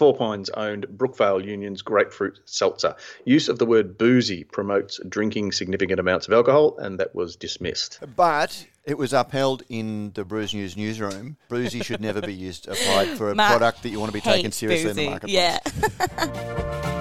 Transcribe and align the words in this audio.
Four 0.00 0.16
Pines 0.16 0.48
owned 0.48 0.86
Brookvale 0.86 1.44
Union's 1.44 1.82
grapefruit 1.82 2.40
seltzer. 2.46 2.96
Use 3.26 3.50
of 3.50 3.58
the 3.58 3.66
word 3.66 3.98
boozy 3.98 4.44
promotes 4.44 4.98
drinking 5.06 5.52
significant 5.52 6.00
amounts 6.00 6.26
of 6.26 6.32
alcohol, 6.32 6.78
and 6.78 6.98
that 7.00 7.14
was 7.14 7.36
dismissed. 7.36 7.98
But 8.16 8.66
it 8.86 8.96
was 8.96 9.12
upheld 9.12 9.62
in 9.68 10.12
the 10.14 10.24
Brews 10.24 10.54
News 10.54 10.74
newsroom. 10.74 11.36
Boozy 11.50 11.80
should 11.82 12.00
never 12.00 12.22
be 12.22 12.32
used 12.32 12.66
applied 12.66 13.08
for 13.18 13.30
a 13.30 13.34
Matt 13.36 13.50
product 13.50 13.82
that 13.82 13.90
you 13.90 14.00
want 14.00 14.08
to 14.08 14.14
be 14.14 14.22
taken 14.22 14.44
hates 14.44 14.56
seriously 14.56 14.88
in 14.88 14.96
the 14.96 15.18
boozy. 15.18 15.36
marketplace. 15.36 16.08
Yeah. 16.08 16.96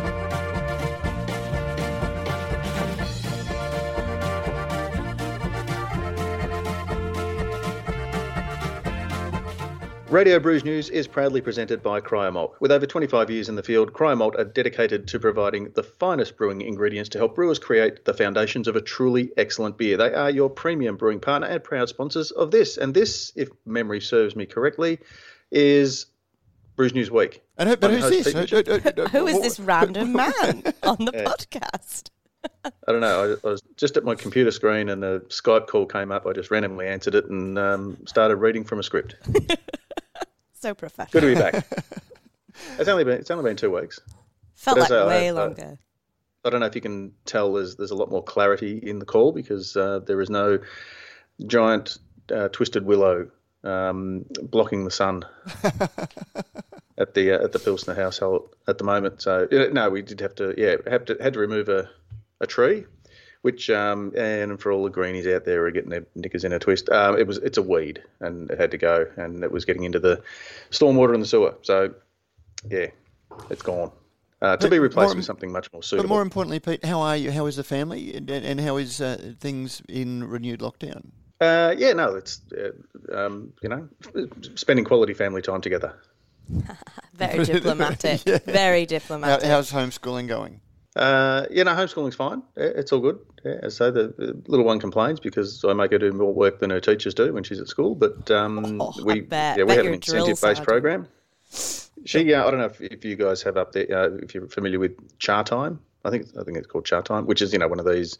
Radio 10.10 10.40
Brews 10.40 10.66
News 10.66 10.90
is 10.90 11.08
proudly 11.08 11.40
presented 11.40 11.84
by 11.84 12.00
Cryer 12.02 12.32
Malt. 12.32 12.56
With 12.60 12.72
over 12.72 12.88
25 12.88 13.30
years 13.30 13.48
in 13.48 13.56
the 13.56 13.62
field, 13.62 13.94
Cryer 13.94 14.16
Malt 14.16 14.36
are 14.38 14.44
dedicated 14.44 15.08
to 15.10 15.20
providing 15.20 15.70
the 15.76 15.84
finest 15.84 16.36
brewing 16.36 16.62
ingredients 16.62 17.10
to 17.10 17.20
help 17.20 17.36
brewers 17.36 17.60
create 17.60 18.06
the 18.06 18.14
foundations 18.16 18.68
of 18.68 18.76
a 18.76 18.82
truly 18.82 19.32
excellent 19.38 19.78
beer. 19.78 19.98
They 19.98 20.12
are 20.12 20.32
your 20.32 20.50
premium 20.50 20.98
brewing 20.98 21.20
partner 21.20 21.48
and 21.48 21.64
proud 21.64 21.90
sponsors 21.90 22.32
of 22.32 22.50
this. 22.50 22.78
And 22.78 22.94
this, 22.96 23.32
if 23.36 23.50
memory 23.68 24.02
serves 24.02 24.36
me 24.36 24.48
correctly, 24.48 24.98
is 25.52 26.08
Brews 26.76 26.96
News 26.96 27.12
Week. 27.12 27.44
And 27.60 27.70
who, 27.70 27.78
but 27.78 27.92
who's 27.92 28.10
this? 28.10 28.34
Pete 28.34 28.50
Who- 28.68 28.80
who- 28.80 29.06
Who 29.10 29.28
is 29.28 29.42
this 29.42 29.60
random 29.60 30.14
man 30.14 30.64
on 30.84 30.98
the 31.06 31.12
podcast? 31.12 32.10
I 32.66 32.92
don't 32.92 33.02
know. 33.02 33.38
I, 33.44 33.48
I 33.48 33.52
was 33.52 33.62
just 33.78 33.96
at 33.96 34.04
my 34.04 34.16
computer 34.16 34.50
screen 34.50 34.90
and 34.90 35.04
a 35.04 35.20
Skype 35.22 35.68
call 35.68 35.86
came 35.86 36.12
up. 36.12 36.26
I 36.26 36.34
just 36.34 36.50
randomly 36.50 36.88
answered 36.88 37.14
it 37.14 37.26
and 37.26 37.60
um, 37.60 37.98
started 38.08 38.38
reading 38.38 38.64
from 38.64 38.80
a 38.80 38.84
script. 38.84 39.16
So 40.60 40.74
professional. 40.74 41.22
Good 41.22 41.28
to 41.28 41.36
be 41.36 41.40
back. 41.42 41.66
it's 42.80 42.90
only 42.90 43.04
been 43.04 43.20
it's 43.20 43.32
only 43.32 43.44
been 43.50 43.56
two 43.58 43.72
weeks. 43.74 44.00
Felt 44.56 44.78
But 44.78 44.90
like 44.90 45.00
I- 45.00 45.08
way 45.08 45.28
I- 45.30 45.32
longer. 45.32 45.78
I 46.46 46.50
don't 46.50 46.62
know 46.62 46.68
if 46.68 46.76
you 46.76 46.82
can 46.82 47.12
tell. 47.26 47.54
There's 47.54 47.76
there's 47.76 47.92
a 47.92 47.96
lot 47.96 48.10
more 48.10 48.24
clarity 48.24 48.78
in 48.78 49.00
the 49.00 49.06
call 49.06 49.34
because 49.34 49.76
uh, 49.76 50.00
there 50.00 50.22
is 50.22 50.30
no 50.30 50.60
giant 51.48 51.98
uh, 52.34 52.48
twisted 52.50 52.86
willow 52.86 53.30
um, 53.66 54.26
blocking 54.44 54.86
the 54.86 54.92
sun 54.92 55.24
at 56.98 57.14
the 57.14 57.34
uh, 57.34 57.44
at 57.44 57.52
the 57.52 57.60
Pilsner 57.60 57.94
household 57.94 58.56
at 58.68 58.78
the 58.78 58.84
moment. 58.86 59.22
So 59.22 59.48
uh, 59.52 59.68
no, 59.74 59.90
we 59.90 60.02
did 60.02 60.22
have 60.22 60.34
to 60.36 60.54
yeah 60.58 60.76
have 60.90 61.06
to 61.06 61.18
had 61.22 61.34
to 61.34 61.40
remove 61.40 61.68
a, 61.70 61.90
a 62.40 62.48
tree, 62.48 62.86
which 63.42 63.70
um, 63.70 64.14
and 64.18 64.60
for 64.60 64.72
all 64.72 64.84
the 64.84 64.90
greenies 64.90 65.28
out 65.28 65.46
there 65.46 65.60
who 65.62 65.66
are 65.68 65.72
getting 65.72 65.90
their 65.90 66.06
knickers 66.16 66.44
in 66.44 66.54
a 66.54 66.60
twist, 66.60 66.90
um, 66.90 67.18
it 67.18 67.26
was 67.28 67.38
it's 67.38 67.58
a 67.58 67.64
weed 67.64 68.02
and 68.20 68.50
it 68.52 68.60
had 68.60 68.72
to 68.72 68.78
go 68.78 69.06
and 69.18 69.44
it 69.44 69.52
was 69.52 69.66
getting 69.66 69.84
into 69.84 70.00
the 70.00 70.22
stormwater 70.72 71.14
and 71.14 71.24
the 71.24 71.28
sewer. 71.28 71.56
So 71.62 71.94
yeah, 72.70 72.88
it's 73.50 73.62
gone. 73.62 73.92
Uh, 74.42 74.56
to 74.56 74.66
But 74.66 74.72
be 74.72 74.80
replaced 74.80 75.10
more- 75.10 75.16
with 75.18 75.26
something 75.26 75.52
much 75.52 75.72
more 75.74 75.84
suitable. 75.84 76.08
But 76.08 76.14
more 76.14 76.22
importantly, 76.22 76.60
Pete, 76.62 76.86
how 76.86 77.02
are 77.02 77.18
you? 77.18 77.30
How 77.32 77.46
is 77.46 77.58
the 77.58 77.64
family? 77.64 78.16
And, 78.16 78.30
and 78.30 78.46
and 78.46 78.62
how 78.62 78.78
is 78.78 79.02
uh, 79.02 79.34
things 79.40 79.82
in 79.90 80.24
renewed 80.24 80.62
lockdown? 80.62 81.12
Uh, 81.42 81.74
yeah, 81.78 81.94
no, 81.94 82.16
it's 82.16 82.42
uh, 82.58 82.72
um, 83.18 83.54
you 83.62 83.70
know 83.70 83.88
spending 84.56 84.86
quality 84.86 85.14
family 85.14 85.42
time 85.42 85.62
together. 85.62 85.94
Very 87.14 87.44
diplomatic. 87.46 88.22
Very 88.46 88.86
diplomatic. 88.86 89.46
How, 89.46 89.56
how's 89.56 89.72
homeschooling 89.72 90.28
going? 90.28 90.62
Uh, 91.00 91.46
yeah, 91.50 91.64
no, 91.64 91.72
homeschooling's 91.72 92.16
fine. 92.16 92.44
It's 92.58 92.92
all 92.92 93.00
good. 93.00 93.20
Yeah, 93.46 93.70
say, 93.70 93.90
the, 93.90 94.42
little 94.48 94.66
one 94.66 94.82
complains 94.82 95.22
because 95.22 95.64
I 95.64 95.72
make 95.72 95.92
her 95.92 95.98
do 95.98 96.12
more 96.12 96.34
work 96.34 96.60
than 96.60 96.72
her 96.72 96.82
teachers 96.82 97.14
do 97.14 97.32
when 97.34 97.44
she's 97.44 97.62
at 97.62 97.70
school. 97.70 97.96
But 97.96 98.30
um, 98.30 98.82
Oh, 98.82 98.94
we 99.06 99.26
yeah 99.32 99.64
we 99.64 99.72
have 99.72 99.80
an 99.80 99.86
you're 99.86 99.94
a 99.94 99.98
drill 99.98 100.28
incentive-based 100.28 100.64
program. 100.64 101.08
She, 102.06 102.34
uh, 102.34 102.46
I 102.46 102.52
don't 102.52 102.60
know 102.60 102.66
if, 102.66 102.82
if 102.82 103.06
you 103.06 103.16
guys 103.16 103.42
have 103.44 103.56
up 103.56 103.72
there, 103.72 103.86
uh, 103.90 104.10
if 104.22 104.36
you're 104.36 104.48
familiar 104.50 104.78
with 104.78 104.98
Chatime. 105.20 105.80
I 106.04 106.10
think 106.10 106.28
I 106.38 106.44
think 106.44 106.58
it's 106.58 106.68
called 106.68 106.86
Chatime, 106.86 107.26
which 107.26 107.42
is 107.42 107.54
you 107.54 107.60
know 107.60 107.70
one 107.70 107.80
of 107.80 107.86
these 107.86 108.18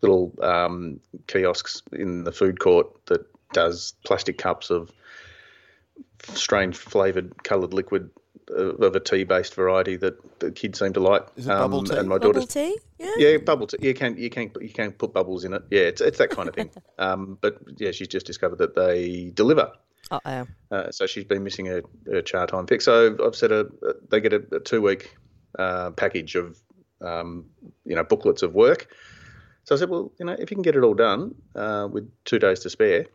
little 0.00 0.32
um, 0.40 1.00
kiosks 1.26 1.82
in 1.92 2.24
the 2.24 2.32
food 2.32 2.60
court 2.60 2.88
that 3.06 3.26
does 3.52 3.92
plastic 4.06 4.38
cups 4.38 4.70
of 4.70 4.90
strange 6.32 6.76
flavored 6.76 7.44
coloured 7.44 7.74
liquid 7.74 8.08
of 8.50 8.94
a 8.94 9.00
tea-based 9.00 9.54
variety 9.54 9.96
that 9.96 10.40
the 10.40 10.50
kids 10.50 10.78
seem 10.78 10.92
to 10.92 11.00
like. 11.00 11.26
Is 11.36 11.46
it 11.46 11.48
bubble 11.48 11.84
tea? 11.84 11.96
And 11.96 12.08
my 12.08 12.18
Bubble 12.18 12.32
daughter's 12.32 12.52
tea? 12.52 12.78
Yeah. 12.98 13.12
yeah, 13.16 13.36
bubble 13.38 13.66
tea. 13.66 13.78
You 13.80 13.94
can 13.94 14.16
you 14.16 14.30
can 14.30 14.50
you 14.60 14.70
can 14.70 14.92
put 14.92 15.12
bubbles 15.12 15.44
in 15.44 15.54
it. 15.54 15.62
Yeah, 15.70 15.82
it's 15.82 16.00
it's 16.00 16.18
that 16.18 16.30
kind 16.30 16.48
of 16.48 16.54
thing. 16.54 16.70
um, 16.98 17.38
but 17.40 17.58
yeah, 17.76 17.90
she's 17.90 18.08
just 18.08 18.26
discovered 18.26 18.58
that 18.58 18.74
they 18.74 19.30
deliver. 19.34 19.72
Uh 20.10 20.20
oh. 20.24 20.46
Uh, 20.70 20.90
so 20.90 21.06
she's 21.06 21.24
been 21.24 21.44
missing 21.44 21.66
her, 21.66 21.82
her 22.06 22.22
Chatime 22.22 22.68
fix. 22.68 22.84
So 22.84 23.16
I've 23.24 23.36
said 23.36 23.52
a, 23.52 23.66
they 24.10 24.20
get 24.20 24.32
a, 24.32 24.42
a 24.52 24.60
two 24.60 24.82
week 24.82 25.16
uh, 25.58 25.90
package 25.92 26.34
of 26.34 26.58
um, 27.00 27.46
you 27.84 27.94
know 27.94 28.04
booklets 28.04 28.42
of 28.42 28.54
work. 28.54 28.88
So 29.64 29.76
I 29.76 29.78
said, 29.78 29.90
well, 29.90 30.12
you 30.18 30.26
know, 30.26 30.32
if 30.32 30.50
you 30.50 30.56
can 30.56 30.62
get 30.62 30.74
it 30.74 30.82
all 30.82 30.94
done 30.94 31.36
uh, 31.54 31.88
with 31.90 32.10
two 32.24 32.40
days 32.40 32.60
to 32.60 32.70
spare, 32.70 33.06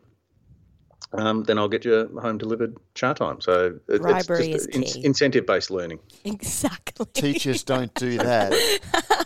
um, 1.12 1.42
then 1.44 1.58
I'll 1.58 1.68
get 1.68 1.84
you 1.84 2.08
home 2.20 2.38
delivered 2.38 2.76
Chatime. 2.94 3.42
So 3.42 3.78
it, 3.88 4.02
Bribery 4.02 4.50
it's 4.50 4.66
is 4.66 4.74
just 4.82 4.94
key. 4.96 5.04
incentive 5.04 5.46
based 5.46 5.70
learning. 5.70 5.98
Exactly. 6.24 7.06
Teachers 7.14 7.62
don't 7.64 7.92
do 7.94 8.18
that. 8.18 8.52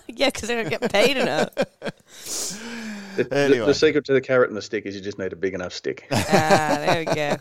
yeah, 0.09 0.27
because 0.31 0.49
they 0.49 0.55
don't 0.63 0.71
get 0.71 0.93
paid 0.93 1.17
enough. 1.17 1.55
The, 3.17 3.25
the- 3.25 3.35
Anyway. 3.37 3.67
the 3.67 3.75
secret 3.75 4.05
to 4.07 4.13
the 4.13 4.21
carrot 4.21 4.49
and 4.49 4.57
the 4.57 4.63
stick 4.63 4.87
is 4.87 4.95
you 4.95 5.01
just 5.03 5.19
need 5.19 5.33
a 5.33 5.37
big 5.37 5.55
enough 5.55 5.73
stick. 5.75 6.07
Ah, 6.13 6.77
there 6.79 6.99
we 7.01 7.15
go. 7.15 7.37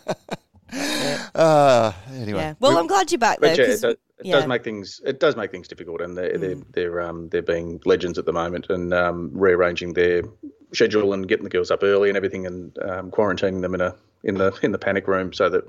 Uh, 1.35 1.91
anyway, 2.13 2.39
Yeah. 2.39 2.53
Well, 2.59 2.77
I'm 2.77 2.87
glad 2.87 3.11
you're 3.11 3.19
back 3.19 3.39
though. 3.39 3.47
Yeah, 3.47 3.53
it, 3.53 3.67
'cause- 3.67 3.81
does, 3.81 3.93
it 3.93 3.99
yeah. 4.27 4.35
does 4.35 4.47
make 4.47 4.63
things 4.63 5.01
it 5.05 5.19
does 5.19 5.35
make 5.35 5.49
things 5.51 5.67
difficult, 5.67 5.99
and 6.01 6.15
they're 6.17 6.37
they're 6.37 6.55
they're 6.73 7.01
um 7.01 7.29
they're 7.29 7.41
being 7.41 7.81
legends 7.85 8.17
at 8.19 8.25
the 8.25 8.31
moment 8.33 8.67
and 8.69 8.93
um, 8.93 9.31
rearranging 9.33 9.93
their 9.93 10.21
schedule 10.73 11.13
and 11.13 11.27
getting 11.27 11.43
the 11.43 11.49
girls 11.49 11.71
up 11.71 11.81
early 11.83 12.07
and 12.09 12.15
everything, 12.17 12.45
and 12.45 12.77
um, 12.83 13.09
quarantining 13.11 13.61
them 13.61 13.73
in 13.75 13.81
a 13.81 13.95
in 14.23 14.35
the 14.35 14.57
in 14.61 14.71
the 14.71 14.77
panic 14.77 15.07
room 15.07 15.33
so 15.33 15.49
that 15.49 15.63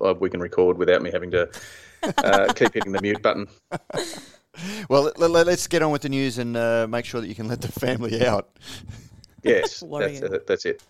uh, 0.00 0.14
we 0.14 0.30
can 0.30 0.40
record 0.40 0.78
without 0.78 1.02
me 1.02 1.10
having 1.10 1.30
to 1.30 1.48
uh, 2.02 2.52
keep 2.54 2.74
hitting 2.74 2.92
the 2.92 3.02
mute 3.02 3.22
button. 3.22 3.46
well, 4.88 5.12
let, 5.16 5.48
us 5.48 5.66
get 5.66 5.82
on 5.82 5.92
with 5.92 6.02
the 6.02 6.08
news 6.08 6.38
and 6.38 6.56
uh, 6.56 6.86
make 6.88 7.04
sure 7.04 7.20
that 7.20 7.28
you 7.28 7.34
can 7.34 7.48
let 7.48 7.60
the 7.60 7.72
family 7.72 8.24
out. 8.26 8.50
Yes, 9.42 9.82
that's, 9.92 10.22
uh, 10.22 10.38
that's 10.46 10.64
it. 10.64 10.82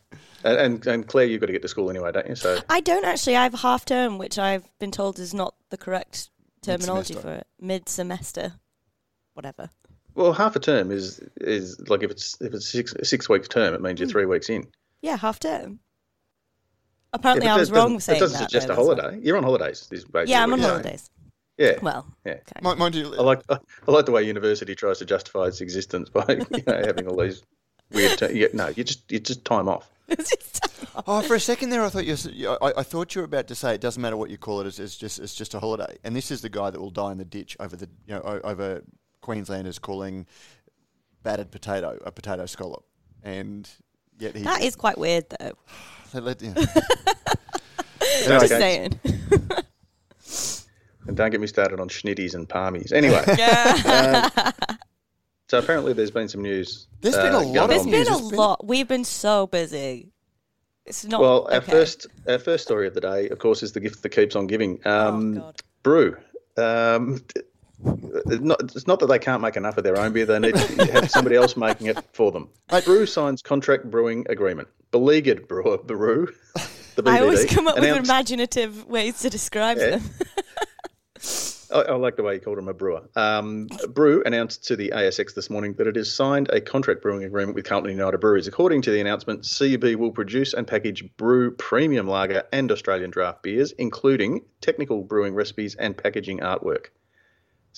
And, 0.44 0.58
and 0.58 0.86
and 0.86 1.06
Claire, 1.06 1.26
you've 1.26 1.40
got 1.40 1.46
to 1.46 1.52
get 1.52 1.62
to 1.62 1.68
school 1.68 1.90
anyway, 1.90 2.12
don't 2.12 2.28
you? 2.28 2.36
So 2.36 2.60
I 2.68 2.80
don't 2.80 3.04
actually. 3.04 3.36
I 3.36 3.42
have 3.42 3.54
half 3.54 3.84
term, 3.84 4.18
which 4.18 4.38
I've 4.38 4.64
been 4.78 4.92
told 4.92 5.18
is 5.18 5.34
not 5.34 5.54
the 5.70 5.76
correct 5.76 6.30
terminology 6.62 7.14
for 7.14 7.32
it. 7.32 7.46
Mid 7.60 7.88
semester. 7.88 8.54
Whatever. 9.34 9.70
well, 10.14 10.32
half 10.32 10.56
a 10.56 10.60
term 10.60 10.90
is 10.90 11.20
is 11.40 11.80
like 11.88 12.02
if 12.02 12.10
it's 12.10 12.40
if 12.40 12.54
it's 12.54 12.68
six 12.68 12.94
six 13.02 13.28
weeks 13.28 13.48
term, 13.48 13.74
it 13.74 13.80
means 13.80 14.00
you're 14.00 14.08
three 14.08 14.26
weeks 14.26 14.48
in. 14.48 14.66
Yeah, 15.02 15.16
half 15.16 15.38
term. 15.38 15.80
Apparently, 17.12 17.46
Yeah, 17.46 17.54
I 17.54 17.58
was 17.58 17.70
wrong 17.70 17.94
doesn't- 17.94 18.00
saying 18.00 18.18
That 18.20 18.24
doesn't 18.24 18.40
that. 18.40 18.50
suggest 18.50 18.66
though, 18.68 18.74
a 18.74 18.76
that's 18.76 19.00
holiday. 19.02 19.20
You're 19.24 19.36
on 19.36 19.42
holidays. 19.44 19.88
Is 19.90 20.04
basically. 20.04 20.32
Yeah, 20.32 20.42
I'm 20.42 20.52
on 20.52 20.58
saying. 20.60 20.70
holidays. 20.70 21.10
Yeah, 21.56 21.78
Well, 21.82 22.06
yeah. 22.24 22.32
okay. 22.34 22.60
Mind, 22.62 22.78
mind 22.78 22.94
you, 22.94 23.14
I 23.16 23.22
like 23.22 23.42
I 23.50 23.58
like 23.90 24.06
the 24.06 24.12
way 24.12 24.22
university 24.22 24.74
tries 24.76 24.98
to 24.98 25.04
justify 25.04 25.46
its 25.46 25.60
existence 25.60 26.08
by 26.08 26.24
you 26.50 26.62
know 26.66 26.82
having 26.86 27.08
all 27.08 27.16
these 27.16 27.42
weird. 27.92 28.16
Ter- 28.18 28.30
yeah, 28.30 28.46
no, 28.52 28.68
you 28.68 28.84
just 28.84 29.10
you 29.10 29.18
just 29.30 29.44
time 29.44 29.68
off. 29.68 29.90
Oh, 31.06 31.20
for 31.22 31.34
a 31.34 31.40
second 31.40 31.70
there, 31.70 31.82
I 31.82 31.88
thought 31.88 32.06
you. 32.06 32.12
s- 32.12 32.28
I, 32.62 32.72
I 32.78 32.82
thought 32.84 33.14
you 33.14 33.22
were 33.22 33.26
about 33.26 33.48
to 33.48 33.54
say 33.56 33.74
it 33.74 33.80
doesn't 33.80 34.00
matter 34.00 34.16
what 34.16 34.30
you 34.30 34.38
call 34.38 34.60
it. 34.60 34.66
It's, 34.68 34.78
it's 34.78 34.96
just 34.96 35.18
it's 35.18 35.34
just 35.34 35.54
a 35.54 35.58
holiday. 35.60 35.96
And 36.04 36.14
this 36.14 36.30
is 36.30 36.42
the 36.42 36.48
guy 36.48 36.70
that 36.70 36.80
will 36.80 36.90
die 36.90 37.10
in 37.12 37.18
the 37.18 37.24
ditch 37.24 37.56
over 37.58 37.74
the 37.74 37.88
you 38.06 38.14
know 38.14 38.20
over 38.44 38.82
Queenslanders 39.22 39.78
calling 39.80 40.26
battered 41.24 41.50
potato 41.50 41.98
a 42.04 42.12
potato 42.12 42.46
scallop, 42.46 42.84
and 43.24 43.68
yet 44.18 44.36
he. 44.36 44.42
that 44.42 44.62
is 44.62 44.76
quite 44.76 44.98
weird, 44.98 45.24
though. 45.38 45.52
let- 46.14 46.24
let- 46.24 46.42
yeah. 46.56 46.64
Just 48.26 48.44
Okay. 48.44 48.46
saying. 48.46 49.00
And 51.06 51.16
don't 51.16 51.30
get 51.30 51.40
me 51.40 51.46
started 51.46 51.80
on 51.80 51.88
schnitties 51.88 52.34
and 52.34 52.46
palmies. 52.48 52.92
Anyway, 52.92 53.22
yeah. 53.38 54.28
so 55.48 55.58
apparently 55.58 55.94
there's 55.94 56.10
been 56.10 56.28
some 56.28 56.42
news. 56.42 56.86
There's 57.00 57.16
been 57.16 57.32
a 57.34 57.38
uh, 57.38 57.42
lot 57.44 57.54
going 57.54 57.56
of 57.56 57.68
There's 57.70 57.82
on. 57.82 57.90
news. 57.90 58.08
been 58.30 58.36
a 58.36 58.36
lot. 58.36 58.66
We've 58.66 58.88
been 58.88 59.04
so 59.04 59.46
busy. 59.46 60.12
It's 60.84 61.06
not. 61.06 61.20
Well, 61.20 61.48
our 61.50 61.58
okay. 61.58 61.70
first 61.72 62.06
our 62.26 62.38
first 62.38 62.64
story 62.64 62.86
of 62.86 62.94
the 62.94 63.00
day, 63.00 63.28
of 63.30 63.38
course, 63.38 63.62
is 63.62 63.72
the 63.72 63.80
gift 63.80 64.02
that 64.02 64.10
keeps 64.10 64.36
on 64.36 64.46
giving. 64.46 64.80
Um, 64.86 65.38
oh 65.38 65.40
God. 65.40 65.56
brew. 65.82 66.16
Um, 66.58 67.20
it's 67.36 67.47
not, 67.82 68.60
it's 68.62 68.86
not 68.86 69.00
that 69.00 69.06
they 69.06 69.18
can't 69.18 69.42
make 69.42 69.56
enough 69.56 69.76
of 69.78 69.84
their 69.84 69.98
own 69.98 70.12
beer; 70.12 70.26
they 70.26 70.38
need 70.38 70.54
to 70.54 70.92
have 70.92 71.10
somebody 71.10 71.36
else 71.36 71.56
making 71.56 71.86
it 71.86 71.98
for 72.12 72.32
them. 72.32 72.48
Brew 72.84 73.06
signs 73.06 73.42
contract 73.42 73.90
brewing 73.90 74.26
agreement. 74.28 74.68
Beleaguered 74.90 75.46
brewer 75.48 75.78
Brew, 75.78 76.32
the 76.94 77.02
BBD, 77.02 77.08
I 77.08 77.20
always 77.20 77.44
come 77.44 77.68
up 77.68 77.78
with 77.78 77.84
imaginative 78.04 78.86
ways 78.86 79.20
to 79.20 79.30
describe 79.30 79.78
Yeah. 79.78 79.96
them. 79.96 80.02
I, 81.70 81.80
I 81.82 81.94
like 81.96 82.16
the 82.16 82.22
way 82.22 82.34
you 82.34 82.40
called 82.40 82.58
him 82.58 82.68
a 82.68 82.74
brewer. 82.74 83.02
Um, 83.14 83.66
Brew 83.90 84.22
announced 84.24 84.64
to 84.68 84.76
the 84.76 84.90
ASX 84.94 85.34
this 85.34 85.50
morning 85.50 85.74
that 85.74 85.86
it 85.86 85.96
has 85.96 86.10
signed 86.10 86.48
a 86.50 86.60
contract 86.60 87.02
brewing 87.02 87.24
agreement 87.24 87.54
with 87.54 87.66
Carlton 87.66 87.90
United 87.90 88.18
Breweries. 88.18 88.46
According 88.46 88.82
to 88.82 88.90
the 88.90 89.00
announcement, 89.00 89.46
CUB 89.58 89.96
will 89.96 90.10
produce 90.12 90.54
and 90.54 90.66
package 90.66 91.04
brew 91.18 91.50
premium 91.50 92.08
lager 92.08 92.44
and 92.52 92.72
Australian 92.72 93.10
draft 93.10 93.42
beers, 93.42 93.72
including 93.72 94.40
technical 94.62 95.02
brewing 95.02 95.34
recipes 95.34 95.74
and 95.74 95.96
packaging 95.96 96.38
artwork. 96.38 96.86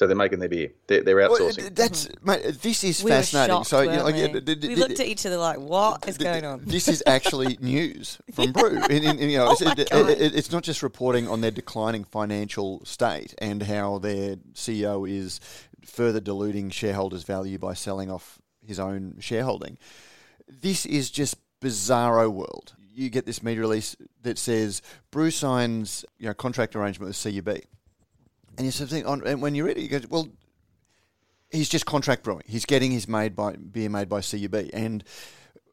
So 0.00 0.06
they're 0.06 0.16
making 0.16 0.38
their 0.38 0.48
beer. 0.48 0.72
They're, 0.86 1.02
they're 1.02 1.16
outsourcing. 1.16 1.58
Well, 1.58 1.70
that's 1.74 2.06
mm-hmm. 2.06 2.26
mate, 2.26 2.62
this 2.62 2.84
is 2.84 3.04
We 3.04 3.10
were 3.10 3.18
fascinating. 3.18 3.56
shocked, 3.56 3.66
so 3.66 3.80
you 3.82 3.90
know, 3.90 4.04
weren't 4.04 4.16
yeah, 4.16 4.28
we? 4.32 4.40
d- 4.40 4.54
d- 4.54 4.68
we 4.68 4.74
looked 4.76 4.98
at 4.98 5.06
each 5.06 5.26
other 5.26 5.36
like, 5.36 5.58
"What 5.58 6.08
is 6.08 6.16
going 6.16 6.46
on?" 6.46 6.62
This 6.64 6.88
is 6.88 7.02
actually 7.06 7.58
news 7.60 8.16
from 8.32 8.52
Brew. 8.52 8.82
In, 8.84 9.04
in, 9.04 9.18
in, 9.18 9.28
you 9.28 9.36
know, 9.36 9.48
Oh 9.50 9.52
it's, 9.52 9.60
it- 9.60 9.92
it- 10.22 10.34
it's 10.34 10.50
not 10.50 10.62
just 10.62 10.82
reporting 10.82 11.28
on 11.28 11.42
their 11.42 11.50
declining 11.50 12.04
financial 12.04 12.82
state 12.86 13.34
and 13.42 13.64
how 13.64 13.98
their 13.98 14.36
CEO 14.54 15.06
is 15.06 15.38
further 15.84 16.18
diluting 16.18 16.70
shareholders' 16.70 17.24
value 17.24 17.58
by 17.58 17.74
selling 17.74 18.10
off 18.10 18.38
his 18.66 18.80
own 18.80 19.16
shareholding. 19.20 19.76
This 20.48 20.86
is 20.86 21.10
just 21.10 21.36
bizarro 21.60 22.30
world. 22.30 22.72
You 22.90 23.10
get 23.10 23.26
this 23.26 23.42
media 23.42 23.60
release 23.60 23.96
that 24.22 24.38
says 24.38 24.80
Brew 25.10 25.30
signs 25.30 26.06
you 26.18 26.26
know 26.26 26.32
contract 26.32 26.74
arrangement 26.74 27.08
with 27.14 27.22
CUB, 27.22 27.58
and 28.60 28.66
you 28.66 28.72
sort 28.72 28.88
of 28.88 28.90
think, 28.90 29.08
on, 29.08 29.26
and 29.26 29.40
when 29.40 29.54
you 29.54 29.64
read 29.64 29.78
it, 29.78 29.80
you 29.80 29.88
go, 29.88 30.00
well, 30.10 30.28
he's 31.50 31.70
just 31.70 31.86
contract 31.86 32.22
brewing. 32.22 32.42
He's 32.44 32.66
getting 32.66 32.90
his 32.90 33.08
made 33.08 33.34
by 33.34 33.56
beer 33.56 33.88
made 33.88 34.06
by 34.06 34.20
CUB, 34.20 34.68
and 34.74 35.02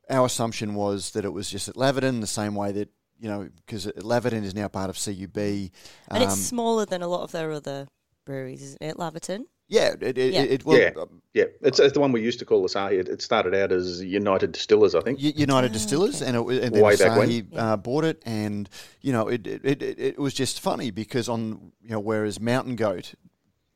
our 0.09 0.25
assumption 0.25 0.73
was 0.73 1.11
that 1.11 1.25
it 1.25 1.33
was 1.33 1.49
just 1.49 1.67
at 1.67 1.75
Laverton, 1.75 2.21
the 2.21 2.27
same 2.27 2.55
way 2.55 2.71
that 2.71 2.87
you 3.19 3.27
know 3.27 3.49
because 3.65 3.87
Laverton 3.87 4.41
is 4.45 4.55
now 4.55 4.69
part 4.69 4.89
of 4.89 4.95
CUB, 4.95 5.37
and 5.37 5.71
um, 6.09 6.21
it's 6.21 6.41
smaller 6.41 6.85
than 6.85 7.01
a 7.01 7.09
lot 7.09 7.23
of 7.23 7.33
their 7.33 7.51
other 7.51 7.89
breweries, 8.25 8.63
isn't 8.63 8.81
it, 8.81 8.95
Laverton? 8.95 9.41
Yeah, 9.69 9.95
it, 9.99 10.17
it, 10.17 10.33
Yeah. 10.33 10.41
it, 10.43 10.65
well, 10.65 10.77
Yeah. 10.77 10.91
Yeah, 11.33 11.43
it's, 11.61 11.79
it's 11.79 11.93
the 11.93 11.99
one 11.99 12.11
we 12.11 12.21
used 12.23 12.39
to 12.39 12.45
call 12.45 12.65
Asahi. 12.65 12.93
It, 12.93 13.09
it 13.09 13.21
started 13.21 13.53
out 13.53 13.71
as 13.71 14.01
United 14.01 14.53
Distillers, 14.53 14.95
I 14.95 15.01
think. 15.01 15.21
U- 15.21 15.33
United 15.35 15.71
Distillers, 15.71 16.23
and, 16.23 16.35
it, 16.35 16.63
and 16.63 16.73
then 16.73 16.81
Way 16.81 16.95
back 16.95 17.15
when. 17.15 17.29
Asahi 17.29 17.45
uh, 17.55 17.77
bought 17.77 18.05
it, 18.05 18.23
and 18.25 18.67
you 19.01 19.13
know 19.13 19.27
it, 19.27 19.45
it, 19.45 19.61
it, 19.63 19.83
it 19.83 19.99
it 19.99 20.19
was 20.19 20.33
just 20.33 20.59
funny 20.59 20.89
because 20.89 21.29
on 21.29 21.73
you 21.83 21.91
know 21.91 21.99
whereas 21.99 22.39
Mountain 22.39 22.75
Goat 22.75 23.13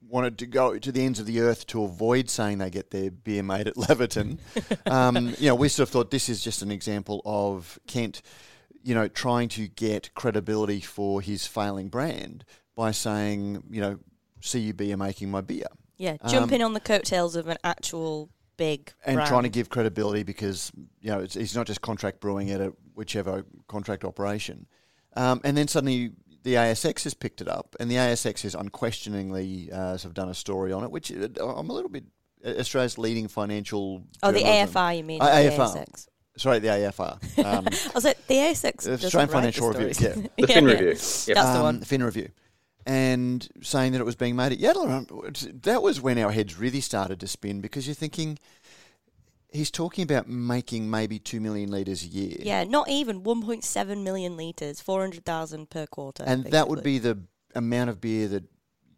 wanted 0.08 0.40
to 0.40 0.48
go 0.48 0.80
to 0.80 0.92
the 0.92 1.06
ends 1.06 1.20
of 1.20 1.28
the 1.28 1.40
earth 1.40 1.68
to 1.68 1.84
avoid 1.84 2.32
saying 2.32 2.58
they 2.58 2.72
get 2.72 2.90
their 2.90 3.12
beer 3.12 3.44
made 3.44 3.68
at 3.68 3.76
Laverton, 3.76 4.40
um, 4.92 5.36
you 5.38 5.48
know 5.50 5.56
we 5.56 5.70
sort 5.70 5.88
of 5.88 5.94
thought 5.94 6.10
this 6.10 6.30
is 6.30 6.44
just 6.44 6.64
an 6.64 6.72
example 6.72 7.22
of 7.26 7.78
Kent, 7.86 8.24
you 8.82 8.96
know, 8.96 9.08
trying 9.08 9.50
to 9.50 9.68
get 9.68 10.10
credibility 10.16 10.80
for 10.80 11.22
his 11.22 11.46
failing 11.46 11.90
brand 11.90 12.44
by 12.76 12.90
saying 12.90 13.62
you 13.70 13.82
know 13.82 14.00
CUB 14.42 14.82
are 14.82 14.98
making 14.98 15.30
my 15.30 15.42
beer. 15.42 15.68
Yeah, 16.01 16.18
Um, 16.21 16.31
jumping 16.31 16.63
on 16.63 16.74
the 16.74 16.80
coattails 16.80 17.36
of 17.36 17.48
an 17.48 17.57
actual 17.63 18.30
big 18.57 18.92
and 19.06 19.15
brand. 19.18 19.27
trying 19.30 19.44
to 19.44 19.50
give 19.50 19.69
credibility 19.69 20.24
because 20.24 20.71
you 21.00 21.12
know 21.12 21.19
it's, 21.19 21.36
it's 21.36 21.56
not 21.56 21.68
just 21.68 21.81
contract 21.81 22.19
brewing 22.19 22.50
at 22.51 22.59
a 22.59 22.74
whichever 22.95 23.45
contract 23.68 24.03
operation, 24.03 24.65
um, 25.15 25.42
and 25.44 25.56
then 25.56 25.68
suddenly 25.68 26.12
the 26.44 26.56
ASX 26.56 27.03
has 27.03 27.13
picked 27.13 27.39
it 27.39 27.48
up, 27.48 27.75
and 27.80 27.89
the 27.92 27.95
ASX 27.95 28.42
has 28.42 28.56
unquestioningly 28.56 29.71
uh, 29.71 29.95
sort 29.98 30.06
of 30.06 30.13
done 30.15 30.30
a 30.30 30.33
story 30.33 30.71
on 30.71 30.83
it, 30.83 30.89
which 30.92 31.12
uh, 31.12 31.27
I'm 31.39 31.69
a 31.69 31.74
little 31.74 31.89
bit 31.89 32.06
Australia's 32.44 32.98
leading 32.98 33.27
financial. 33.27 34.03
Oh, 34.24 34.31
the 34.31 34.39
AFR, 34.42 34.98
you 34.98 35.03
mean? 35.03 35.21
Uh, 35.21 35.25
the 35.25 35.50
AFR. 35.50 35.86
ASX. 35.86 36.07
Sorry, 36.38 36.59
the 36.59 36.69
AFR. 36.69 37.19
Um, 37.45 37.68
I 37.68 37.92
was 37.94 38.06
like, 38.06 38.25
the 38.27 38.36
ASX. 38.36 38.77
doesn't 38.86 38.94
Australian 39.06 39.30
write 39.31 39.53
the 39.53 39.62
Financial 39.62 39.69
Review, 39.74 39.88
yeah. 40.07 40.13
The 40.15 40.30
Yeah, 40.38 40.45
Fin 40.48 40.63
yeah. 40.65 40.71
Review. 40.71 40.88
Yep. 40.88 40.98
That's 40.98 41.27
the 41.27 41.39
um, 41.57 41.62
one. 41.62 41.81
Fin 41.81 42.03
Review, 42.03 42.30
and 42.86 43.48
saying 43.62 43.92
that 43.94 44.01
it 44.01 44.06
was 44.06 44.16
being 44.16 44.36
made 44.36 44.51
at 44.51 44.60
Yatala. 44.60 45.62
That 45.63 45.81
was 45.81 46.01
when 46.01 46.18
our 46.18 46.31
heads 46.31 46.57
really 46.57 46.81
started 46.81 47.19
to 47.19 47.28
spin 47.28 47.62
because 47.62 47.88
you're 47.88 47.95
thinking 47.95 48.39
he's 49.51 49.72
talking 49.72 50.04
about 50.04 50.28
making 50.28 50.89
maybe 50.89 51.19
two 51.19 51.39
million 51.39 51.69
litres 51.69 52.04
a 52.04 52.07
year. 52.07 52.38
Yeah, 52.39 52.63
not 52.63 52.89
even 52.89 53.22
1.7 53.22 54.04
million 54.04 54.38
litres, 54.38 54.81
400,000 54.81 55.69
per 55.69 55.86
quarter. 55.88 56.24
and 56.25 56.45
that 56.45 56.68
would 56.68 56.83
be 56.83 57.00
the 57.00 57.19
amount 57.54 57.89
of 57.89 58.00
beer 58.00 58.28
that 58.30 58.44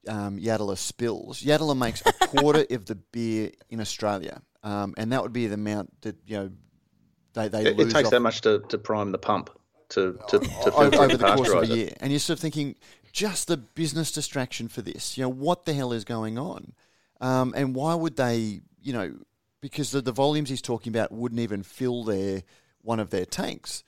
um, 0.08 0.38
Yatala 0.38 0.78
spills. 0.78 1.42
Yatala 1.42 1.78
makes 1.78 2.04
a 2.06 2.14
quarter 2.28 2.66
of 2.72 2.86
the 2.86 2.96
beer 2.96 3.52
in 3.70 3.80
Australia, 3.82 4.42
um, 4.64 4.94
and 4.98 5.12
that 5.12 5.22
would 5.24 5.34
be 5.34 5.48
the 5.48 5.56
amount 5.56 6.02
that 6.02 6.18
you 6.26 6.38
know 6.38 6.52
they 7.34 7.48
they 7.48 7.66
It, 7.68 7.78
lose 7.78 7.92
it 7.92 7.96
takes 7.96 8.08
off 8.08 8.12
that 8.12 8.20
much 8.20 8.42
to, 8.42 8.60
to 8.70 8.78
prime 8.78 9.12
the 9.12 9.18
pump 9.18 9.50
to, 9.90 10.20
to, 10.28 10.40
to 10.40 10.72
o- 10.74 10.86
over 10.86 11.04
and 11.04 11.12
the 11.12 11.36
course 11.36 11.50
of 11.50 11.64
a 11.64 11.68
year. 11.68 11.94
And 12.00 12.12
you're 12.12 12.20
sort 12.20 12.38
of 12.38 12.42
thinking, 12.42 12.76
just 13.14 13.48
the 13.48 13.56
business 13.58 14.12
distraction 14.12 14.68
for 14.68 14.82
this. 14.82 15.18
You 15.18 15.24
know, 15.24 15.30
what 15.30 15.64
the 15.66 15.74
hell 15.74 15.94
is 15.94 16.04
going 16.04 16.38
on? 16.38 16.74
Um, 17.22 17.54
and 17.56 17.74
why 17.74 17.96
would 17.96 18.18
they, 18.18 18.62
you 18.82 18.92
know, 18.92 19.14
because 19.62 19.92
the, 19.92 20.02
the 20.02 20.12
volumes 20.12 20.50
he's 20.50 20.62
talking 20.62 20.92
about 20.94 21.12
wouldn't 21.14 21.40
even 21.40 21.64
fill 21.64 22.04
their 22.04 22.44
one 22.82 23.00
of 23.00 23.12
their 23.12 23.26
tanks. 23.26 23.84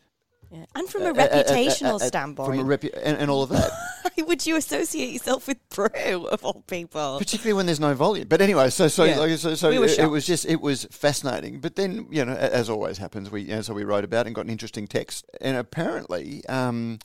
Yeah. 0.50 0.64
And 0.74 0.88
from 0.88 1.02
a 1.02 1.06
Uh, 1.08 1.10
uh, 1.10 1.12
uh, 1.14 1.24
uh, 1.24 1.44
reputational 1.44 1.94
uh, 1.94 1.96
uh, 1.96 2.00
standpoint, 2.08 2.50
From 2.50 2.72
a 2.72 2.78
repu- 2.78 2.98
and, 3.04 3.18
and 3.18 3.30
all 3.30 3.44
of 3.44 3.50
that. 3.50 3.72
would 4.26 4.46
you 4.46 4.56
associate 4.56 5.12
yourself 5.12 5.48
with 5.48 5.58
Brew, 5.70 6.28
of 6.28 6.46
all 6.46 6.64
people? 6.68 7.18
particularly 7.18 7.54
when 7.54 7.66
there's 7.66 7.80
no 7.80 7.94
volume. 7.94 8.28
But 8.30 8.42
anyway, 8.42 8.70
so 8.70 8.88
so 8.88 9.04
Yeah. 9.04 9.20
like, 9.20 9.38
so, 9.38 9.56
so 9.56 9.70
We 9.70 9.86
it, 9.86 10.00
it 10.00 10.06
was 10.08 10.26
just 10.26 10.46
it 10.46 10.62
was 10.62 10.86
fascinating. 10.92 11.60
But 11.60 11.76
then 11.76 12.08
you 12.10 12.24
know, 12.24 12.34
as 12.34 12.70
always 12.70 13.00
happens, 13.00 13.30
we 13.30 13.42
you 13.42 13.56
know, 13.56 13.62
so 13.62 13.74
we 13.74 13.84
wrote 13.84 14.06
about 14.06 14.26
it 14.26 14.28
and 14.28 14.36
got 14.36 14.46
an 14.46 14.52
interesting 14.52 14.88
text. 14.88 15.26
And 15.42 15.58
apparently, 15.58 16.46
um, 16.48 17.00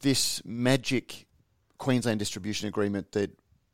this 0.00 0.42
magic 0.44 1.27
Queensland 1.78 2.18
distribution 2.18 2.68
agreement 2.68 3.12
that. 3.12 3.30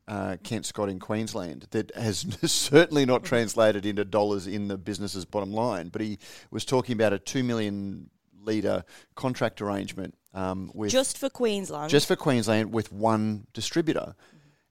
Uh, 0.06 0.36
Kent 0.44 0.66
Scott 0.66 0.90
in 0.90 0.98
Queensland 0.98 1.66
that 1.70 1.90
has 1.94 2.26
certainly 2.44 3.06
not 3.06 3.24
translated 3.24 3.86
into 3.86 4.04
dollars 4.04 4.46
in 4.46 4.68
the 4.68 4.76
business's 4.76 5.24
bottom 5.24 5.50
line, 5.50 5.88
but 5.88 6.02
he 6.02 6.18
was 6.50 6.66
talking 6.66 6.92
about 6.92 7.14
a 7.14 7.18
two 7.18 7.42
million 7.42 8.10
litre 8.44 8.84
contract 9.14 9.62
arrangement 9.62 10.14
um, 10.34 10.70
with 10.74 10.90
Just 10.90 11.18
for 11.18 11.30
Queensland. 11.30 11.90
just 11.90 12.06
for 12.06 12.16
Queensland 12.16 12.72
with 12.72 12.92
one 12.92 13.46
distributor. 13.52 14.14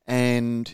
And 0.06 0.74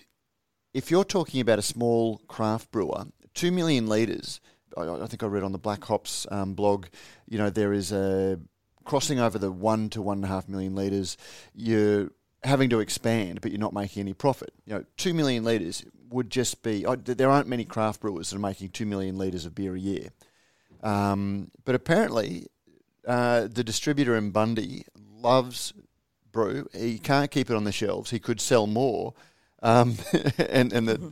if 0.73 0.91
you're 0.91 1.03
talking 1.03 1.41
about 1.41 1.59
a 1.59 1.63
small 1.63 2.19
craft 2.27 2.71
brewer, 2.71 3.05
two 3.33 3.51
million 3.51 3.87
litres, 3.87 4.41
I, 4.75 4.87
I 4.87 5.07
think 5.07 5.23
I 5.23 5.27
read 5.27 5.43
on 5.43 5.51
the 5.51 5.59
Black 5.59 5.83
Hops 5.85 6.27
um, 6.31 6.53
blog, 6.53 6.87
you 7.27 7.37
know, 7.37 7.49
there 7.49 7.73
is 7.73 7.91
a 7.91 8.39
crossing 8.85 9.19
over 9.19 9.37
the 9.37 9.51
one 9.51 9.89
to 9.91 10.01
one 10.01 10.17
and 10.17 10.25
a 10.25 10.27
half 10.27 10.49
million 10.49 10.75
litres, 10.75 11.17
you're 11.53 12.09
having 12.43 12.69
to 12.69 12.79
expand, 12.79 13.41
but 13.41 13.51
you're 13.51 13.59
not 13.59 13.73
making 13.73 14.01
any 14.01 14.13
profit. 14.13 14.53
You 14.65 14.75
know, 14.75 14.85
two 14.97 15.13
million 15.13 15.43
litres 15.43 15.85
would 16.09 16.29
just 16.29 16.63
be, 16.63 16.85
oh, 16.85 16.95
there 16.95 17.29
aren't 17.29 17.47
many 17.47 17.65
craft 17.65 18.01
brewers 18.01 18.29
that 18.29 18.37
are 18.37 18.39
making 18.39 18.69
two 18.69 18.85
million 18.85 19.17
litres 19.17 19.45
of 19.45 19.53
beer 19.53 19.75
a 19.75 19.79
year. 19.79 20.09
Um, 20.81 21.51
but 21.65 21.75
apparently, 21.75 22.47
uh, 23.07 23.47
the 23.51 23.63
distributor 23.63 24.15
in 24.15 24.31
Bundy 24.31 24.85
loves 24.95 25.73
brew. 26.31 26.67
He 26.73 26.99
can't 26.99 27.31
keep 27.31 27.49
it 27.49 27.55
on 27.55 27.63
the 27.63 27.71
shelves. 27.71 28.11
He 28.11 28.19
could 28.19 28.39
sell 28.39 28.67
more, 28.67 29.13
um, 29.61 29.97
and 30.37 30.71
and 30.71 30.87
the 30.87 31.11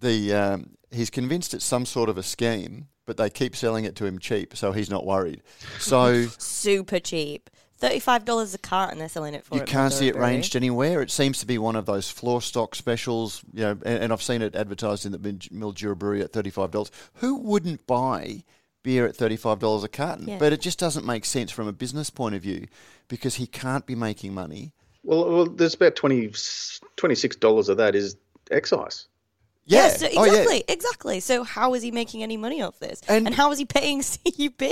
the 0.00 0.34
um, 0.34 0.70
he's 0.90 1.10
convinced 1.10 1.54
it's 1.54 1.64
some 1.64 1.86
sort 1.86 2.08
of 2.08 2.18
a 2.18 2.22
scheme, 2.22 2.88
but 3.06 3.16
they 3.16 3.30
keep 3.30 3.54
selling 3.54 3.84
it 3.84 3.94
to 3.96 4.06
him 4.06 4.18
cheap, 4.18 4.56
so 4.56 4.72
he's 4.72 4.90
not 4.90 5.06
worried. 5.06 5.42
So 5.78 6.26
Super 6.38 6.98
cheap. 6.98 7.50
$35 7.80 8.54
a 8.54 8.58
carton 8.58 8.98
they're 8.98 9.08
selling 9.08 9.34
it 9.34 9.44
for. 9.44 9.54
you 9.56 9.60
at 9.62 9.66
can't 9.68 9.92
see 9.92 10.08
it 10.08 10.16
ranged 10.16 10.56
anywhere. 10.56 11.02
It 11.02 11.10
seems 11.10 11.38
to 11.40 11.46
be 11.46 11.58
one 11.58 11.76
of 11.76 11.86
those 11.86 12.08
floor 12.10 12.40
stock 12.42 12.74
specials, 12.74 13.42
you 13.52 13.62
know, 13.62 13.70
and, 13.84 14.02
and 14.04 14.12
I've 14.12 14.22
seen 14.22 14.42
it 14.42 14.54
advertised 14.56 15.04
in 15.06 15.12
the 15.12 15.18
Mildura 15.18 15.96
Brewery 15.96 16.22
at 16.22 16.32
thirty 16.32 16.50
five 16.50 16.70
dollars. 16.70 16.90
Who 17.14 17.36
wouldn't 17.36 17.86
buy? 17.86 18.44
Beer 18.82 19.04
at 19.04 19.16
thirty-five 19.16 19.58
dollars 19.58 19.82
a 19.82 19.88
carton, 19.88 20.28
Yeah. 20.28 20.38
but 20.38 20.52
it 20.52 20.60
just 20.60 20.78
doesn't 20.78 21.04
make 21.04 21.24
sense 21.24 21.50
from 21.50 21.66
a 21.66 21.72
business 21.72 22.08
point 22.08 22.36
of 22.36 22.42
view 22.42 22.68
because 23.08 23.34
he 23.34 23.48
can't 23.48 23.84
be 23.84 23.96
making 23.96 24.32
money 24.32 24.74
Well, 25.02 25.28
well, 25.28 25.46
there's 25.46 25.74
about 25.74 25.96
20, 25.96 26.28
$26 26.96 27.68
of 27.68 27.76
that 27.78 27.94
is 27.96 28.16
excise. 28.52 29.08
Yeah. 29.66 29.88
Yeah, 29.88 29.96
so 29.96 30.06
Oh, 30.16 30.24
yeah. 30.24 30.30
exactly, 30.32 30.64
exactly. 30.68 31.20
So 31.20 31.42
how 31.44 31.74
is 31.74 31.82
he 31.82 31.90
making 31.90 32.22
any 32.22 32.36
money 32.36 32.62
off 32.62 32.78
this? 32.78 33.00
And- 33.08 33.26
And, 33.26 33.34
how 33.34 33.50
is 33.52 33.58
he 33.58 33.64
paying 33.64 34.00
CUB? 34.36 34.62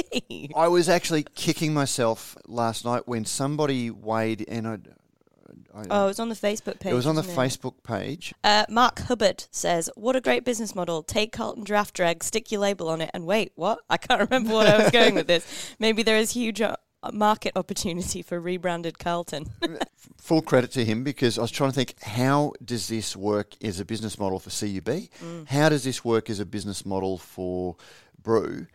I 0.56 0.68
was 0.68 0.88
actually 0.88 1.24
kicking 1.34 1.74
myself 1.74 2.36
last 2.46 2.84
night 2.84 3.06
when 3.08 3.24
somebody 3.24 3.90
weighed 3.90 4.40
in. 4.42 4.66
I, 4.66 4.74
I, 4.74 5.84
Oh, 5.90 6.04
it 6.04 6.06
was 6.06 6.20
on 6.20 6.28
the 6.28 6.36
Facebook 6.36 6.78
page. 6.78 6.92
it 6.92 6.94
was 6.94 7.06
on 7.06 7.16
the? 7.16 7.22
Facebook 7.22 7.82
page. 7.82 8.32
Uh, 8.44 8.64
Mark 8.68 9.00
Hubbard 9.00 9.46
says, 9.50 9.90
"What 9.96 10.14
a 10.14 10.20
great 10.20 10.44
business 10.44 10.72
model! 10.72 11.02
Take 11.02 11.32
Carlton 11.32 11.64
Draft 11.64 11.94
Drag, 11.94 12.22
stick 12.22 12.52
your 12.52 12.60
label 12.60 12.88
on 12.88 13.00
it, 13.00 13.10
and 13.12 13.26
wait, 13.26 13.50
what? 13.56 13.80
I 13.90 13.96
can't 13.96 14.20
remember 14.20 14.52
what 14.54 14.68
I 14.68 14.78
was 14.80 14.92
going 14.92 15.16
with 15.16 15.26
this. 15.26 15.44
Maybe 15.80 16.04
there 16.04 16.16
is 16.16 16.30
huge 16.30 16.60
uh, 16.60 16.76
market 17.12 17.52
opportunity 17.56 18.22
for 18.22 18.40
rebranded 18.40 18.98
Carlton. 18.98 19.46
Full 20.18 20.42
credit 20.42 20.72
to 20.72 20.84
him 20.84 21.04
because 21.04 21.38
I 21.38 21.42
was 21.42 21.50
trying 21.50 21.70
to 21.70 21.76
think 21.76 21.94
how 22.02 22.52
does 22.64 22.88
this 22.88 23.16
work 23.16 23.54
as 23.62 23.80
a 23.80 23.84
business 23.84 24.18
model 24.18 24.38
for 24.38 24.50
CUB? 24.50 25.08
How 25.48 25.68
does 25.68 25.84
this 25.84 26.04
work 26.04 26.30
as 26.30 26.40
a 26.40 26.46
business 26.46 26.86
model 26.86 27.18
for 27.18 27.76
Brew? 28.20 28.66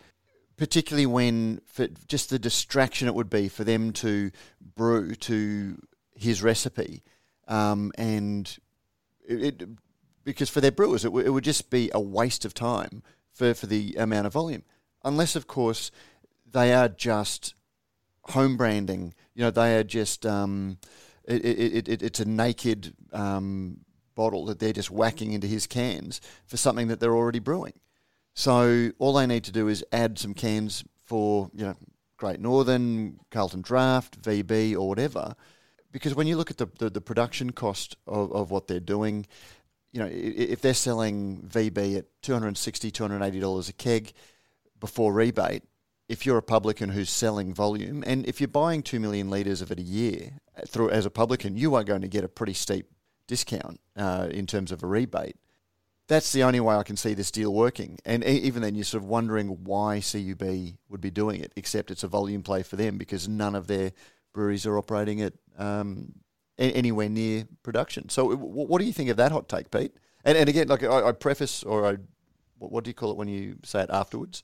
Particularly 0.57 1.05
when 1.05 1.62
for 1.65 1.88
just 2.07 2.29
the 2.29 2.39
distraction 2.39 3.07
it 3.07 3.15
would 3.15 3.29
be 3.29 3.48
for 3.48 3.63
them 3.63 3.93
to 3.93 4.31
brew 4.75 5.15
to 5.15 5.77
his 6.13 6.43
recipe, 6.43 7.01
um, 7.48 7.93
and 7.98 8.57
it, 9.25 9.62
it 9.62 9.69
because 10.25 10.50
for 10.50 10.59
their 10.59 10.71
brewers 10.71 11.05
it, 11.05 11.07
w- 11.07 11.25
it 11.25 11.29
would 11.29 11.45
just 11.45 11.69
be 11.69 11.89
a 11.93 12.00
waste 12.01 12.43
of 12.43 12.53
time 12.53 13.03
for, 13.31 13.53
for 13.53 13.67
the 13.67 13.95
amount 13.98 14.27
of 14.27 14.33
volume, 14.33 14.63
unless 15.05 15.38
of 15.38 15.48
course 15.48 15.91
they 16.51 16.74
are 16.74 16.89
just 16.89 17.53
home 18.29 18.57
branding. 18.57 19.13
You 19.36 19.43
know, 19.43 19.51
they 19.51 19.77
are 19.77 19.83
just 19.83 20.25
um, 20.25 20.77
it, 21.25 21.45
it, 21.45 21.59
it, 21.59 21.89
it, 21.89 22.01
it's 22.03 22.19
a 22.19 22.25
naked 22.25 22.93
um, 23.13 23.79
bottle 24.15 24.45
that 24.45 24.59
they're 24.59 24.74
just 24.74 24.91
whacking 24.91 25.31
into 25.33 25.48
his 25.48 25.67
cans 25.67 26.21
for 26.45 26.57
something 26.57 26.88
that 26.88 27.00
they're 27.00 27.15
already 27.15 27.39
brewing. 27.39 27.74
So 28.33 28.91
all 29.00 29.13
they 29.13 29.27
need 29.27 29.43
to 29.45 29.51
do 29.51 29.67
is 29.67 29.83
add 29.91 30.17
some 30.19 30.33
cans 30.33 30.83
for 31.03 31.50
you 31.53 31.65
know 31.65 31.75
Great 32.17 32.39
Northern, 32.39 33.19
Carlton 33.31 33.62
Draft, 33.62 34.21
VB, 34.21 34.74
or 34.75 34.88
whatever. 34.88 35.36
Because 35.91 36.13
when 36.13 36.27
you 36.27 36.38
look 36.38 36.51
at 36.51 36.57
the, 36.57 36.67
the, 36.77 36.89
the 36.89 37.01
production 37.01 37.51
cost 37.51 37.95
of, 38.05 38.31
of 38.31 38.51
what 38.51 38.67
they're 38.67 38.79
doing, 38.79 39.25
you 39.91 40.00
know, 40.00 40.09
if 40.12 40.62
they're 40.62 40.74
selling 40.74 41.48
VB 41.48 41.98
at 41.98 42.05
$260, 42.21 42.91
$280 42.91 43.69
a 43.69 43.74
keg 43.74 44.13
before 44.79 45.13
rebate, 45.13 45.63
if 46.09 46.25
you're 46.25 46.39
a 46.39 46.43
publican 46.43 46.89
who's 46.89 47.09
selling 47.09 47.53
volume, 47.53 48.03
and 48.05 48.25
if 48.25 48.41
you're 48.41 48.47
buying 48.47 48.81
2 48.81 48.99
million 48.99 49.29
litres 49.29 49.61
of 49.61 49.71
it 49.71 49.77
a 49.77 49.83
year 49.83 50.31
through 50.67 50.89
as 50.89 51.05
a 51.05 51.11
publican, 51.11 51.55
you 51.55 51.75
are 51.75 51.83
going 51.83 52.01
to 52.01 52.07
get 52.07 52.23
a 52.23 52.27
pretty 52.27 52.53
steep 52.53 52.87
discount 53.27 53.79
uh, 53.95 54.27
in 54.31 54.47
terms 54.47 54.71
of 54.71 54.81
a 54.83 54.87
rebate. 54.87 55.35
That's 56.07 56.31
the 56.31 56.41
only 56.41 56.59
way 56.59 56.75
I 56.75 56.81
can 56.81 56.97
see 56.97 57.13
this 57.13 57.29
deal 57.29 57.53
working. 57.53 57.99
And 58.03 58.23
even 58.23 58.63
then, 58.63 58.73
you're 58.73 58.83
sort 58.83 59.03
of 59.03 59.07
wondering 59.07 59.49
why 59.63 60.01
CUB 60.01 60.43
would 60.89 60.99
be 60.99 61.11
doing 61.11 61.41
it, 61.41 61.53
except 61.55 61.91
it's 61.91 62.03
a 62.03 62.07
volume 62.07 62.41
play 62.41 62.63
for 62.63 62.75
them 62.75 62.97
because 62.97 63.29
none 63.29 63.53
of 63.53 63.67
their 63.67 63.91
breweries 64.33 64.65
are 64.65 64.79
operating 64.79 65.21
at 65.21 65.33
um, 65.59 66.13
anywhere 66.57 67.09
near 67.09 67.47
production. 67.61 68.09
So, 68.09 68.35
what 68.35 68.79
do 68.79 68.85
you 68.85 68.93
think 68.93 69.11
of 69.11 69.17
that 69.17 69.31
hot 69.31 69.47
take, 69.47 69.69
Pete? 69.69 69.93
And, 70.25 70.35
and 70.35 70.49
again, 70.49 70.67
like 70.67 70.83
I, 70.83 71.09
I 71.09 71.11
preface 71.11 71.61
or 71.61 71.85
I, 71.85 71.97
what 72.57 72.83
do 72.83 72.89
you 72.89 72.95
call 72.95 73.11
it 73.11 73.17
when 73.17 73.27
you 73.27 73.57
say 73.63 73.83
it 73.83 73.91
afterwards? 73.91 74.41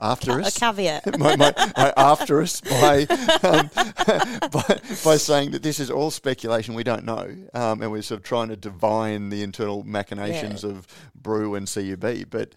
After 0.00 0.40
us. 0.40 0.56
A 0.56 0.60
caveat. 0.60 1.18
my, 1.18 1.36
my, 1.36 1.52
my 1.76 1.92
after 1.96 2.40
us 2.40 2.60
by, 2.60 3.06
um, 3.42 3.70
by 4.50 4.80
by 5.04 5.16
saying 5.16 5.50
that 5.52 5.62
this 5.62 5.80
is 5.80 5.90
all 5.90 6.10
speculation. 6.10 6.74
We 6.74 6.84
don't 6.84 7.04
know, 7.04 7.34
um, 7.54 7.82
and 7.82 7.90
we're 7.90 8.02
sort 8.02 8.20
of 8.20 8.24
trying 8.24 8.48
to 8.48 8.56
divine 8.56 9.30
the 9.30 9.42
internal 9.42 9.82
machinations 9.84 10.62
Yeah. 10.64 10.70
of 10.70 10.86
brew 11.14 11.54
and 11.54 11.66
CUB. 11.66 12.30
But 12.30 12.54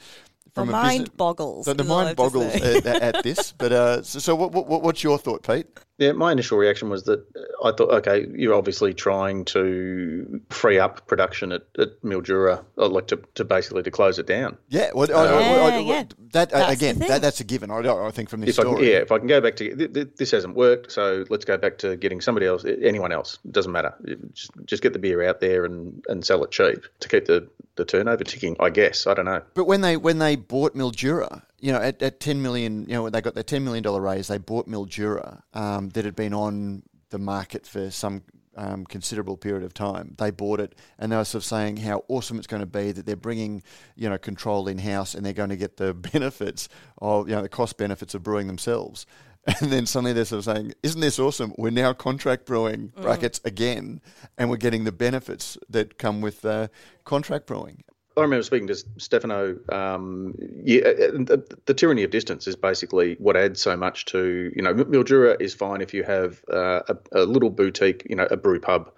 The 0.53 0.61
a 0.63 0.65
mind 0.65 0.91
business, 1.03 1.09
boggles. 1.15 1.65
the, 1.65 1.73
the 1.73 1.83
is 1.83 1.89
all 1.89 1.97
I 1.99 2.03
mind 2.05 2.17
boggles 2.17 2.55
at, 2.55 2.85
at 2.85 3.23
this. 3.23 3.53
But 3.53 3.71
uh, 3.71 4.01
so, 4.03 4.19
so 4.19 4.35
what, 4.35 4.51
what, 4.51 4.81
what's 4.81 5.03
your 5.03 5.17
thought, 5.17 5.43
Pete? 5.43 5.65
Yeah, 5.97 6.13
my 6.13 6.31
initial 6.31 6.57
reaction 6.57 6.89
was 6.89 7.03
that 7.03 7.19
uh, 7.35 7.67
I 7.67 7.71
thought, 7.71 7.91
okay, 7.91 8.25
you're 8.33 8.55
obviously 8.55 8.93
trying 8.93 9.45
to 9.45 10.41
free 10.49 10.79
up 10.79 11.05
production 11.07 11.51
at, 11.51 11.61
at 11.77 12.01
Mildura, 12.01 12.63
like 12.75 13.07
to, 13.07 13.21
to 13.35 13.45
basically 13.45 13.83
to 13.83 13.91
close 13.91 14.17
it 14.17 14.25
down. 14.25 14.57
Yeah, 14.69 14.89
well, 14.95 15.09
I- 15.15 15.23
I- 15.23 15.27
I- 15.27 15.75
I- 15.75 15.77
Yeah, 15.77 15.79
yeah. 15.79 16.03
that 16.33 16.51
uh, 16.53 16.59
That's 16.59 16.73
again, 16.73 16.99
that, 17.07 17.21
that's 17.21 17.39
a 17.39 17.43
given. 17.43 17.69
I, 17.71 17.77
I 17.87 18.09
think 18.11 18.29
from 18.29 18.41
this 18.41 18.49
If 18.49 18.59
I 18.59 18.63
can, 18.63 18.71
story. 18.73 18.91
yeah, 18.91 18.97
if 18.97 19.11
I 19.11 19.19
can 19.19 19.27
go 19.27 19.39
back 19.41 19.55
to 19.57 19.75
th- 19.75 19.93
th- 19.93 20.07
this 20.17 20.31
hasn't 20.31 20.55
worked, 20.55 20.91
so 20.91 21.23
let's 21.29 21.45
go 21.45 21.57
back 21.57 21.77
to 21.79 21.95
getting 21.97 22.19
somebody 22.19 22.47
else, 22.47 22.65
anyone 22.65 23.11
else, 23.11 23.37
it 23.45 23.51
doesn't 23.51 23.71
matter. 23.71 23.93
Just 24.33 24.51
just 24.65 24.81
get 24.83 24.93
the 24.93 24.99
beer 24.99 25.23
out 25.23 25.39
there 25.39 25.65
and, 25.65 26.03
and 26.09 26.25
sell 26.25 26.43
it 26.43 26.51
cheap 26.51 26.83
to 27.01 27.07
keep 27.07 27.25
the, 27.25 27.47
the 27.81 27.85
turnover 27.85 28.23
ticking. 28.23 28.55
I 28.59 28.69
guess 28.69 29.07
I 29.07 29.13
don't 29.13 29.25
know. 29.25 29.41
But 29.53 29.65
when 29.65 29.81
they 29.81 29.97
when 29.97 30.19
they 30.19 30.35
bought 30.35 30.75
Mildura, 30.75 31.41
you 31.59 31.71
know, 31.71 31.79
at, 31.79 32.01
at 32.01 32.19
ten 32.19 32.41
million, 32.41 32.85
you 32.87 32.93
know, 32.93 33.03
when 33.03 33.11
they 33.11 33.21
got 33.21 33.33
their 33.33 33.43
ten 33.43 33.63
million 33.63 33.83
dollar 33.83 34.01
raise, 34.01 34.27
they 34.27 34.37
bought 34.37 34.67
Mildura 34.67 35.41
um, 35.53 35.89
that 35.89 36.05
had 36.05 36.15
been 36.15 36.33
on 36.33 36.83
the 37.09 37.19
market 37.19 37.65
for 37.65 37.89
some 37.91 38.23
um, 38.55 38.85
considerable 38.85 39.37
period 39.37 39.63
of 39.63 39.73
time. 39.73 40.15
They 40.17 40.31
bought 40.31 40.59
it, 40.59 40.75
and 40.99 41.11
they 41.11 41.15
were 41.15 41.25
sort 41.25 41.43
of 41.43 41.45
saying 41.45 41.77
how 41.77 42.03
awesome 42.07 42.37
it's 42.37 42.47
going 42.47 42.61
to 42.61 42.65
be 42.65 42.91
that 42.91 43.05
they're 43.05 43.15
bringing, 43.15 43.63
you 43.95 44.09
know, 44.09 44.17
control 44.17 44.67
in 44.67 44.77
house, 44.77 45.15
and 45.15 45.25
they're 45.25 45.33
going 45.33 45.49
to 45.49 45.57
get 45.57 45.77
the 45.77 45.93
benefits 46.13 46.69
of, 47.01 47.29
you 47.29 47.35
know, 47.35 47.41
the 47.41 47.49
cost 47.49 47.77
benefits 47.77 48.13
of 48.13 48.23
brewing 48.23 48.47
themselves. 48.47 49.05
And 49.61 49.71
then 49.71 49.85
suddenly 49.85 50.13
they're 50.13 50.25
sort 50.25 50.45
of 50.45 50.55
saying, 50.55 50.73
"Isn't 50.83 51.01
this 51.01 51.17
awesome? 51.17 51.53
We're 51.57 51.71
now 51.71 51.93
contract 51.93 52.45
brewing 52.45 52.93
brackets 53.01 53.41
again, 53.43 54.01
and 54.37 54.51
we're 54.51 54.57
getting 54.57 54.83
the 54.83 54.91
benefits 54.91 55.57
that 55.69 55.97
come 55.97 56.21
with 56.21 56.45
uh, 56.45 56.67
contract 57.05 57.47
brewing." 57.47 57.83
I 58.17 58.21
remember 58.21 58.43
speaking 58.43 58.67
to 58.67 58.75
Stefano. 58.97 59.57
Um, 59.71 60.35
yeah, 60.63 60.81
the, 60.81 61.43
the 61.65 61.73
tyranny 61.73 62.03
of 62.03 62.11
distance 62.11 62.45
is 62.45 62.55
basically 62.55 63.15
what 63.15 63.35
adds 63.35 63.61
so 63.61 63.75
much 63.75 64.05
to 64.05 64.51
you 64.55 64.61
know 64.61 64.73
Mildura 64.73 65.41
is 65.41 65.55
fine 65.55 65.81
if 65.81 65.93
you 65.93 66.03
have 66.03 66.43
uh, 66.51 66.81
a, 66.89 66.97
a 67.13 67.23
little 67.23 67.49
boutique, 67.49 68.05
you 68.09 68.15
know, 68.15 68.27
a 68.29 68.37
brew 68.37 68.59
pub 68.59 68.91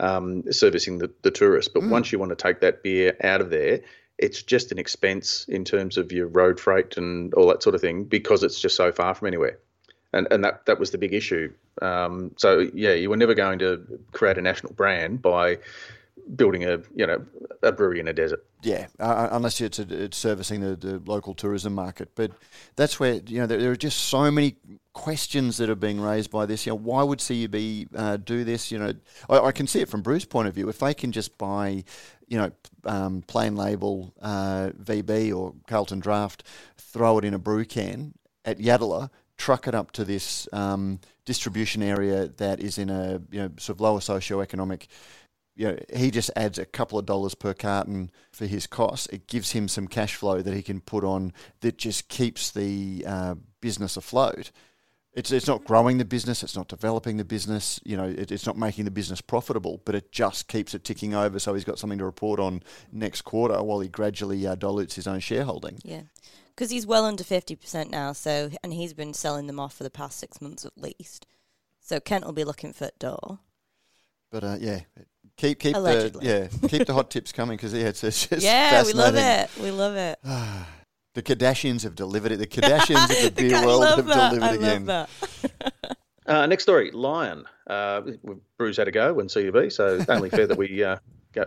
um, 0.00 0.42
servicing 0.52 0.98
the, 0.98 1.10
the 1.22 1.30
tourists. 1.30 1.70
But 1.72 1.84
once 1.84 2.12
you 2.12 2.18
want 2.18 2.30
to 2.30 2.36
take 2.36 2.60
that 2.60 2.82
beer 2.82 3.16
out 3.22 3.40
of 3.40 3.50
there, 3.50 3.80
it's 4.18 4.42
just 4.42 4.72
an 4.72 4.78
expense 4.78 5.46
in 5.48 5.64
terms 5.64 5.96
of 5.96 6.12
your 6.12 6.26
road 6.26 6.58
freight 6.58 6.96
and 6.96 7.32
all 7.34 7.48
that 7.48 7.62
sort 7.62 7.74
of 7.74 7.80
thing 7.80 8.04
because 8.04 8.42
it's 8.42 8.60
just 8.60 8.76
so 8.76 8.92
far 8.92 9.14
from 9.14 9.28
anywhere. 9.28 9.58
And, 10.16 10.26
and 10.30 10.44
that, 10.44 10.66
that 10.66 10.78
was 10.78 10.90
the 10.90 10.98
big 10.98 11.12
issue. 11.12 11.52
Um, 11.82 12.32
so 12.36 12.68
yeah, 12.74 12.92
you 12.92 13.10
were 13.10 13.16
never 13.16 13.34
going 13.34 13.58
to 13.60 13.86
create 14.12 14.38
a 14.38 14.42
national 14.42 14.72
brand 14.72 15.22
by 15.22 15.58
building 16.34 16.64
a 16.64 16.80
you 16.94 17.06
know 17.06 17.24
a 17.62 17.70
brewery 17.70 18.00
in 18.00 18.08
a 18.08 18.12
desert. 18.12 18.44
Yeah, 18.62 18.86
uh, 18.98 19.28
unless 19.30 19.60
it's, 19.60 19.78
it's 19.78 20.16
servicing 20.16 20.60
the, 20.60 20.74
the 20.74 21.02
local 21.04 21.34
tourism 21.34 21.74
market. 21.74 22.10
But 22.14 22.32
that's 22.74 22.98
where 22.98 23.20
you 23.26 23.38
know 23.38 23.46
there, 23.46 23.58
there 23.58 23.70
are 23.70 23.76
just 23.76 23.98
so 24.04 24.30
many 24.30 24.56
questions 24.92 25.58
that 25.58 25.70
are 25.70 25.76
being 25.76 26.00
raised 26.00 26.30
by 26.30 26.46
this. 26.46 26.66
You 26.66 26.72
know, 26.72 26.76
why 26.76 27.02
would 27.02 27.20
CUB 27.20 27.88
uh, 27.94 28.16
do 28.16 28.44
this? 28.44 28.72
You 28.72 28.78
know, 28.78 28.92
I, 29.28 29.38
I 29.38 29.52
can 29.52 29.66
see 29.66 29.80
it 29.80 29.88
from 29.88 30.02
Bruce's 30.02 30.26
point 30.26 30.48
of 30.48 30.54
view. 30.54 30.68
If 30.68 30.78
they 30.78 30.94
can 30.94 31.12
just 31.12 31.38
buy, 31.38 31.84
you 32.26 32.38
know, 32.38 32.50
um, 32.84 33.22
plain 33.26 33.56
label 33.56 34.12
uh, 34.20 34.70
VB 34.82 35.36
or 35.36 35.54
Carlton 35.68 36.00
Draft, 36.00 36.44
throw 36.76 37.18
it 37.18 37.24
in 37.24 37.34
a 37.34 37.38
brew 37.38 37.64
can 37.64 38.14
at 38.44 38.58
Yatala, 38.58 39.10
truck 39.38 39.68
it 39.68 39.74
up 39.74 39.92
to 39.92 40.04
this 40.04 40.48
um, 40.52 41.00
distribution 41.24 41.82
area 41.82 42.28
that 42.36 42.60
is 42.60 42.78
in 42.78 42.90
a 42.90 43.20
you 43.30 43.40
know 43.40 43.50
sort 43.58 43.76
of 43.76 43.80
lower 43.80 44.00
socioeconomic 44.00 44.86
you 45.56 45.68
know, 45.68 45.78
he 45.94 46.10
just 46.10 46.30
adds 46.36 46.58
a 46.58 46.66
couple 46.66 46.98
of 46.98 47.06
dollars 47.06 47.34
per 47.34 47.54
carton 47.54 48.10
for 48.30 48.44
his 48.46 48.66
costs. 48.66 49.06
It 49.06 49.26
gives 49.26 49.52
him 49.52 49.68
some 49.68 49.88
cash 49.88 50.14
flow 50.14 50.42
that 50.42 50.54
he 50.54 50.62
can 50.62 50.80
put 50.80 51.02
on 51.02 51.32
that 51.60 51.78
just 51.78 52.08
keeps 52.08 52.50
the 52.50 53.04
uh, 53.06 53.34
business 53.62 53.96
afloat. 53.96 54.50
It's, 55.14 55.32
it's 55.32 55.46
not 55.46 55.64
growing 55.64 55.96
the 55.96 56.04
business, 56.04 56.42
it's 56.42 56.56
not 56.56 56.68
developing 56.68 57.16
the 57.16 57.24
business, 57.24 57.80
you 57.86 57.96
know, 57.96 58.04
it, 58.04 58.30
it's 58.30 58.44
not 58.44 58.58
making 58.58 58.84
the 58.84 58.90
business 58.90 59.22
profitable, 59.22 59.80
but 59.86 59.94
it 59.94 60.12
just 60.12 60.46
keeps 60.46 60.74
it 60.74 60.84
ticking 60.84 61.14
over 61.14 61.38
so 61.38 61.54
he's 61.54 61.64
got 61.64 61.78
something 61.78 61.98
to 61.98 62.04
report 62.04 62.38
on 62.38 62.62
next 62.92 63.22
quarter 63.22 63.62
while 63.62 63.80
he 63.80 63.88
gradually 63.88 64.46
uh, 64.46 64.54
dilutes 64.56 64.94
his 64.94 65.06
own 65.06 65.20
shareholding. 65.20 65.78
Yeah. 65.82 66.02
Because 66.56 66.70
he's 66.70 66.86
well 66.86 67.04
under 67.04 67.22
50% 67.22 67.90
now, 67.90 68.12
so 68.12 68.50
and 68.62 68.72
he's 68.72 68.94
been 68.94 69.12
selling 69.12 69.46
them 69.46 69.60
off 69.60 69.74
for 69.74 69.84
the 69.84 69.90
past 69.90 70.18
six 70.18 70.40
months 70.40 70.64
at 70.64 70.72
least. 70.76 71.26
So 71.80 72.00
Kent 72.00 72.24
will 72.24 72.32
be 72.32 72.44
looking 72.44 72.72
for 72.72 72.86
a 72.86 72.90
door. 72.98 73.40
But 74.32 74.42
uh, 74.42 74.56
yeah, 74.58 74.80
keep 75.36 75.58
keep 75.60 75.74
the 75.74 76.18
yeah 76.20 76.68
keep 76.68 76.86
the 76.86 76.94
hot 76.94 77.10
tips 77.10 77.30
coming 77.30 77.56
because 77.56 77.74
yeah, 77.74 77.88
it's, 77.88 78.02
it's 78.02 78.26
just 78.26 78.42
yeah, 78.42 78.82
we 78.84 78.92
love 78.94 79.14
it. 79.16 79.50
We 79.62 79.70
love 79.70 79.96
it. 79.96 80.18
The 81.14 81.22
Kardashians 81.22 81.82
have 81.84 81.94
delivered 81.94 82.32
it. 82.32 82.36
The 82.36 82.46
Kardashians 82.46 83.26
of 83.26 83.34
the 83.34 83.42
beer 83.48 83.56
I 83.56 83.64
world 83.64 83.80
love 83.80 83.96
have 83.96 84.06
that. 84.06 84.34
delivered 84.34 84.44
I 84.44 84.54
again. 84.54 84.84
that. 84.84 85.08
Uh, 86.26 86.44
next 86.44 86.64
story, 86.64 86.90
Lion. 86.90 87.44
Uh, 87.68 88.02
Bruce 88.58 88.76
had 88.76 88.88
a 88.88 88.90
go 88.90 89.14
when 89.14 89.28
CUB, 89.28 89.70
so 89.70 89.96
it's 89.96 90.08
only 90.08 90.28
fair 90.28 90.48
that 90.48 90.58
we 90.58 90.82
uh, 90.82 90.96
go 90.96 91.00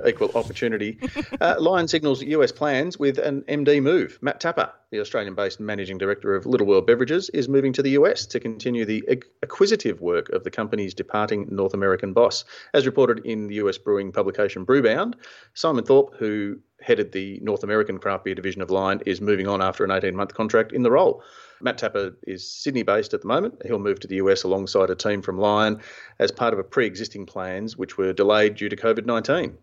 equal 0.05 0.31
opportunity. 0.35 0.99
Uh, 1.41 1.55
Lion 1.57 1.87
signals 1.87 2.21
US 2.21 2.51
plans 2.51 2.99
with 2.99 3.17
an 3.17 3.43
MD 3.43 3.81
move. 3.81 4.19
Matt 4.21 4.41
Tapper, 4.41 4.71
the 4.91 4.99
Australian-based 4.99 5.59
managing 5.59 5.97
director 5.97 6.35
of 6.35 6.45
Little 6.45 6.67
World 6.67 6.85
Beverages, 6.85 7.29
is 7.29 7.47
moving 7.47 7.71
to 7.73 7.81
the 7.81 7.91
US 7.91 8.25
to 8.27 8.41
continue 8.41 8.83
the 8.83 9.07
acquisitive 9.41 10.01
work 10.01 10.29
of 10.29 10.43
the 10.43 10.51
company's 10.51 10.93
departing 10.93 11.47
North 11.49 11.73
American 11.73 12.11
boss. 12.11 12.43
As 12.73 12.85
reported 12.85 13.25
in 13.25 13.47
the 13.47 13.55
US 13.55 13.77
brewing 13.77 14.11
publication 14.11 14.65
Brewbound, 14.65 15.13
Simon 15.53 15.85
Thorpe, 15.85 16.15
who 16.17 16.59
headed 16.81 17.11
the 17.11 17.39
North 17.41 17.63
American 17.63 17.99
craft 17.99 18.25
beer 18.25 18.35
division 18.35 18.61
of 18.61 18.69
Lion, 18.69 19.01
is 19.05 19.21
moving 19.21 19.47
on 19.47 19.61
after 19.61 19.83
an 19.83 19.91
18-month 19.91 20.33
contract 20.33 20.73
in 20.73 20.83
the 20.83 20.91
role. 20.91 21.23
Matt 21.61 21.77
Tapper 21.77 22.17
is 22.23 22.49
Sydney 22.49 22.83
based 22.83 23.13
at 23.13 23.21
the 23.21 23.27
moment. 23.27 23.61
He'll 23.65 23.79
move 23.79 23.99
to 24.01 24.07
the 24.07 24.15
US 24.15 24.43
alongside 24.43 24.89
a 24.89 24.95
team 24.95 25.21
from 25.21 25.37
Lion 25.37 25.81
as 26.17 26.31
part 26.31 26.53
of 26.53 26.59
a 26.59 26.63
pre 26.63 26.85
existing 26.85 27.25
plans 27.25 27.77
which 27.77 27.97
were 27.97 28.13
delayed 28.13 28.55
due 28.55 28.69
to 28.69 28.75
COVID 28.75 29.05
19. 29.05 29.57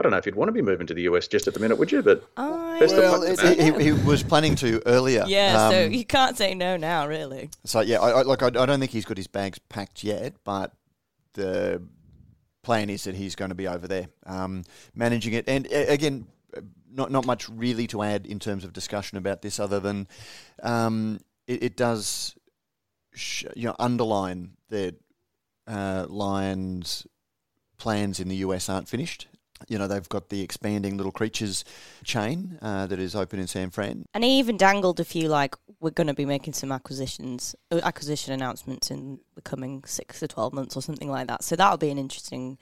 I 0.00 0.02
don't 0.02 0.12
know 0.12 0.18
if 0.18 0.24
you'd 0.24 0.34
want 0.34 0.48
to 0.48 0.52
be 0.52 0.62
moving 0.62 0.86
to 0.86 0.94
the 0.94 1.02
US 1.02 1.28
just 1.28 1.46
at 1.46 1.52
the 1.52 1.60
minute, 1.60 1.76
would 1.76 1.92
you? 1.92 2.00
But 2.02 2.24
I, 2.38 2.78
Best 2.80 2.96
Well, 2.96 3.22
it- 3.22 3.38
he, 3.78 3.84
he 3.84 3.92
was 3.92 4.22
planning 4.22 4.54
to 4.56 4.80
earlier. 4.86 5.24
yeah, 5.28 5.68
so 5.68 5.84
Um, 5.84 5.92
you 5.92 6.06
can't 6.06 6.38
say 6.38 6.54
no 6.54 6.78
now, 6.78 7.06
really. 7.06 7.50
so 7.64 7.80
yeah, 7.80 8.00
I, 8.00 8.10
I, 8.10 8.22
like 8.22 8.42
I, 8.42 8.46
I 8.46 8.50
don't 8.50 8.80
think 8.80 8.92
he's 8.92 9.04
got 9.04 9.18
his 9.18 9.26
bags 9.26 9.58
packed 9.68 10.02
yet, 10.02 10.36
but 10.42 10.72
the 11.34 11.82
plan 12.62 12.88
is 12.88 13.04
that 13.04 13.14
he's 13.14 13.34
going 13.34 13.50
to 13.50 13.54
be 13.54 13.68
over 13.68 13.86
there 13.86 14.08
um, 14.24 14.64
managing 14.94 15.34
it. 15.34 15.44
And 15.46 15.66
uh, 15.66 15.84
again, 15.88 16.26
uh, 16.56 16.62
not 16.90 17.10
not 17.12 17.26
much 17.26 17.46
really 17.50 17.86
to 17.88 18.02
add 18.02 18.24
in 18.24 18.38
terms 18.38 18.64
of 18.64 18.72
discussion 18.72 19.18
about 19.18 19.42
this, 19.42 19.60
other 19.60 19.80
than 19.80 20.08
um, 20.62 21.20
it, 21.46 21.62
it 21.62 21.76
does 21.76 22.34
sh- 23.12 23.44
you 23.54 23.66
know 23.68 23.76
underline 23.78 24.52
that 24.70 24.94
uh, 25.66 26.06
Lions 26.08 27.06
plans 27.76 28.18
in 28.20 28.28
the 28.28 28.36
US 28.36 28.68
aren't 28.70 28.88
finished. 28.88 29.26
You 29.68 29.78
know 29.78 29.86
they've 29.86 30.08
got 30.08 30.28
the 30.28 30.42
expanding 30.42 30.96
Little 30.96 31.12
Creatures 31.12 31.64
chain 32.04 32.58
uh, 32.62 32.86
that 32.86 32.98
is 32.98 33.14
open 33.14 33.38
in 33.38 33.46
San 33.46 33.70
Fran. 33.70 34.04
And 34.14 34.24
he 34.24 34.38
even 34.38 34.56
dangled 34.56 35.00
a 35.00 35.04
few 35.04 35.28
like 35.28 35.54
we're 35.80 35.90
going 35.90 36.06
to 36.06 36.14
be 36.14 36.24
making 36.24 36.52
some 36.52 36.72
acquisitions, 36.72 37.54
uh, 37.70 37.80
acquisition 37.82 38.32
announcements 38.32 38.90
in 38.90 39.20
the 39.34 39.42
coming 39.42 39.82
six 39.84 40.20
to 40.20 40.28
twelve 40.28 40.52
months 40.52 40.76
or 40.76 40.82
something 40.82 41.10
like 41.10 41.28
that. 41.28 41.44
So 41.44 41.56
that'll 41.56 41.78
be 41.78 41.90
an 41.90 41.98
interesting 41.98 42.58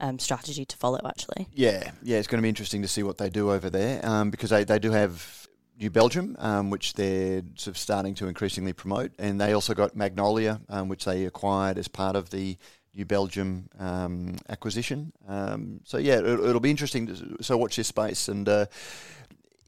um, 0.00 0.18
strategy 0.18 0.64
to 0.64 0.76
follow. 0.76 1.00
Actually, 1.04 1.48
Yeah, 1.52 1.90
yeah, 2.02 2.18
it's 2.18 2.26
going 2.26 2.38
to 2.38 2.42
be 2.42 2.48
interesting 2.48 2.82
to 2.82 2.88
see 2.88 3.02
what 3.02 3.18
they 3.18 3.30
do 3.30 3.50
over 3.50 3.70
there 3.70 4.04
um, 4.04 4.30
because 4.30 4.50
they, 4.50 4.64
they 4.64 4.78
do 4.78 4.90
have 4.90 5.48
New 5.78 5.90
Belgium, 5.90 6.36
um, 6.38 6.70
which 6.70 6.94
they're 6.94 7.42
sort 7.54 7.74
of 7.74 7.78
starting 7.78 8.14
to 8.16 8.26
increasingly 8.26 8.72
promote, 8.72 9.12
and 9.18 9.40
they 9.40 9.52
also 9.52 9.74
got 9.74 9.96
Magnolia, 9.96 10.60
um, 10.68 10.88
which 10.88 11.04
they 11.04 11.24
acquired 11.24 11.78
as 11.78 11.88
part 11.88 12.14
of 12.14 12.30
the 12.30 12.56
New 12.94 13.04
Belgium 13.04 13.68
um, 13.78 14.36
acquisition. 14.48 15.12
Um, 15.26 15.80
so 15.84 15.98
yeah, 15.98 16.18
it, 16.18 16.26
it'll 16.26 16.60
be 16.60 16.70
interesting. 16.70 17.06
To, 17.06 17.36
so 17.40 17.56
watch 17.56 17.76
this 17.76 17.88
space. 17.88 18.28
And 18.28 18.48
uh, 18.48 18.66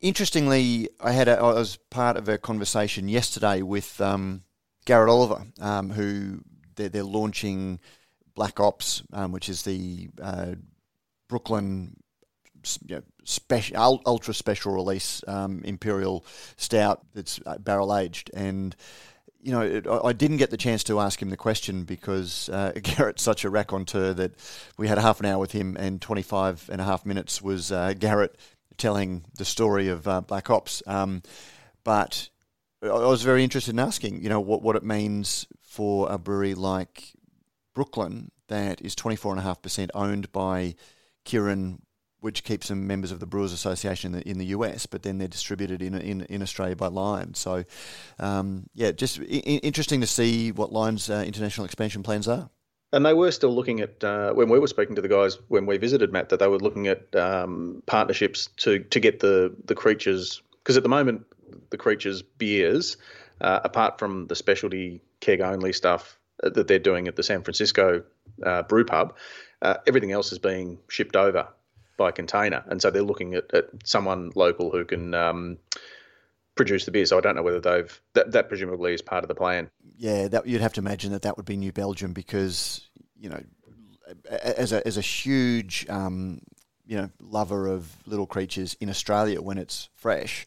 interestingly, 0.00 0.88
I 1.00 1.12
had 1.12 1.28
a, 1.28 1.38
I 1.38 1.54
was 1.54 1.76
part 1.90 2.16
of 2.16 2.28
a 2.28 2.38
conversation 2.38 3.08
yesterday 3.08 3.62
with 3.62 4.00
um, 4.00 4.42
Garrett 4.84 5.10
Oliver, 5.10 5.44
um, 5.60 5.90
who 5.90 6.42
they're, 6.76 6.90
they're 6.90 7.02
launching 7.02 7.80
Black 8.34 8.60
Ops, 8.60 9.02
um, 9.12 9.32
which 9.32 9.48
is 9.48 9.62
the 9.62 10.08
uh, 10.20 10.54
Brooklyn 11.28 11.96
you 12.86 12.96
know, 12.96 13.02
special, 13.24 14.02
ultra 14.06 14.34
special 14.34 14.72
release 14.72 15.22
um, 15.26 15.62
imperial 15.64 16.24
stout 16.56 17.02
that's 17.14 17.40
uh, 17.46 17.58
barrel 17.58 17.96
aged. 17.96 18.30
And 18.34 18.74
you 19.44 19.52
know, 19.52 19.60
it, 19.60 19.86
I 19.86 20.14
didn't 20.14 20.38
get 20.38 20.50
the 20.50 20.56
chance 20.56 20.82
to 20.84 20.98
ask 21.00 21.20
him 21.20 21.28
the 21.28 21.36
question 21.36 21.84
because 21.84 22.48
uh, 22.48 22.72
Garrett's 22.82 23.22
such 23.22 23.44
a 23.44 23.50
raconteur 23.50 24.14
that 24.14 24.32
we 24.78 24.88
had 24.88 24.96
a 24.96 25.02
half 25.02 25.20
an 25.20 25.26
hour 25.26 25.38
with 25.38 25.52
him, 25.52 25.76
and 25.78 26.00
25 26.00 26.70
and 26.72 26.80
a 26.80 26.84
half 26.84 27.04
minutes 27.04 27.42
was 27.42 27.70
uh, 27.70 27.92
Garrett 27.92 28.36
telling 28.78 29.24
the 29.36 29.44
story 29.44 29.88
of 29.88 30.08
uh, 30.08 30.22
Black 30.22 30.48
Ops. 30.48 30.82
Um, 30.86 31.22
but 31.84 32.30
I 32.82 32.88
was 32.88 33.22
very 33.22 33.44
interested 33.44 33.72
in 33.72 33.78
asking, 33.78 34.22
you 34.22 34.30
know, 34.30 34.40
what, 34.40 34.62
what 34.62 34.76
it 34.76 34.82
means 34.82 35.46
for 35.62 36.10
a 36.10 36.16
brewery 36.16 36.54
like 36.54 37.12
Brooklyn 37.74 38.30
that 38.48 38.80
is 38.80 38.94
24.5% 38.96 39.90
owned 39.94 40.32
by 40.32 40.74
Kirin, 41.26 41.80
which 42.24 42.42
keeps 42.42 42.68
them 42.68 42.86
members 42.86 43.12
of 43.12 43.20
the 43.20 43.26
Brewers 43.26 43.52
Association 43.52 44.14
in 44.14 44.20
the, 44.20 44.28
in 44.30 44.38
the 44.38 44.46
US, 44.46 44.86
but 44.86 45.02
then 45.02 45.18
they're 45.18 45.28
distributed 45.28 45.82
in, 45.82 45.94
in, 45.94 46.22
in 46.22 46.40
Australia 46.40 46.74
by 46.74 46.86
Lion. 46.86 47.34
So, 47.34 47.64
um, 48.18 48.64
yeah, 48.74 48.92
just 48.92 49.20
I- 49.20 49.60
interesting 49.62 50.00
to 50.00 50.06
see 50.06 50.50
what 50.50 50.72
Lion's 50.72 51.10
uh, 51.10 51.22
international 51.26 51.66
expansion 51.66 52.02
plans 52.02 52.26
are. 52.26 52.48
And 52.94 53.04
they 53.04 53.12
were 53.12 53.30
still 53.30 53.54
looking 53.54 53.80
at 53.80 54.02
uh, 54.02 54.32
when 54.32 54.48
we 54.48 54.58
were 54.58 54.68
speaking 54.68 54.94
to 54.94 55.02
the 55.02 55.08
guys 55.08 55.36
when 55.48 55.66
we 55.66 55.76
visited 55.76 56.12
Matt 56.12 56.30
that 56.30 56.38
they 56.38 56.46
were 56.46 56.58
looking 56.58 56.86
at 56.86 57.14
um, 57.14 57.82
partnerships 57.86 58.48
to 58.58 58.78
to 58.78 59.00
get 59.00 59.20
the 59.20 59.54
the 59.64 59.74
creatures 59.74 60.40
because 60.62 60.76
at 60.76 60.84
the 60.84 60.88
moment 60.88 61.26
the 61.70 61.76
creatures 61.76 62.22
beers 62.22 62.96
uh, 63.40 63.60
apart 63.64 63.98
from 63.98 64.28
the 64.28 64.36
specialty 64.36 65.02
keg 65.20 65.40
only 65.40 65.72
stuff 65.72 66.18
that 66.42 66.68
they're 66.68 66.78
doing 66.78 67.08
at 67.08 67.16
the 67.16 67.22
San 67.24 67.42
Francisco 67.42 68.04
uh, 68.44 68.62
brew 68.62 68.84
pub, 68.84 69.16
uh, 69.60 69.74
everything 69.88 70.12
else 70.12 70.30
is 70.30 70.38
being 70.38 70.78
shipped 70.88 71.16
over 71.16 71.48
by 71.96 72.10
container, 72.10 72.64
and 72.68 72.80
so 72.82 72.90
they're 72.90 73.02
looking 73.02 73.34
at, 73.34 73.52
at 73.54 73.66
someone 73.84 74.32
local 74.34 74.70
who 74.70 74.84
can. 74.84 75.14
Um, 75.14 75.58
produce 76.56 76.84
the 76.84 76.92
beer 76.92 77.04
so 77.04 77.18
i 77.18 77.20
don't 77.20 77.34
know 77.34 77.42
whether 77.42 77.60
they've 77.60 78.00
that, 78.12 78.30
that 78.30 78.48
presumably 78.48 78.94
is 78.94 79.02
part 79.02 79.24
of 79.24 79.28
the 79.28 79.34
plan 79.34 79.68
Yeah, 79.96 80.28
that 80.28 80.46
you'd 80.46 80.60
have 80.60 80.72
to 80.74 80.80
imagine 80.80 81.12
that 81.12 81.22
that 81.22 81.36
would 81.36 81.46
be 81.46 81.56
New 81.56 81.72
Belgium 81.72 82.12
because 82.12 82.88
you 83.16 83.28
know, 83.28 83.42
as 84.30 84.72
a 84.72 84.86
as 84.86 84.96
a 84.96 85.00
huge 85.00 85.86
um, 85.88 86.40
you 86.86 86.96
know 86.96 87.10
lover 87.20 87.68
of 87.68 87.96
little 88.06 88.26
creatures 88.26 88.76
in 88.80 88.90
Australia 88.90 89.40
when 89.40 89.58
it's 89.58 89.88
fresh, 89.94 90.46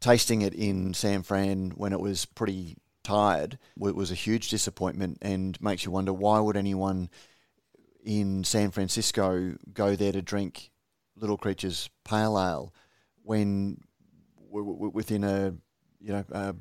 tasting 0.00 0.42
it 0.42 0.54
in 0.54 0.94
San 0.94 1.22
Fran 1.22 1.70
when 1.70 1.92
it 1.92 2.00
was 2.00 2.24
pretty 2.24 2.76
tired 3.02 3.58
wa- 3.76 3.90
was 3.92 4.10
a 4.10 4.14
huge 4.14 4.48
disappointment 4.48 5.18
and 5.22 5.60
makes 5.60 5.84
you 5.84 5.90
wonder 5.90 6.12
why 6.12 6.40
would 6.40 6.56
anyone 6.56 7.08
in 8.06 8.44
San 8.44 8.70
Francisco 8.70 9.56
go 9.74 9.96
there 9.96 10.12
to 10.12 10.22
drink 10.22 10.70
Little 11.16 11.36
Creatures 11.36 11.90
Pale 12.04 12.38
Ale 12.38 12.74
when 13.24 13.80
w- 14.46 14.72
w- 14.72 14.92
within 14.94 15.24
a 15.24 15.52
you 16.00 16.12
know 16.12 16.24
a 16.30 16.54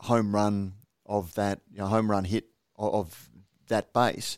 home 0.00 0.34
run 0.34 0.74
of 1.06 1.34
that 1.34 1.60
you 1.72 1.78
know, 1.78 1.86
home 1.86 2.10
run 2.10 2.24
hit 2.24 2.44
of, 2.76 3.28
that 3.68 3.92
base. 3.92 4.36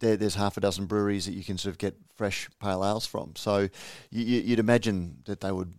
There, 0.00 0.16
there's 0.16 0.34
half 0.34 0.56
a 0.56 0.60
dozen 0.60 0.86
breweries 0.86 1.26
that 1.26 1.32
you 1.32 1.44
can 1.44 1.58
sort 1.58 1.72
of 1.72 1.78
get 1.78 1.94
fresh 2.16 2.48
pale 2.60 2.84
ales 2.84 3.06
from. 3.06 3.32
So 3.36 3.68
you, 4.10 4.24
you'd 4.40 4.58
imagine 4.58 5.18
that 5.26 5.40
they 5.40 5.52
would, 5.52 5.74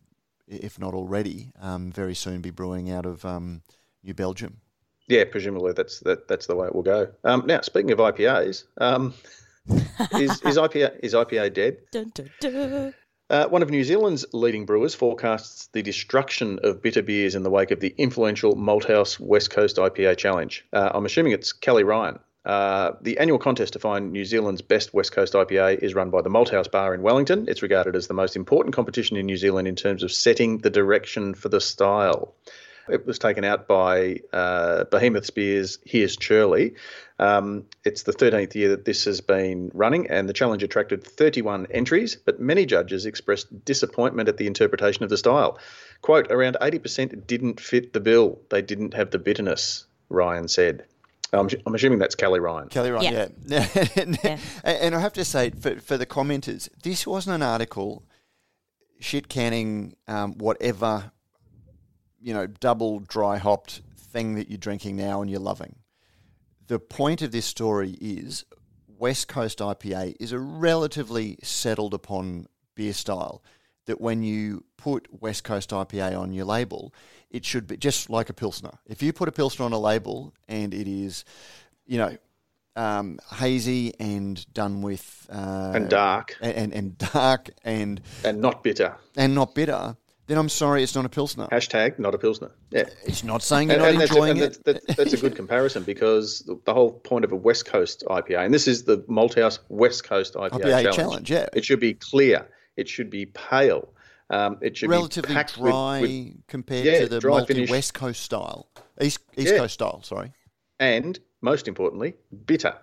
if 0.48 0.80
not 0.80 0.94
already, 0.94 1.52
um, 1.60 1.92
very 1.92 2.16
soon 2.16 2.40
be 2.40 2.52
brewing 2.52 2.90
out 2.92 3.06
of 3.06 3.26
um, 3.26 3.64
New 4.02 4.14
Belgium. 4.14 4.62
Yeah, 5.08 5.26
presumably 5.26 5.74
that's 5.74 6.00
that, 6.02 6.30
that's 6.30 6.48
the 6.48 6.56
way 6.56 6.68
it 6.68 6.76
will 6.76 6.84
go. 6.84 7.12
Um, 7.26 7.44
now, 7.46 7.62
speaking 7.62 7.92
of 7.92 8.00
IPAs, 8.00 8.64
um, 8.78 9.14
is, 9.68 10.42
is 10.42 10.58
IPA 10.58 11.00
is 11.02 11.14
IPA 11.14 11.54
dead? 11.54 11.78
Dun, 11.92 12.12
dun, 12.14 12.30
dun. 12.40 12.94
Uh, 13.28 13.48
one 13.48 13.64
of 13.64 13.72
New 13.72 13.84
Zealand's 13.84 14.24
leading 14.34 14.68
brewers 14.68 14.94
forecasts 14.94 15.68
the 15.74 15.82
destruction 15.82 16.60
of 16.64 16.82
bitter 16.84 17.02
beers 17.02 17.34
in 17.34 17.42
the 17.42 17.50
wake 17.50 17.72
of 17.72 17.80
the 17.80 17.94
influential 17.98 18.56
Malthouse 18.56 19.20
West 19.20 19.50
Coast 19.50 19.78
IPA 19.78 20.18
Challenge. 20.18 20.64
Uh, 20.72 20.92
I'm 20.94 21.06
assuming 21.06 21.34
it's 21.34 21.52
Kelly 21.52 21.84
Ryan. 21.84 22.20
Uh, 22.46 22.92
the 23.02 23.18
annual 23.18 23.40
contest 23.40 23.74
to 23.74 23.80
find 23.80 24.12
New 24.12 24.24
Zealand's 24.24 24.62
best 24.62 24.94
West 24.94 25.12
Coast 25.12 25.34
IPA 25.34 25.80
is 25.80 25.96
run 25.96 26.12
by 26.12 26.22
the 26.22 26.30
Malthouse 26.30 26.70
Bar 26.70 26.94
in 26.94 27.02
Wellington. 27.02 27.46
It's 27.48 27.64
regarded 27.64 27.96
as 27.96 28.06
the 28.06 28.14
most 28.14 28.36
important 28.36 28.76
competition 28.76 29.18
in 29.18 29.26
New 29.26 29.38
Zealand 29.38 29.68
in 29.68 29.76
terms 29.76 30.04
of 30.04 30.12
setting 30.12 30.60
the 30.60 30.70
direction 30.70 31.34
for 31.34 31.50
the 31.50 31.60
style. 31.60 32.36
It 32.90 33.06
was 33.06 33.18
taken 33.20 33.44
out 33.44 33.68
by 33.68 34.20
uh, 34.32 34.84
Behemoth 34.86 35.26
Spears 35.26 35.80
Here's 35.86 36.16
Churley. 36.16 36.76
Um, 37.18 37.66
it's 37.84 38.04
the 38.04 38.12
13th 38.12 38.54
year 38.56 38.70
that 38.70 38.86
this 38.86 39.06
has 39.06 39.22
been 39.22 39.72
running, 39.74 40.10
and 40.10 40.28
the 40.30 40.34
challenge 40.34 40.64
attracted 40.64 41.04
31 41.04 41.68
entries, 41.72 42.16
but 42.16 42.40
many 42.40 42.66
judges 42.66 43.06
expressed 43.06 43.66
disappointment 43.66 44.30
at 44.30 44.38
the 44.38 44.48
interpretation 44.48 45.04
of 45.04 45.10
the 45.10 45.18
style. 45.18 45.58
Quote, 46.02 46.32
around 46.32 46.58
80% 46.62 47.26
didn't 47.26 47.60
fit 47.60 47.94
the 47.94 48.00
bill. 48.00 48.40
They 48.50 48.62
didn't 48.62 48.94
have 48.94 49.12
the 49.12 49.20
bitterness, 49.20 49.86
Ryan 50.10 50.48
said. 50.48 50.86
I'm, 51.34 51.50
I'm 51.66 51.74
assuming 51.74 52.00
that's 52.00 52.16
Kelly 52.16 52.40
Ryan. 52.40 52.70
Kelly 52.70 52.92
Ryan, 52.92 53.14
Yeah. 53.46 53.68
yeah. 53.76 53.88
and, 53.96 54.20
Yeah. 54.24 54.38
and 54.64 54.94
I 54.96 55.00
have 55.00 55.14
to 55.14 55.26
say, 55.26 55.50
for, 55.50 55.80
for 55.80 55.98
the 55.98 56.06
commenters, 56.06 56.70
this 56.84 57.08
wasn't 57.08 57.36
an 57.36 57.42
article 57.44 58.04
shit 59.00 59.28
canning 59.28 59.96
um, 60.08 60.38
whatever, 60.38 61.12
you 62.26 62.34
know, 62.34 62.48
double 62.48 62.98
dry 63.02 63.38
hopped 63.38 63.82
thing 63.96 64.34
that 64.34 64.50
you're 64.50 64.58
drinking 64.58 64.96
now 64.96 65.22
and 65.22 65.30
you're 65.30 65.40
loving. 65.40 65.76
The 66.66 66.80
point 66.80 67.22
of 67.22 67.32
this 67.32 67.46
story 67.46 67.92
is 68.02 68.46
West 68.98 69.28
Coast 69.28 69.60
IPA 69.60 70.16
is 70.20 70.32
a 70.32 70.40
relatively 70.40 71.38
settled 71.44 71.94
upon 71.94 72.48
beer 72.74 72.94
style 72.94 73.44
that 73.86 74.02
when 74.02 74.24
you 74.24 74.64
put 74.76 75.08
West 75.22 75.44
Coast 75.44 75.70
IPA 75.70 76.20
on 76.20 76.34
your 76.34 76.46
label, 76.46 76.92
it 77.30 77.46
should 77.46 77.68
be 77.68 77.78
just 77.78 78.10
like 78.10 78.32
a 78.32 78.34
Pilsner. 78.34 78.80
If 78.88 79.04
you 79.04 79.14
put 79.14 79.30
a 79.30 79.32
Pilsner 79.32 79.64
on 79.64 79.72
a 79.72 79.80
label 79.80 80.34
and 80.48 80.74
it 80.74 80.88
is, 80.88 81.26
you 81.86 82.00
know, 82.00 82.18
um, 82.76 83.20
hazy 83.36 83.94
and 84.00 84.52
done 84.52 84.82
with 84.82 85.28
uh, 85.32 85.74
And 85.76 85.90
dark, 85.90 86.36
and, 86.42 86.56
and, 86.56 86.74
and 86.74 86.98
dark 86.98 87.52
and 87.64 88.02
and 88.24 88.42
not 88.42 88.64
bitter. 88.64 88.96
and 89.16 89.36
not 89.36 89.54
bitter, 89.54 89.96
then 90.28 90.38
I'm 90.38 90.50
sorry, 90.50 90.82
it's 90.84 90.96
not 90.96 91.06
a 91.06 91.10
Pilsner. 91.10 91.48
Hashtag 91.52 92.00
not 92.00 92.16
a 92.16 92.18
Pilsner. 92.18 92.52
Yeah. 92.72 92.86
It's 93.06 93.24
not 93.24 93.44
saying 93.44 93.70
you're 93.70 93.76
And, 93.78 93.84
not 93.84 93.92
and 93.92 94.02
that's, 94.02 94.12
a, 94.12 94.14
enjoying 94.16 94.32
and 94.32 94.42
it. 94.42 94.64
that's, 94.64 94.86
that's, 94.86 94.98
that's 94.98 95.14
a 95.14 95.18
good 95.18 95.36
comparison 95.36 95.84
because 95.84 96.50
the, 96.66 96.74
whole 96.74 96.92
point 96.92 97.26
of 97.26 97.32
a 97.32 97.36
West 97.36 97.66
Coast 97.66 98.04
IPA, 98.08 98.46
and 98.46 98.54
this 98.54 98.68
is 98.68 98.84
the 98.84 98.98
Malthouse 99.10 99.60
West 99.70 100.04
Coast 100.04 100.34
IPA, 100.36 100.50
IPA 100.52 100.62
challenge. 100.82 100.96
challenge, 100.96 101.32
yeah. 101.32 101.46
It 101.54 101.64
should 101.66 101.80
be 101.80 101.94
clear. 101.94 102.48
It 102.78 102.90
should 102.90 103.10
be 103.10 103.28
pale. 103.28 103.90
Um, 104.32 104.58
it 104.62 104.76
should 104.76 104.90
relatively 104.90 105.28
be 105.30 105.34
packed 105.36 105.58
with- 105.58 105.72
dry 105.72 106.02
with, 106.02 106.48
compared 106.48 106.86
yeah, 106.86 107.00
to 107.02 107.08
the 107.08 107.20
dry 107.20 107.38
multi 107.38 107.54
finish. 107.54 107.70
West 107.70 107.94
Coast 107.94 108.22
style, 108.24 108.68
East 109.00 109.20
East 109.38 109.52
Yeah. 109.54 109.60
Coast 109.60 109.76
style. 109.76 110.02
Sorry. 110.02 110.32
and 110.80 111.20
most 111.42 111.68
importantly, 111.68 112.16
bitter. 112.48 112.76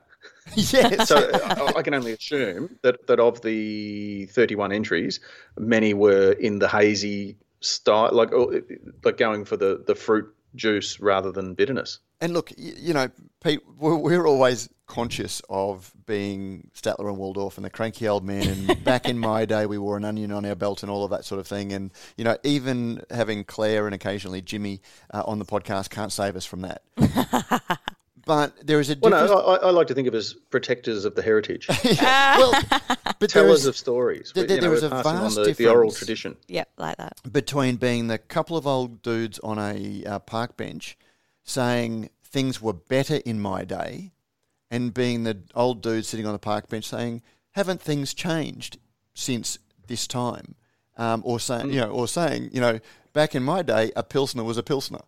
yes. 0.54 1.08
So 1.08 1.30
I, 1.32 1.78
I 1.78 1.82
can 1.82 1.94
only 1.94 2.12
assume 2.12 2.78
that, 2.82 3.06
that 3.06 3.20
of 3.20 3.40
the 3.42 4.26
31 4.26 4.72
entries, 4.72 5.20
many 5.58 5.94
were 5.94 6.32
in 6.32 6.58
the 6.58 6.68
hazy 6.68 7.36
style, 7.60 8.10
like 8.12 8.30
like 9.04 9.16
going 9.16 9.44
for 9.44 9.56
the, 9.56 9.82
the 9.86 9.94
fruit 9.94 10.34
juice 10.54 11.00
rather 11.00 11.32
than 11.32 11.54
bitterness. 11.54 11.98
And 12.20 12.32
look, 12.32 12.52
you 12.56 12.94
know, 12.94 13.08
Pete, 13.42 13.60
we're, 13.78 13.96
we're 13.96 14.26
always 14.26 14.68
conscious 14.86 15.42
of 15.48 15.92
being 16.06 16.70
Statler 16.74 17.08
and 17.08 17.16
Waldorf 17.16 17.56
and 17.56 17.64
the 17.64 17.70
cranky 17.70 18.06
old 18.06 18.24
man. 18.24 18.46
And 18.46 18.84
back 18.84 19.08
in 19.08 19.18
my 19.18 19.44
day, 19.44 19.66
we 19.66 19.76
wore 19.76 19.96
an 19.96 20.04
onion 20.04 20.30
on 20.30 20.44
our 20.44 20.54
belt 20.54 20.82
and 20.82 20.90
all 20.90 21.02
of 21.02 21.10
that 21.10 21.24
sort 21.24 21.40
of 21.40 21.48
thing. 21.48 21.72
And, 21.72 21.90
you 22.16 22.24
know, 22.24 22.36
even 22.44 23.02
having 23.10 23.42
Claire 23.42 23.86
and 23.86 23.94
occasionally 23.94 24.40
Jimmy 24.40 24.82
uh, 25.12 25.24
on 25.26 25.40
the 25.40 25.44
podcast 25.44 25.90
can't 25.90 26.12
save 26.12 26.36
us 26.36 26.44
from 26.44 26.60
that. 26.60 26.82
but 28.26 28.66
there 28.66 28.80
is 28.80 28.90
a 28.90 28.96
Well, 29.00 29.10
difference. 29.10 29.30
no, 29.30 29.38
I, 29.40 29.56
I 29.56 29.70
like 29.70 29.86
to 29.88 29.94
think 29.94 30.08
of 30.08 30.14
as 30.14 30.32
protectors 30.50 31.04
of 31.04 31.14
the 31.14 31.22
heritage, 31.22 31.66
well, 32.00 32.52
but 33.18 33.30
tellers 33.30 33.60
is 33.60 33.66
of 33.66 33.76
stories. 33.76 34.32
there- 34.34 34.44
We- 34.46 34.54
you 34.54 34.60
there 34.60 34.70
know, 34.70 34.74
is 34.76 34.82
we're 34.82 34.86
a 34.88 35.02
vast 35.02 35.38
on 35.38 35.44
the, 35.44 35.52
the 35.52 35.66
oral 35.68 35.90
tradition. 35.92 36.36
Yep, 36.48 36.68
like 36.78 36.96
that. 36.98 37.14
between 37.32 37.76
being 37.76 38.08
the 38.08 38.18
couple 38.18 38.56
of 38.56 38.66
old 38.66 39.02
dudes 39.02 39.38
on 39.40 39.58
a 39.58 40.04
uh, 40.04 40.18
park 40.20 40.56
bench 40.56 40.96
saying 41.44 42.10
things 42.24 42.60
were 42.62 42.72
better 42.72 43.16
in 43.24 43.40
my 43.40 43.64
day 43.64 44.12
and 44.70 44.94
being 44.94 45.24
the 45.24 45.38
old 45.54 45.82
dude 45.82 46.04
sitting 46.06 46.26
on 46.26 46.32
the 46.32 46.38
park 46.38 46.68
bench 46.68 46.86
saying 46.86 47.22
haven't 47.52 47.80
things 47.80 48.14
changed 48.14 48.78
since 49.14 49.58
this 49.86 50.06
time? 50.06 50.54
Um, 50.96 51.22
or 51.24 51.40
saying, 51.40 51.70
you 51.72 51.80
know, 51.80 51.90
or 51.90 52.06
saying, 52.06 52.50
you 52.52 52.60
know, 52.60 52.78
back 53.14 53.34
in 53.34 53.42
my 53.42 53.62
day, 53.62 53.92
a 53.96 54.02
pilsner 54.02 54.44
was 54.44 54.58
a 54.58 54.62
pilsner. 54.62 55.00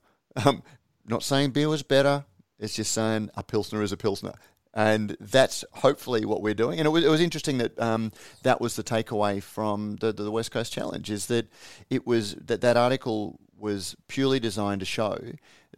Um, 0.44 0.62
not 1.07 1.22
saying 1.22 1.50
beer 1.50 1.68
was 1.68 1.83
better. 1.83 2.24
It's 2.59 2.75
just 2.75 2.93
saying 2.93 3.31
a 3.35 3.43
pilsner 3.43 3.83
is 3.83 3.93
a 3.93 3.97
pilsner, 3.97 4.35
and 4.73 5.17
that's 5.21 5.64
hopefully 5.73 6.25
what 6.25 6.43
we're 6.43 6.55
doing. 6.55 6.79
And 6.79 6.87
it 6.87 6.90
was, 6.90 7.05
it 7.05 7.09
was 7.09 7.21
interesting 7.21 7.59
that 7.59 7.79
um, 7.79 8.12
that 8.43 8.61
was 8.61 8.77
the 8.77 8.85
takeaway 8.85 9.43
from 9.43 9.97
the, 9.97 10.12
the 10.12 10.31
West 10.31 10.51
Coast 10.51 10.73
Challenge 10.73 11.11
is 11.11 11.27
that 11.27 11.49
it 11.90 12.07
was 12.07 12.35
that 12.35 12.61
that 12.61 12.77
article 12.77 13.38
was 13.59 13.97
purely 14.09 14.40
designed 14.40 14.81
to 14.81 14.87
show 14.87 15.19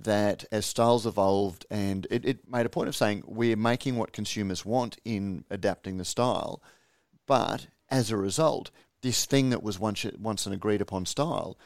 that 0.01 0.45
as 0.53 0.67
styles 0.67 1.07
evolved, 1.07 1.65
and 1.71 2.07
it, 2.11 2.25
it 2.25 2.51
made 2.51 2.67
a 2.67 2.71
point 2.71 2.89
of 2.89 2.97
saying 2.97 3.23
we're 3.27 3.57
making 3.57 3.97
what 3.97 4.12
consumers 4.12 4.65
want 4.65 4.99
in 5.05 5.45
adapting 5.51 5.97
the 5.97 6.05
style, 6.05 6.62
but 7.27 7.69
as 7.89 8.11
a 8.11 8.17
result, 8.17 8.71
this 9.03 9.25
thing 9.25 9.51
that 9.51 9.62
was 9.62 9.79
once 9.79 10.05
once 10.19 10.47
an 10.47 10.53
agreed 10.53 10.81
upon 10.81 11.07
style 11.07 11.57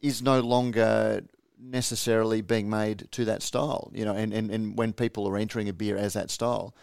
is 0.00 0.22
no 0.22 0.40
longer 0.40 1.22
necessarily 1.62 2.42
being 2.42 2.68
made 2.68 3.08
to 3.12 3.24
that 3.26 3.42
style. 3.42 3.90
You 3.94 4.04
know, 4.04 4.14
and, 4.14 4.32
and, 4.32 4.50
and 4.50 4.76
when 4.76 4.92
people 4.92 5.28
are 5.28 5.36
entering 5.36 5.68
a 5.68 5.72
beer 5.72 5.96
as 5.96 6.14
that 6.14 6.30
style, 6.30 6.74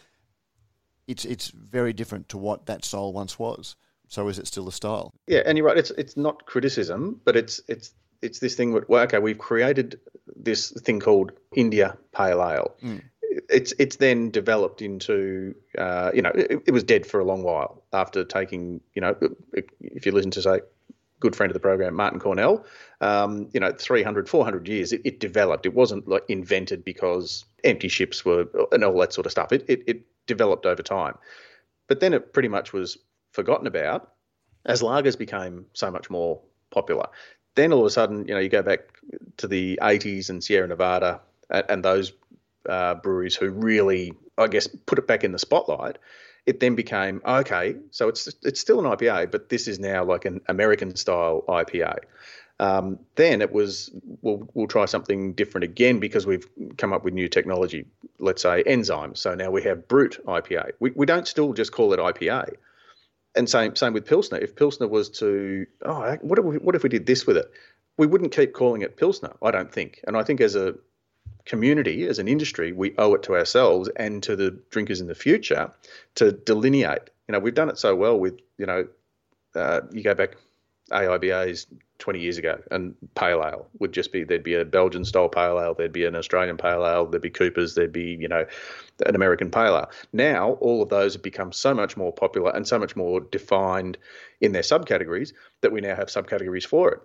it's 1.08 1.26
it's 1.26 1.50
very 1.50 1.92
different 1.92 2.30
to 2.30 2.38
what 2.38 2.68
that 2.68 2.86
style 2.86 3.12
once 3.12 3.38
was. 3.38 3.76
So 4.08 4.28
is 4.28 4.40
it 4.40 4.48
still 4.48 4.68
a 4.68 4.72
style? 4.72 5.14
Yeah, 5.28 5.42
and 5.46 5.58
you're 5.58 5.68
right. 5.68 5.78
It's 5.78 5.92
it's 5.92 6.16
not 6.16 6.46
criticism, 6.46 7.20
but 7.26 7.36
it's 7.36 7.62
it's 7.68 7.94
it's 8.22 8.40
this 8.40 8.56
thing. 8.56 8.74
Where, 8.74 8.86
well, 8.88 9.04
okay, 9.04 9.20
we've 9.20 9.38
created 9.38 10.00
this 10.36 10.72
thing 10.72 11.00
called 11.00 11.32
India 11.56 11.98
Pale 12.16 12.44
Ale. 12.44 12.76
Mm. 12.84 13.02
It's 13.50 13.74
it's 13.80 13.98
then 13.98 14.32
developed 14.32 14.82
into 14.82 15.56
uh, 15.78 16.12
you 16.14 16.22
know 16.22 16.32
it, 16.34 16.64
it, 16.68 16.72
was 16.72 16.84
dead 16.84 17.06
for 17.06 17.20
a 17.20 17.24
long 17.24 17.44
while 17.44 17.84
after 17.94 18.24
taking 18.24 18.82
you 18.94 19.02
know 19.02 19.16
if 19.54 20.06
you 20.06 20.12
listen 20.12 20.32
to 20.32 20.42
say 20.42 20.62
good 21.20 21.36
friend 21.36 21.50
of 21.50 21.54
the 21.54 21.60
program 21.60 21.96
Martyn 21.96 22.20
Cornell 22.20 22.66
um, 23.02 23.50
you 23.54 23.60
know 23.60 23.72
300 23.72 24.30
400 24.30 24.68
years 24.68 24.94
it, 24.94 25.02
it, 25.04 25.20
developed. 25.20 25.66
It 25.66 25.74
wasn't 25.74 26.08
like 26.08 26.24
invented 26.28 26.84
because 26.84 27.46
empty 27.64 27.88
ships 27.88 28.26
were 28.26 28.48
and 28.72 28.84
all 28.84 29.00
that 29.00 29.14
sort 29.14 29.26
of 29.26 29.32
stuff. 29.32 29.52
It, 29.52 29.66
it 29.68 29.84
it 29.88 30.02
developed 30.28 30.66
over 30.66 30.84
time. 30.84 31.18
But 31.88 32.00
then 32.00 32.14
it 32.14 32.34
pretty 32.34 32.50
much 32.50 32.74
was 32.74 32.98
forgotten 33.32 33.68
about 33.68 34.12
as 34.66 34.82
lagers 34.82 35.18
became 35.18 35.66
so 35.74 35.90
much 35.92 36.10
more 36.10 36.42
popular. 36.72 37.08
Then 37.56 37.74
all 37.74 37.80
of 37.80 37.86
a 37.86 37.90
sudden, 37.90 38.28
you 38.28 38.34
know, 38.34 38.40
you 38.40 38.50
go 38.50 38.62
back 38.62 38.82
to 39.38 39.48
the 39.48 39.80
80s 39.82 40.30
and 40.30 40.44
Sierra 40.44 40.68
Nevada 40.68 41.22
and, 41.50 41.66
and 41.70 41.86
those 41.86 42.14
uh, 42.68 42.96
breweries 42.96 43.36
who 43.36 43.50
really, 43.50 44.14
I 44.38 44.48
guess, 44.48 44.68
put 44.68 45.00
it 45.00 45.08
back 45.08 45.24
in 45.24 45.32
the 45.32 45.40
spotlight. 45.40 45.98
It 46.50 46.60
then 46.60 46.76
became 46.76 47.22
okay, 47.26 47.76
so 47.92 48.08
it's 48.08 48.28
it's 48.44 48.60
still 48.60 48.80
an 48.80 48.86
IPA, 48.86 49.32
but 49.32 49.50
this 49.50 49.68
is 49.68 49.80
now 49.80 50.04
like 50.04 50.26
an 50.26 50.42
American 50.48 50.96
style 50.96 51.44
IPA. 51.48 52.00
Um, 52.60 53.00
then 53.16 53.42
it 53.42 53.54
was 53.54 53.92
we'll 54.22 54.50
we'll 54.54 54.68
try 54.68 54.86
something 54.86 55.34
different 55.34 55.64
again 55.64 56.00
because 56.00 56.26
we've 56.26 56.48
come 56.78 56.92
up 56.92 57.04
with 57.04 57.14
new 57.14 57.30
technology. 57.30 57.86
Let's 58.18 58.42
say 58.42 58.64
enzymes. 58.64 59.18
So 59.20 59.36
now 59.36 59.52
we 59.52 59.62
have 59.64 59.88
brut 59.88 60.18
IPA. 60.26 60.72
We 60.80 60.92
we 60.96 61.06
don't 61.06 61.28
still 61.28 61.54
just 61.54 61.72
call 61.72 61.94
it 61.94 62.00
IPA 62.00 62.56
and 63.36 63.50
same 63.50 63.76
same 63.76 63.94
with 63.94 64.06
Pilsner. 64.06 64.38
If 64.38 64.56
Pilsner 64.56 64.88
was 64.88 65.10
to, 65.20 65.66
oh, 65.86 66.18
what 66.22 66.40
if 66.40 66.46
we, 66.46 66.58
what 66.58 66.76
if 66.76 66.84
we 66.84 66.90
did 66.90 67.06
this 67.06 67.26
with 67.26 67.38
it? 67.38 67.52
We 67.98 68.08
wouldn't 68.08 68.32
keep 68.32 68.54
calling 68.54 68.82
it 68.82 68.98
Pilsner, 68.98 69.34
I 69.42 69.52
don't 69.52 69.72
think. 69.72 70.02
And 70.08 70.16
I 70.18 70.24
think 70.24 70.42
as 70.42 70.56
a 70.56 70.76
community, 71.50 72.08
as 72.08 72.20
an 72.20 72.28
industry, 72.28 72.72
we 72.72 72.94
owe 73.00 73.16
it 73.16 73.24
to 73.24 73.36
ourselves 73.36 73.90
and 73.96 74.22
to 74.22 74.36
the 74.36 74.52
drinkers 74.70 75.02
in 75.02 75.08
the 75.08 75.16
future 75.16 75.72
to 76.14 76.32
delineate. 76.32 77.10
You 77.28 77.34
know, 77.34 77.40
we've 77.40 77.56
done 77.56 77.70
it 77.70 77.80
so 77.80 77.96
well 77.96 78.20
with, 78.20 78.40
you 78.60 78.68
know, 78.68 78.88
uh, 79.56 79.82
you 79.92 80.04
go 80.04 80.14
back 80.14 80.38
AIBA's 80.92 81.66
20 81.98 82.20
years 82.20 82.38
ago, 82.38 82.62
and 82.70 82.96
pale 83.16 83.44
ale 83.44 83.68
would 83.80 83.92
just 83.92 84.12
be 84.12 84.24
there'd 84.24 84.44
be 84.44 84.54
a 84.54 84.64
Belgian 84.64 85.04
style 85.04 85.28
pale 85.28 85.60
ale, 85.60 85.74
there'd 85.74 85.92
be 85.92 86.06
an 86.06 86.16
Australian 86.16 86.56
pale 86.56 86.86
ale, 86.86 87.08
there'd 87.08 87.22
be 87.22 87.32
Coopers, 87.32 87.74
there'd 87.76 87.92
be 87.92 88.16
you 88.20 88.28
know 88.28 88.46
an 89.06 89.16
American 89.16 89.50
pale 89.50 89.76
ale. 89.76 89.90
Now 90.14 90.52
all 90.62 90.84
of 90.84 90.90
those 90.90 91.14
have 91.14 91.24
become 91.24 91.52
so 91.52 91.74
much 91.74 91.98
more 91.98 92.14
popular 92.14 92.52
and 92.56 92.68
so 92.68 92.80
much 92.80 92.96
more 92.96 93.20
defined 93.20 93.98
in 94.40 94.52
their 94.52 94.62
subcategories 94.62 95.34
that 95.62 95.72
we 95.72 95.82
now 95.82 95.96
have 95.96 96.08
subcategories 96.08 96.66
for 96.66 96.92
it. 96.92 97.00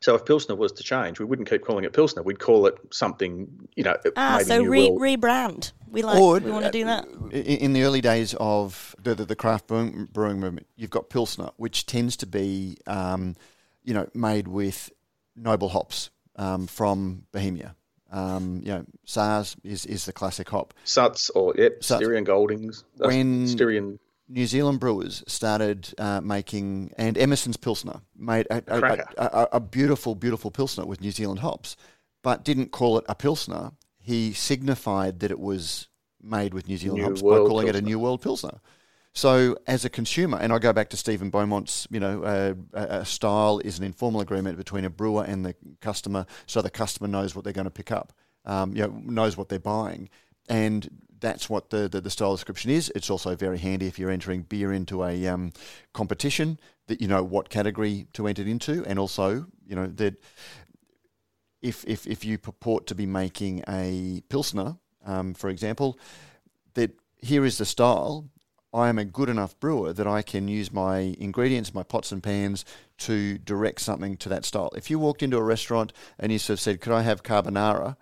So 0.00 0.14
if 0.14 0.24
Pilsner 0.24 0.54
was 0.54 0.72
to 0.72 0.82
change, 0.82 1.18
we 1.18 1.26
wouldn't 1.26 1.48
keep 1.48 1.62
calling 1.62 1.84
it 1.84 1.92
Pilsner. 1.92 2.22
We'd 2.22 2.38
call 2.38 2.66
it 2.66 2.74
something, 2.90 3.68
you 3.76 3.84
know. 3.84 3.96
Ah, 4.16 4.40
so 4.42 4.62
re- 4.62 4.88
rebrand. 4.88 5.72
We 5.90 6.02
like. 6.02 6.18
Or, 6.18 6.38
we 6.38 6.50
want 6.50 6.64
to 6.64 6.70
do 6.70 6.86
that. 6.86 7.06
In 7.32 7.74
the 7.74 7.82
early 7.82 8.00
days 8.00 8.34
of 8.40 8.96
the 9.02 9.14
the, 9.14 9.26
the 9.26 9.36
craft 9.36 9.66
brewing, 9.66 10.08
brewing, 10.10 10.40
movement, 10.40 10.66
you've 10.76 10.90
got 10.90 11.10
Pilsner, 11.10 11.50
which 11.56 11.84
tends 11.84 12.16
to 12.18 12.26
be, 12.26 12.78
um, 12.86 13.36
you 13.84 13.92
know, 13.92 14.08
made 14.14 14.48
with 14.48 14.90
noble 15.36 15.68
hops 15.68 16.10
um, 16.36 16.66
from 16.66 17.26
Bohemia. 17.32 17.76
Um, 18.10 18.60
you 18.64 18.72
know, 18.72 18.84
Saaz 19.06 19.54
is, 19.62 19.86
is 19.86 20.06
the 20.06 20.12
classic 20.12 20.48
hop. 20.48 20.74
Suts 20.84 21.30
or 21.30 21.54
yep, 21.56 21.84
Suts. 21.84 22.02
Styrian 22.02 22.24
Goldings. 22.24 22.84
When 22.96 23.46
Styrian 23.46 23.98
New 24.30 24.46
Zealand 24.46 24.78
brewers 24.78 25.24
started 25.26 25.92
uh, 25.98 26.20
making, 26.20 26.92
and 26.96 27.18
Emerson's 27.18 27.56
Pilsner 27.56 28.00
made 28.16 28.46
a, 28.48 28.62
a, 28.68 29.24
a, 29.24 29.48
a, 29.54 29.60
beautiful, 29.60 30.14
beautiful 30.14 30.52
Pilsner 30.52 30.86
with 30.86 31.00
New 31.00 31.10
Zealand 31.10 31.40
hops, 31.40 31.76
but 32.22 32.44
didn't 32.44 32.70
call 32.70 32.96
it 32.96 33.04
a 33.08 33.14
Pilsner. 33.14 33.72
He 33.98 34.32
signified 34.32 35.18
that 35.20 35.32
it 35.32 35.40
was 35.40 35.88
made 36.22 36.54
with 36.54 36.68
New 36.68 36.76
Zealand 36.76 37.02
new 37.02 37.08
hops 37.08 37.22
by 37.22 37.28
calling 37.38 37.66
Pilsner. 37.66 37.78
it 37.78 37.82
a 37.82 37.82
New 37.82 37.98
World 37.98 38.22
Pilsner. 38.22 38.60
So, 39.12 39.56
as 39.66 39.84
a 39.84 39.90
consumer, 39.90 40.38
and 40.38 40.52
I 40.52 40.60
go 40.60 40.72
back 40.72 40.90
to 40.90 40.96
Stephen 40.96 41.30
Beaumont's, 41.30 41.88
you 41.90 41.98
know, 41.98 42.22
uh, 42.22 42.54
a 42.72 43.04
style 43.04 43.60
is 43.64 43.78
an 43.78 43.84
informal 43.84 44.20
agreement 44.20 44.56
between 44.56 44.84
a 44.84 44.90
brewer 44.90 45.24
and 45.24 45.44
the 45.44 45.56
customer, 45.80 46.26
so 46.46 46.62
the 46.62 46.70
customer 46.70 47.08
knows 47.08 47.34
what 47.34 47.42
they're 47.42 47.52
going 47.52 47.64
to 47.64 47.72
pick 47.72 47.90
up, 47.90 48.12
um, 48.44 48.76
you 48.76 48.82
know, 48.82 49.02
knows 49.04 49.36
what 49.36 49.48
they're 49.48 49.58
buying, 49.58 50.08
and 50.50 50.90
that's 51.20 51.48
what 51.48 51.70
the, 51.70 51.88
the, 51.88 52.00
the, 52.00 52.10
style 52.10 52.34
description 52.34 52.70
is. 52.70 52.90
It's 52.94 53.08
also 53.08 53.36
very 53.36 53.58
handy 53.58 53.86
if 53.86 53.98
you're 53.98 54.10
entering 54.10 54.42
beer 54.42 54.72
into 54.72 55.04
a 55.04 55.26
um, 55.28 55.52
competition 55.92 56.58
that 56.88 57.00
you 57.00 57.08
know 57.08 57.22
what 57.22 57.48
category 57.48 58.08
to 58.14 58.26
enter 58.26 58.42
into, 58.42 58.84
and 58.84 58.98
also 58.98 59.46
you 59.66 59.76
know 59.76 59.86
that 59.86 60.22
if 61.62 61.84
if 61.86 62.06
if 62.06 62.24
you 62.24 62.36
purport 62.36 62.86
to 62.88 62.94
be 62.94 63.06
making 63.06 63.62
a 63.68 64.22
pilsner, 64.28 64.76
um, 65.06 65.32
for 65.34 65.48
example, 65.48 65.98
that 66.74 66.90
here 67.18 67.44
is 67.44 67.56
the 67.56 67.64
style. 67.64 68.28
I 68.72 68.88
am 68.88 69.00
a 69.00 69.04
good 69.04 69.28
enough 69.28 69.58
brewer 69.58 69.92
that 69.92 70.06
I 70.06 70.22
can 70.22 70.46
use 70.46 70.72
my 70.72 71.16
ingredients, 71.18 71.74
my 71.74 71.82
pots 71.82 72.12
and 72.12 72.22
pans, 72.22 72.64
to 72.98 73.36
direct 73.36 73.80
something 73.80 74.16
to 74.18 74.28
that 74.28 74.44
style. 74.44 74.70
If 74.76 74.90
you 74.90 75.00
walked 75.00 75.24
into 75.24 75.38
a 75.38 75.42
restaurant 75.42 75.92
and 76.20 76.30
you 76.30 76.38
sort 76.38 76.54
of 76.54 76.60
said, 76.60 76.80
"Could 76.80 76.92
I 76.92 77.02
have 77.02 77.24
carbonara?" 77.24 77.96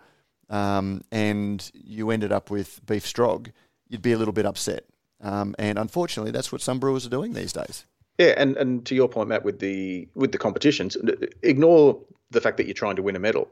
Um, 0.51 1.03
and 1.11 1.71
you 1.75 2.11
ended 2.11 2.33
up 2.33 2.51
with 2.51 2.85
beef 2.87 3.05
strog, 3.05 3.53
you'd 3.89 4.03
be 4.03 4.13
a 4.13 4.19
little 4.19 4.33
bit 4.33 4.47
upset. 4.47 4.85
Um, 5.21 5.55
and 5.59 5.79
unfortunately, 5.79 6.31
that's 6.31 6.53
what 6.53 6.61
some 6.61 6.79
brewers 6.79 7.05
are 7.07 7.11
doing 7.11 7.33
these 7.33 7.53
days. 7.53 7.85
Yeah, 8.19 8.35
and, 8.37 8.57
and 8.57 8.85
to 8.87 8.95
your 8.95 9.09
point, 9.09 9.29
Matt, 9.29 9.45
with 9.45 9.61
the 9.61 10.09
with 10.15 10.33
the 10.33 10.39
competitions, 10.39 10.97
ignore 11.43 12.01
the 12.31 12.41
fact 12.41 12.57
that 12.57 12.67
you're 12.67 12.75
trying 12.75 12.97
to 12.97 13.03
win 13.03 13.17
a 13.17 13.21
medal. 13.21 13.49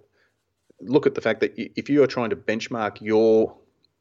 Look 0.80 1.06
at 1.06 1.14
the 1.14 1.20
fact 1.20 1.40
that 1.40 1.54
if 1.56 1.88
you 1.88 2.02
are 2.02 2.06
trying 2.06 2.30
to 2.30 2.36
benchmark 2.36 3.00
your 3.00 3.56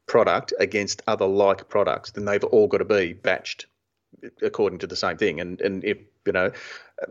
product 0.06 0.52
against 0.58 1.02
other 1.06 1.26
like 1.26 1.68
products, 1.68 2.12
then 2.12 2.24
they've 2.24 2.44
all 2.44 2.68
got 2.68 2.78
to 2.78 2.84
be 2.84 3.14
batched 3.14 3.66
according 4.42 4.78
to 4.80 4.86
the 4.86 4.96
same 4.96 5.16
thing. 5.16 5.40
And 5.40 5.60
and 5.60 5.84
if 5.84 5.98
you 6.26 6.32
know, 6.32 6.50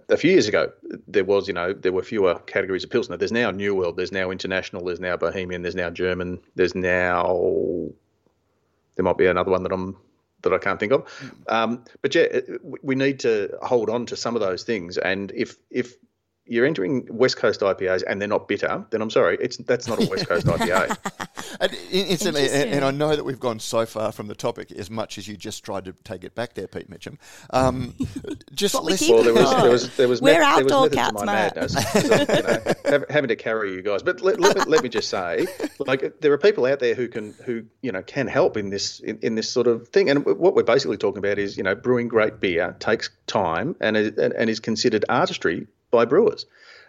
a 0.10 0.18
few 0.18 0.32
years 0.32 0.48
ago 0.48 0.72
there 1.08 1.24
was 1.24 1.48
you 1.48 1.54
know 1.54 1.74
there 1.74 1.92
were 1.92 2.04
fewer 2.04 2.40
categories 2.48 2.84
of 2.84 2.90
pilsner. 2.90 3.18
There's 3.18 3.32
now 3.32 3.52
New 3.52 3.76
World. 3.76 3.98
There's 3.98 4.12
now 4.12 4.32
International. 4.32 4.84
There's 4.84 5.00
now 5.00 5.16
Bohemian. 5.18 5.62
There's 5.62 5.76
now 5.76 5.90
German. 5.90 6.40
There's 6.56 6.76
now 6.76 7.90
there 8.96 9.04
might 9.04 9.18
be 9.18 9.28
another 9.28 9.52
one 9.52 9.64
that 9.64 9.72
I'm 9.72 9.98
that 10.42 10.54
I 10.54 10.58
can't 10.58 10.80
think 10.80 10.92
of. 10.92 11.34
Um, 11.48 11.84
but 12.02 12.16
yeah, 12.16 12.40
we 12.82 12.96
need 12.96 13.20
to 13.22 13.58
hold 13.62 13.90
on 13.90 14.06
to 14.08 14.16
some 14.16 14.36
of 14.36 14.42
those 14.42 14.64
things. 14.64 14.98
And 14.98 15.32
if 15.36 15.58
if 15.70 15.96
you're 16.48 16.66
entering 16.66 17.08
West 17.10 17.38
Coast 17.38 17.62
IPAs 17.62 18.04
and 18.08 18.22
they're 18.22 18.28
not 18.28 18.48
bitter, 18.48 18.86
then 18.92 19.02
I'm 19.02 19.10
sorry, 19.10 19.38
it's 19.42 19.58
that's 19.58 19.88
not 19.88 20.02
a 20.02 20.08
West 20.08 20.28
Coast 20.28 20.46
IPA. 20.46 20.96
and, 21.60 21.74
instantly, 21.92 22.50
and, 22.50 22.70
and, 22.70 22.86
I 22.86 22.92
know 22.92 23.16
that 23.16 23.24
we've 23.24 23.40
gone 23.40 23.60
so 23.60 23.86
far 23.86 24.12
from 24.12 24.28
the 24.28 24.36
topic 24.36 24.72
as 24.72 24.90
much 24.92 25.18
as 25.18 25.28
you 25.28 25.38
just 25.38 25.64
tried 25.64 25.86
to 25.86 25.94
take 26.04 26.24
it 26.24 26.36
back 26.36 26.54
there, 26.54 26.68
Pete 26.68 26.90
Mitchum. 26.90 27.18
Um, 27.50 27.96
just 28.54 28.76
listen. 28.76 29.16
Well, 29.16 29.24
there 29.24 29.34
was, 29.34 29.50
there 29.52 29.70
was, 29.70 29.98
there 29.98 30.08
was, 30.08 30.22
We're 30.22 30.40
met, 30.40 30.44
outdoor 30.44 30.90
there 30.90 31.06
was 31.06 31.14
cats, 31.14 31.26
madness, 31.26 32.04
you 32.04 32.10
know, 32.10 33.06
having 33.10 33.30
to 33.30 33.36
carry 33.36 33.74
you 33.74 33.82
guys. 33.82 34.04
But 34.04 34.22
let, 34.22 34.40
let, 34.40 34.56
me, 34.56 34.64
let 34.68 34.84
me 34.84 34.90
just 34.90 35.10
say, 35.10 35.48
like, 35.80 36.22
there 36.22 36.32
are 36.32 36.38
people 36.38 36.66
out 36.66 36.80
there 36.80 36.94
who 36.94 37.08
can 37.08 37.34
who 37.46 37.64
you 37.82 37.92
know 37.92 38.04
can 38.04 38.28
help 38.28 38.56
in 38.56 38.70
this 38.70 39.00
in, 39.00 39.18
in 39.24 39.36
this 39.36 39.50
sort 39.50 39.66
of 39.66 39.88
thing. 39.88 40.12
And 40.12 40.26
what 40.26 40.54
we're 40.54 40.64
basically 40.64 40.98
talking 40.98 41.20
about 41.20 41.40
is 41.40 41.58
you 41.58 41.64
know 41.64 41.74
brewing 41.74 42.08
great 42.08 42.40
beer 42.40 42.76
takes 42.80 43.10
time 43.26 43.76
and 43.80 43.98
and, 43.98 44.34
and 44.34 44.50
is 44.50 44.60
considered 44.60 45.06
artistry 45.10 45.68
by 45.96 46.06
brewers. 46.06 46.46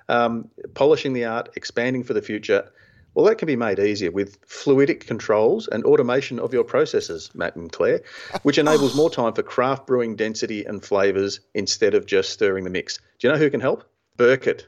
Um, 0.09 0.51
polishing 0.75 1.12
the 1.12 1.25
art, 1.25 1.51
expanding 1.57 2.05
for 2.05 2.12
the 2.12 2.23
future. 2.23 2.71
Well, 3.14 3.25
that 3.27 3.38
can 3.38 3.47
be 3.47 3.57
made 3.57 3.79
easier 3.79 4.11
with 4.11 4.40
fluidic 4.47 5.07
controls 5.07 5.69
and 5.69 5.85
automation 5.85 6.38
of 6.38 6.53
your 6.53 6.64
processes, 6.64 7.31
Matt 7.35 7.57
and 7.57 7.73
Claire, 7.73 8.03
which 8.42 8.59
enables 8.59 8.95
more 8.95 9.09
time 9.09 9.33
for 9.33 9.42
craft 9.42 9.87
brewing 9.87 10.16
density 10.16 10.64
and 10.64 10.85
flavours 10.85 11.40
instead 11.55 11.95
of 11.95 12.05
just 12.05 12.31
stirring 12.31 12.64
the 12.64 12.71
mix. 12.71 12.99
Do 13.19 13.27
you 13.27 13.33
know 13.33 13.38
who 13.38 13.49
can 13.49 13.61
help? 13.61 13.85
Burkert. 14.19 14.64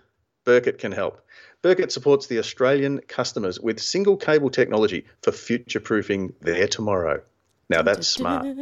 Burkert 0.46 0.78
can 0.78 0.92
help. 0.92 1.20
Burkert 1.62 1.90
supports 1.90 2.28
the 2.28 2.38
Australian 2.38 3.00
customers 3.00 3.60
with 3.60 3.80
single 3.80 4.16
cable 4.16 4.50
technology 4.50 5.04
for 5.22 5.32
future 5.32 5.80
proofing 5.80 6.32
their 6.40 6.68
tomorrow. 6.68 7.20
Now 7.68 7.82
that's 7.82 8.08
smart. 8.08 8.46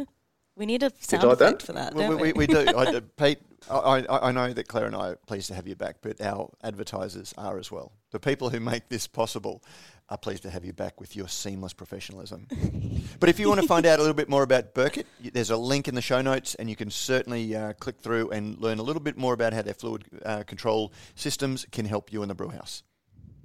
We 0.57 0.65
need 0.65 0.81
a 0.81 0.91
sound 0.99 1.23
like 1.23 1.37
that? 1.37 1.45
effect 1.45 1.61
for 1.61 1.73
that. 1.73 1.93
We, 1.93 2.01
don't 2.01 2.19
we, 2.19 2.33
we 2.33 2.47
do. 2.47 2.57
I, 2.57 2.99
Pete, 3.17 3.39
I, 3.69 4.05
I 4.09 4.29
I 4.29 4.31
know 4.31 4.53
that 4.53 4.67
Claire 4.67 4.85
and 4.85 4.95
I 4.95 5.09
are 5.09 5.15
pleased 5.15 5.47
to 5.47 5.55
have 5.55 5.67
you 5.67 5.75
back, 5.75 5.97
but 6.01 6.21
our 6.21 6.49
advertisers 6.63 7.33
are 7.37 7.59
as 7.59 7.71
well. 7.71 7.91
The 8.11 8.19
people 8.19 8.49
who 8.49 8.59
make 8.59 8.89
this 8.89 9.07
possible 9.07 9.63
are 10.09 10.17
pleased 10.17 10.43
to 10.43 10.49
have 10.49 10.63
you 10.63 10.71
back 10.71 11.01
with 11.01 11.15
your 11.15 11.27
seamless 11.27 11.73
professionalism. 11.73 12.47
but 13.19 13.27
if 13.27 13.39
you 13.39 13.49
want 13.49 13.61
to 13.61 13.67
find 13.67 13.85
out 13.85 13.99
a 13.99 14.01
little 14.01 14.15
bit 14.15 14.29
more 14.29 14.43
about 14.43 14.73
Burkert, 14.73 15.05
there's 15.19 15.49
a 15.49 15.57
link 15.57 15.87
in 15.87 15.95
the 15.95 16.01
show 16.01 16.21
notes, 16.21 16.55
and 16.55 16.69
you 16.69 16.75
can 16.75 16.89
certainly 16.89 17.55
uh, 17.55 17.73
click 17.73 17.99
through 17.99 18.29
and 18.29 18.57
learn 18.59 18.79
a 18.79 18.83
little 18.83 19.01
bit 19.01 19.17
more 19.17 19.33
about 19.33 19.51
how 19.51 19.61
their 19.61 19.73
fluid 19.73 20.05
uh, 20.23 20.43
control 20.43 20.93
systems 21.15 21.65
can 21.71 21.85
help 21.85 22.13
you 22.13 22.21
in 22.21 22.29
the 22.29 22.35
brew 22.35 22.49
house. 22.49 22.83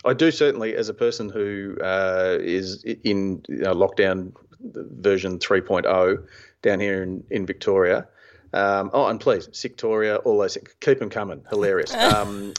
I 0.05 0.15
do 0.15 0.31
certainly, 0.31 0.77
as 0.77 0.89
a 0.89 0.95
person 0.95 1.29
who 1.29 1.77
uh, 1.83 2.39
is 2.41 2.83
in 2.85 3.43
you 3.49 3.59
know, 3.59 3.75
lockdown 3.75 4.33
version 4.61 5.39
3.0 5.39 6.25
down 6.63 6.81
here 6.81 7.03
in, 7.03 7.25
in 7.31 7.47
Victoria. 7.47 8.07
Um, 8.53 8.91
oh, 8.93 9.07
and 9.07 9.19
please, 9.19 9.49
Victoria, 9.61 10.17
all 10.17 10.39
those 10.39 10.55
things, 10.55 10.75
keep 10.81 10.99
them 10.99 11.11
coming. 11.11 11.45
Hilarious. 11.49 11.95
Um, 12.03 12.55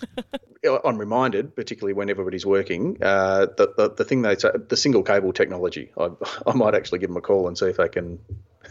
I'm 0.85 0.97
reminded, 0.97 1.55
particularly 1.57 1.91
when 1.91 2.09
everybody's 2.09 2.45
working, 2.45 2.97
uh, 3.01 3.47
the, 3.57 3.73
the 3.75 3.89
the 3.97 4.05
thing 4.05 4.21
they 4.21 4.37
say, 4.37 4.49
the 4.69 4.77
single 4.77 5.03
cable 5.03 5.33
technology. 5.33 5.91
I, 5.97 6.11
I 6.47 6.53
might 6.53 6.73
actually 6.73 6.99
give 6.99 7.09
them 7.09 7.17
a 7.17 7.21
call 7.21 7.49
and 7.49 7.57
see 7.57 7.65
if 7.65 7.77
they 7.77 7.89
can, 7.89 8.19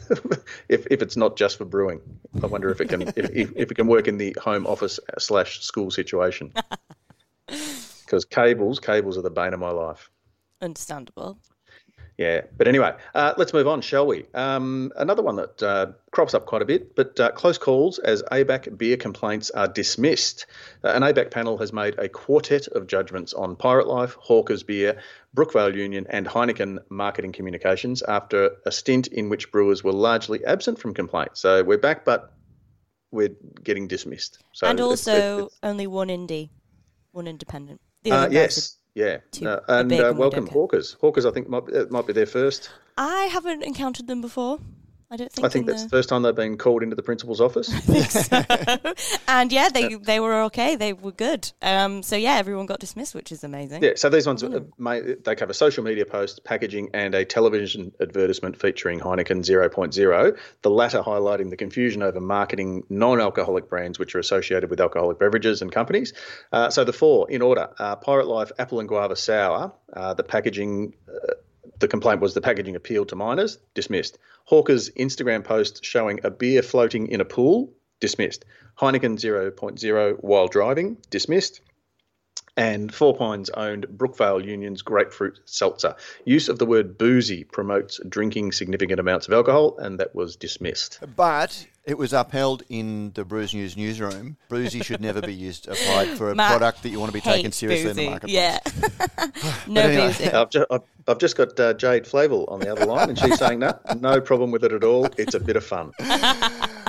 if 0.71 0.87
if 0.91 1.03
it's 1.03 1.17
not 1.17 1.37
just 1.37 1.59
for 1.59 1.67
brewing. 1.67 2.01
I 2.43 2.47
wonder 2.47 2.71
if 2.71 2.81
it 2.81 2.89
can 2.89 3.03
if, 3.03 3.17
if, 3.17 3.53
if 3.55 3.71
it 3.71 3.75
can 3.75 3.87
work 3.89 4.09
in 4.09 4.17
the 4.17 4.35
home 4.41 4.67
office 4.67 5.01
slash 5.19 5.61
school 5.61 5.91
situation. 5.91 6.53
Because 7.47 8.25
cables, 8.25 8.81
cables 8.81 9.19
are 9.19 9.23
the 9.23 9.31
bane 9.31 9.53
of 9.53 9.61
my 9.61 9.71
life. 9.71 10.11
Understandable. 10.63 11.39
Yeah, 12.23 12.43
but 12.57 12.69
anyway, 12.69 12.95
uh, 13.17 13.35
let's 13.37 13.53
move 13.53 13.67
on, 13.67 13.81
shall 13.81 14.07
we? 14.07 14.27
Um, 14.33 14.93
another 14.95 15.23
one 15.25 15.35
that 15.37 15.61
uh, 15.61 15.87
crops 16.13 16.35
up 16.35 16.47
quite 16.47 16.63
a 16.63 16.65
bit, 16.65 16.95
but 16.95 17.19
uh, 17.19 17.33
close 17.33 17.59
calls 17.59 17.99
as 17.99 18.23
ABAC 18.31 18.79
beer 18.79 18.97
complaints 18.97 19.51
are 19.51 19.67
dismissed. 19.67 20.47
Uh, 20.85 20.91
an 20.91 21.03
ABAC 21.03 21.33
panel 21.33 21.59
has 21.59 21.73
made 21.73 21.99
a 21.99 22.09
quartet 22.09 22.69
of 22.69 22.87
judgments 22.87 23.33
on 23.35 23.57
Pirate 23.57 23.89
Life, 23.89 24.17
Hawker's 24.21 24.63
Beer, 24.63 25.01
Brookvale 25.37 25.75
Union, 25.75 26.07
and 26.11 26.25
Heineken 26.29 26.79
marketing 26.91 27.33
communications 27.33 28.03
after 28.03 28.51
a 28.65 28.71
stint 28.71 29.09
in 29.09 29.29
which 29.29 29.51
brewers 29.51 29.83
were 29.83 29.93
largely 29.93 30.45
absent 30.45 30.79
from 30.79 30.95
complaints. 30.95 31.41
So 31.41 31.65
we're 31.65 31.79
back, 31.79 32.05
but 32.05 32.33
we're 33.11 33.35
getting 33.65 33.89
dismissed. 33.89 34.39
So 34.53 34.69
and 34.69 34.79
it's- 34.79 34.89
also 34.89 35.13
it's- 35.47 35.59
only 35.65 35.89
one 35.89 36.07
indie, 36.09 36.51
one 37.11 37.27
independent. 37.27 37.81
Uh, 38.09 38.29
yes, 38.31 38.79
yeah, 38.95 39.19
Uh, 39.43 39.61
and 39.69 39.93
uh, 39.93 40.13
welcome. 40.17 40.47
Hawkers. 40.47 40.97
Hawkers, 41.01 41.25
I 41.27 41.31
think 41.31 41.49
might 41.49 41.69
it 41.69 41.91
might 41.91 42.07
be 42.07 42.13
their 42.13 42.27
first. 42.27 42.71
I 42.97 43.25
haven't 43.25 43.63
encountered 43.63 44.07
them 44.07 44.21
before. 44.21 44.59
I 45.13 45.17
don't 45.17 45.31
think. 45.31 45.45
I 45.45 45.51
think 45.51 45.67
that's 45.67 45.83
the... 45.83 45.89
the 45.89 45.97
first 45.97 46.09
time 46.09 46.23
they've 46.23 46.35
been 46.35 46.57
called 46.57 46.83
into 46.83 46.97
the 46.97 47.03
principal's 47.03 47.39
office. 47.39 47.69
and 49.29 49.53
yeah, 49.53 49.69
they 49.69 49.95
they 49.97 50.21
were 50.21 50.45
okay. 50.45 50.75
They 50.75 50.95
were 50.95 51.13
good. 51.13 51.53
Um, 51.61 52.03
so 52.03 52.17
yeah, 52.17 52.37
everyone 52.37 52.65
got 52.65 52.81
dismissed, 52.81 53.15
which 53.15 53.31
is 53.31 53.45
amazing. 53.45 53.83
Yeah, 53.83 53.93
so 53.97 54.09
these 54.09 54.27
ones 54.27 54.43
uh, 54.43 54.61
may, 54.79 55.03
they 55.03 55.35
cover 55.35 55.53
social 55.53 55.85
media 55.85 56.07
posts, 56.07 56.39
packaging, 56.39 56.89
and 56.95 57.15
a 57.15 57.27
television 57.27 57.93
advertisement 58.01 58.59
featuring 58.59 59.01
Heineken 59.01 59.43
0.0. 59.43 60.39
The 60.63 60.71
latter 60.71 61.03
highlighting 61.03 61.51
the 61.51 61.59
confusion 61.59 62.03
over 62.03 62.19
marketing 62.19 62.85
non-alcoholic 62.89 63.69
brands 63.69 63.99
which 63.99 64.15
are 64.15 64.19
associated 64.19 64.71
with 64.71 64.81
alcoholic 64.81 65.19
beverages 65.19 65.61
and 65.61 65.71
companies. 65.71 66.15
Uh, 66.53 66.71
so 66.71 66.85
the 66.85 66.93
four 66.95 67.31
in 67.31 67.43
order: 67.43 67.69
uh, 67.79 67.97
Pirate 67.97 68.29
Life 68.29 68.51
Apple 68.59 68.81
and 68.81 68.89
Guava 68.89 69.15
Sour. 69.15 69.75
Uh, 69.93 70.15
the 70.15 70.25
packaging. 70.25 70.95
The 71.83 71.89
complaint 71.89 72.21
was 72.21 72.33
the 72.33 72.41
packaging 72.41 72.77
appealed 72.77 73.09
to 73.09 73.17
minors, 73.17 73.59
dismissed. 73.75 74.17
Hawker's 74.45 74.89
Instagram 74.91 75.43
post 75.43 75.85
showing 75.85 76.21
a 76.23 76.31
beer 76.31 76.63
floating 76.63 77.09
in 77.09 77.21
a 77.21 77.25
pool, 77.25 77.73
dismissed. 77.99 78.45
Heineken 78.79 79.17
0.0 79.19 80.17
while 80.21 80.47
driving, 80.47 80.99
dismissed 81.11 81.61
and 82.57 82.93
Four 82.95 83.17
Pines 83.17 83.51
owned 83.51 83.87
Brookvale 83.97 84.45
Union's 84.45 84.83
grapefruit 84.83 85.41
seltzer. 85.45 85.95
Use 86.25 86.49
of 86.49 86.59
the 86.59 86.67
word 86.67 86.99
boozy 86.99 87.45
promotes 87.45 88.01
drinking 88.09 88.53
significant 88.53 89.01
amounts 89.01 89.27
of 89.27 89.33
alcohol, 89.35 89.77
and 89.79 89.99
that 90.01 90.15
was 90.15 90.37
dismissed. 90.37 90.99
But 91.17 91.67
it 91.85 91.99
was 91.99 92.13
upheld 92.13 92.63
in 92.69 93.13
the 93.15 93.25
Brews 93.25 93.55
News 93.55 93.77
newsroom. 93.77 94.37
Boozy 94.49 94.83
should 94.83 95.01
never 95.01 95.21
be 95.21 95.35
used 95.35 95.67
applied 95.67 96.09
for 96.17 96.31
a 96.31 96.35
Matt 96.37 96.51
product 96.51 96.83
that 96.83 96.91
you 96.91 97.01
want 97.01 97.09
to 97.11 97.15
be 97.15 97.21
taken 97.21 97.47
Hate 97.47 97.55
seriously 97.55 97.91
in 97.91 97.97
the 97.97 98.03
boozy. 98.03 98.11
marketplace. 98.11 99.03
Yeah. 99.17 99.67
no 99.67 99.81
anyway, 99.81 100.07
boozy. 100.09 100.31
I've 100.31 100.51
just, 100.51 100.67
I've, 100.71 100.83
I've 101.09 101.19
just 101.19 101.37
got 101.37 101.59
uh, 101.59 101.75
Jade 101.75 102.07
Flavel 102.07 102.45
on 102.49 102.61
the 102.61 102.71
other 102.71 102.87
line, 102.87 103.09
and 103.09 103.19
she's 103.19 103.39
saying, 103.39 103.59
no, 103.61 103.77
no 103.99 104.21
problem 104.21 104.51
with 104.53 104.63
it 104.63 104.73
at 104.73 104.85
all. 104.85 105.09
It's 105.19 105.35
a 105.35 105.41
bit 105.41 105.57
of 105.57 105.65
fun. 105.65 105.93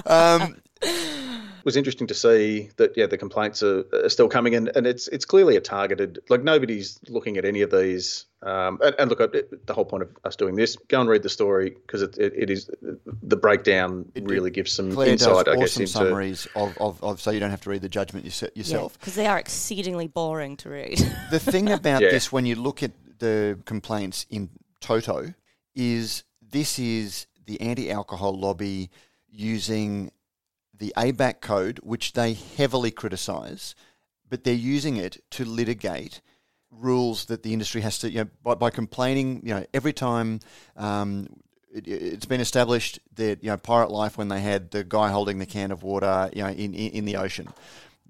Um, 0.05 0.57
It 0.81 1.22
was 1.63 1.77
interesting 1.77 2.07
to 2.07 2.13
see 2.13 2.69
that, 2.77 2.95
yeah, 2.97 3.05
the 3.05 3.17
complaints 3.17 3.63
are, 3.63 3.83
are 3.93 4.09
still 4.09 4.27
coming 4.29 4.53
in, 4.53 4.69
and 4.75 4.85
it's 4.85 5.07
it's 5.09 5.25
clearly 5.25 5.55
a 5.55 5.61
targeted, 5.61 6.19
like 6.29 6.43
nobody's 6.43 6.99
looking 7.07 7.37
at 7.37 7.45
any 7.45 7.61
of 7.61 7.71
these. 7.71 8.25
Um, 8.41 8.77
and, 8.83 8.93
and 8.99 9.09
look, 9.09 9.21
it, 9.21 9.65
the 9.67 9.73
whole 9.73 9.85
point 9.85 10.03
of 10.03 10.09
us 10.25 10.35
doing 10.35 10.55
this, 10.55 10.75
go 10.89 10.99
and 10.99 11.09
read 11.09 11.23
the 11.23 11.29
story 11.29 11.69
because 11.69 12.01
it, 12.01 12.17
it, 12.17 12.33
it 12.35 12.49
is 12.49 12.69
the 13.21 13.37
breakdown 13.37 14.11
really 14.21 14.51
gives 14.51 14.73
some 14.73 14.91
Claire 14.91 15.11
insight, 15.11 15.45
does 15.45 15.55
I 15.55 15.59
guess, 15.59 15.71
awesome 15.71 15.81
into 15.83 15.93
summaries 15.93 16.47
of, 16.53 16.77
of, 16.77 17.01
of, 17.01 17.21
so 17.21 17.31
you 17.31 17.39
don't 17.39 17.51
have 17.51 17.61
to 17.61 17.69
read 17.69 17.81
the 17.81 17.87
judgment 17.87 18.25
yourse- 18.25 18.43
yourself. 18.53 18.99
because 18.99 19.15
they 19.15 19.27
are 19.27 19.39
exceedingly 19.39 20.07
boring 20.07 20.57
to 20.57 20.69
read. 20.69 20.99
The 21.31 21.39
thing 21.39 21.71
about 21.71 22.01
Yeah. 22.01 22.09
this, 22.09 22.33
when 22.33 22.45
you 22.45 22.55
look 22.55 22.83
at 22.83 22.91
the 23.19 23.57
complaints 23.63 24.25
in 24.29 24.49
toto, 24.81 25.33
is 25.73 26.25
this 26.41 26.77
is 26.77 27.27
the 27.45 27.61
anti-alcohol 27.61 28.37
lobby 28.37 28.89
using 29.29 30.11
the 30.83 30.93
ABAC 30.97 31.39
code, 31.39 31.79
which 31.81 32.11
they 32.11 32.33
heavily 32.33 32.91
criticise, 32.91 33.73
but 34.29 34.43
they're 34.43 34.53
using 34.53 34.97
it 34.97 35.23
to 35.31 35.45
litigate 35.45 36.19
rules 36.71 37.25
that 37.25 37.41
the 37.41 37.53
industry 37.53 37.79
has 37.79 37.99
to, 37.99 38.11
you 38.11 38.17
know, 38.17 38.29
by, 38.43 38.53
by 38.55 38.69
complaining, 38.69 39.39
you 39.45 39.53
know, 39.53 39.65
every 39.73 39.93
time 39.93 40.41
um, 40.75 41.29
it, 41.73 41.87
it's 41.87 42.25
been 42.25 42.41
established 42.41 42.99
that, 43.15 43.41
you 43.41 43.49
know, 43.49 43.55
Pirate 43.55 43.91
Life, 43.91 44.17
when 44.17 44.27
they 44.27 44.41
had 44.41 44.71
the 44.71 44.83
guy 44.83 45.09
holding 45.09 45.39
the 45.39 45.45
can 45.45 45.71
of 45.71 45.83
water, 45.83 46.29
you 46.33 46.43
know, 46.43 46.49
in, 46.49 46.73
in, 46.73 46.91
in 46.91 47.05
the 47.05 47.15
ocean, 47.15 47.47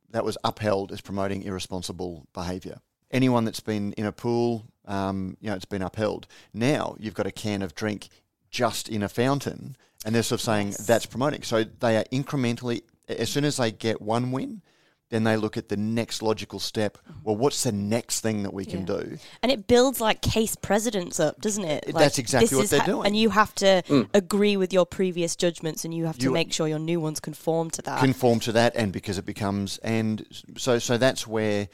that 0.09 0.25
was 0.25 0.35
upheld 0.43 0.91
as 0.91 0.99
promoting 0.99 1.43
irresponsible 1.43 2.25
behaviour. 2.33 2.79
Anyone 3.11 3.45
that's 3.45 3.59
been 3.59 3.93
in 3.93 4.07
a 4.07 4.11
pool, 4.11 4.65
um, 4.85 5.37
you 5.41 5.49
know, 5.51 5.55
it's 5.55 5.65
been 5.65 5.83
upheld. 5.83 6.25
Now 6.55 6.95
you've 6.99 7.13
got 7.13 7.27
a 7.27 7.31
can 7.31 7.61
of 7.61 7.75
drink 7.75 8.09
just 8.49 8.89
in 8.89 9.03
a 9.03 9.09
fountain, 9.09 9.75
and 10.05 10.13
they're 10.13 10.23
sort 10.23 10.41
of 10.41 10.45
saying 10.45 10.75
that's 10.85 11.05
promoting. 11.05 11.43
So 11.43 11.63
they 11.63 11.97
are 11.97 12.03
incrementally, 12.11 12.81
as 13.07 13.29
soon 13.29 13.45
as 13.45 13.57
they 13.57 13.71
get 13.71 14.01
one 14.01 14.31
win, 14.31 14.61
then 15.09 15.23
they 15.25 15.37
look 15.37 15.57
at 15.57 15.69
the 15.69 15.77
next 15.77 16.23
logical 16.23 16.59
step. 16.59 16.97
Well, 17.23 17.35
what's 17.35 17.61
the 17.63 17.71
next 17.71 18.21
thing 18.21 18.41
that 18.43 18.53
we 18.53 18.65
can 18.65 18.79
Yeah. 18.79 18.85
do? 18.85 19.17
And 19.43 19.51
it 19.51 19.67
builds 19.67 20.01
like 20.01 20.21
case 20.21 20.55
precedents 20.55 21.19
up, 21.19 21.39
doesn't 21.39 21.63
it? 21.65 21.85
Like, 21.93 22.03
That's 22.03 22.17
exactly 22.17 22.57
what 22.57 22.69
they're 22.69 22.79
ha- 22.79 22.85
doing. 22.87 23.05
And 23.05 23.15
you 23.15 23.29
have 23.29 23.53
to 23.55 23.83
mm. 23.87 24.09
agree 24.15 24.57
with 24.57 24.73
your 24.73 24.87
previous 24.87 25.35
judgments, 25.35 25.85
and 25.85 25.93
you 25.93 26.05
have 26.05 26.17
to 26.17 26.25
You- 26.25 26.31
make 26.31 26.51
sure 26.51 26.67
your 26.67 26.79
new 26.79 26.99
ones 26.99 27.19
conform 27.19 27.69
to 27.71 27.81
that. 27.83 27.99
conform 27.99 28.39
to 28.41 28.51
that, 28.53 28.75
and 28.75 28.91
because 28.91 29.19
it 29.19 29.25
becomes, 29.25 29.77
and 29.83 30.25
so 30.57 30.79
so 30.79 30.97
that's 30.97 31.27
where, 31.27 31.67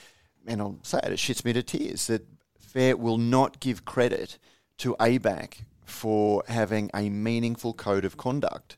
and 0.45 0.59
I'll 0.61 0.79
say 0.83 0.99
it, 1.03 1.13
it 1.13 1.17
shits 1.19 1.45
me 1.45 1.53
to 1.53 1.63
tears 1.63 2.07
that 2.07 2.27
FARE 2.59 2.97
will 2.97 3.17
not 3.17 3.61
give 3.61 3.85
credit 3.85 4.37
to 4.79 4.97
ABAC 4.99 5.61
for 5.89 6.43
having 6.47 6.89
a 6.93 7.09
meaningful 7.09 7.73
code 7.73 8.05
of 8.05 8.17
conduct 8.17 8.77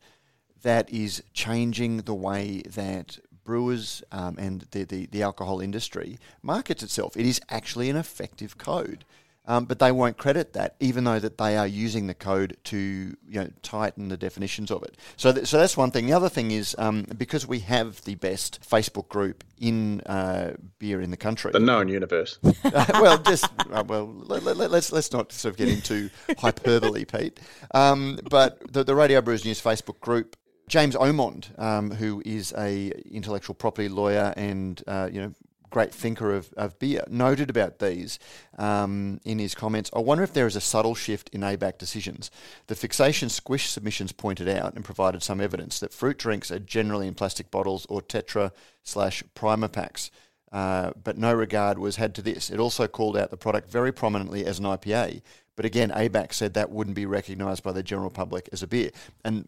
that 0.62 0.90
is 0.90 1.24
changing 1.34 1.98
the 1.98 2.14
way 2.14 2.62
that 2.66 3.20
brewers 3.44 4.04
um, 4.12 4.38
and 4.38 4.68
the, 4.72 4.84
the, 4.84 5.06
the 5.08 5.22
alcohol 5.22 5.60
industry 5.60 6.18
markets 6.42 6.84
itself. 6.84 7.18
It 7.18 7.26
is 7.26 7.42
actually 7.50 7.90
an 7.90 7.98
effective 7.98 8.58
code. 8.58 9.04
Um, 9.52 9.66
but 9.66 9.80
they 9.80 9.92
won't 9.92 10.18
credit 10.18 10.54
that, 10.54 10.78
even 10.80 11.04
though 11.04 11.20
that 11.20 11.38
they 11.38 11.58
are 11.58 11.68
using 11.68 12.08
the 12.08 12.14
code 12.14 12.56
to 12.64 12.78
you 12.78 13.18
know 13.28 13.50
tighten 13.64 14.08
the 14.08 14.16
definitions 14.16 14.72
of 14.72 14.82
it. 14.84 14.96
So, 15.18 15.34
th- 15.34 15.46
so 15.46 15.58
that's 15.58 15.76
one 15.76 15.92
thing. 15.92 16.06
The 16.06 16.14
other 16.14 16.30
thing 16.30 16.52
is 16.52 16.74
um, 16.78 17.06
because 17.18 17.46
we 17.46 17.60
have 17.60 18.02
the 18.06 18.16
best 18.16 18.62
Facebook 18.62 19.10
group 19.10 19.44
in 19.60 20.00
uh, 20.06 20.54
beer 20.80 21.02
in 21.02 21.12
the 21.12 21.18
country. 21.18 21.52
the 21.52 21.60
known 21.60 21.90
universe. 21.90 22.40
Uh, 22.64 22.86
well, 23.02 23.18
just 23.18 23.46
uh, 23.72 23.84
well, 23.86 24.06
let, 24.28 24.46
us 24.46 24.70
let's, 24.70 24.92
let's 24.94 25.12
not 25.12 25.32
sort 25.34 25.52
of 25.54 25.58
get 25.58 25.68
into 25.68 26.10
hyperbole, 26.38 27.04
Pete. 27.04 27.40
Um, 27.74 28.18
but 28.30 28.62
the, 28.72 28.84
the 28.84 28.96
Radio 28.96 29.20
Brews 29.20 29.44
News 29.44 29.62
Facebook 29.62 30.00
group, 30.00 30.38
James 30.70 30.96
Omond, 30.96 31.60
um, 31.60 31.92
who 31.92 32.22
is 32.24 32.54
a 32.58 32.94
intellectual 33.12 33.56
property 33.56 33.90
lawyer 33.90 34.34
and 34.38 34.82
uh, 34.88 35.10
you 35.12 35.22
know 35.22 35.34
great 35.72 35.94
thinker 35.94 36.34
of, 36.34 36.54
of 36.56 36.78
beer, 36.78 37.04
noted 37.10 37.50
about 37.50 37.80
these 37.80 38.20
um, 38.60 39.20
in 39.26 39.40
his 39.40 39.56
comments. 39.56 39.90
I 39.96 40.00
wonder 40.00 40.24
if 40.24 40.34
there 40.34 40.46
is 40.46 40.56
a 40.56 40.62
subtle 40.62 40.94
shift 40.94 41.30
in 41.30 41.42
ABAC 41.42 41.80
decisions. 41.80 42.30
The 42.68 42.76
fixation 42.76 43.30
squish 43.30 43.70
submissions 43.70 44.12
pointed 44.12 44.48
out 44.48 44.76
and 44.76 44.86
provided 44.86 45.24
some 45.24 45.42
evidence 45.42 45.80
that 45.80 45.94
fruit 45.94 46.18
drinks 46.20 46.52
are 46.52 46.60
generally 46.60 47.08
in 47.08 47.16
plastic 47.16 47.50
bottles 47.50 47.88
or 47.90 48.02
tetra 48.02 48.52
slash 48.84 49.24
primer 49.34 49.68
packs. 49.68 50.12
Uh, 50.52 50.92
but 51.02 51.18
no 51.18 51.34
regard 51.34 51.80
was 51.80 51.96
had 51.96 52.14
to 52.14 52.22
this. 52.22 52.50
It 52.50 52.60
also 52.60 52.86
called 52.86 53.18
out 53.18 53.32
the 53.32 53.38
product 53.38 53.72
very 53.72 53.94
prominently 53.94 54.46
as 54.46 54.60
an 54.60 54.66
IPA, 54.66 55.22
but 55.56 55.66
again, 55.66 55.92
ABAC 55.92 56.34
said 56.34 56.54
that 56.54 56.72
wouldn't 56.72 56.96
be 56.96 57.06
recognised 57.06 57.64
by 57.64 57.72
the 57.72 57.84
general 57.84 58.10
public 58.10 58.50
as 58.52 58.62
a 58.62 58.68
beer. 58.68 58.92
And 59.24 59.48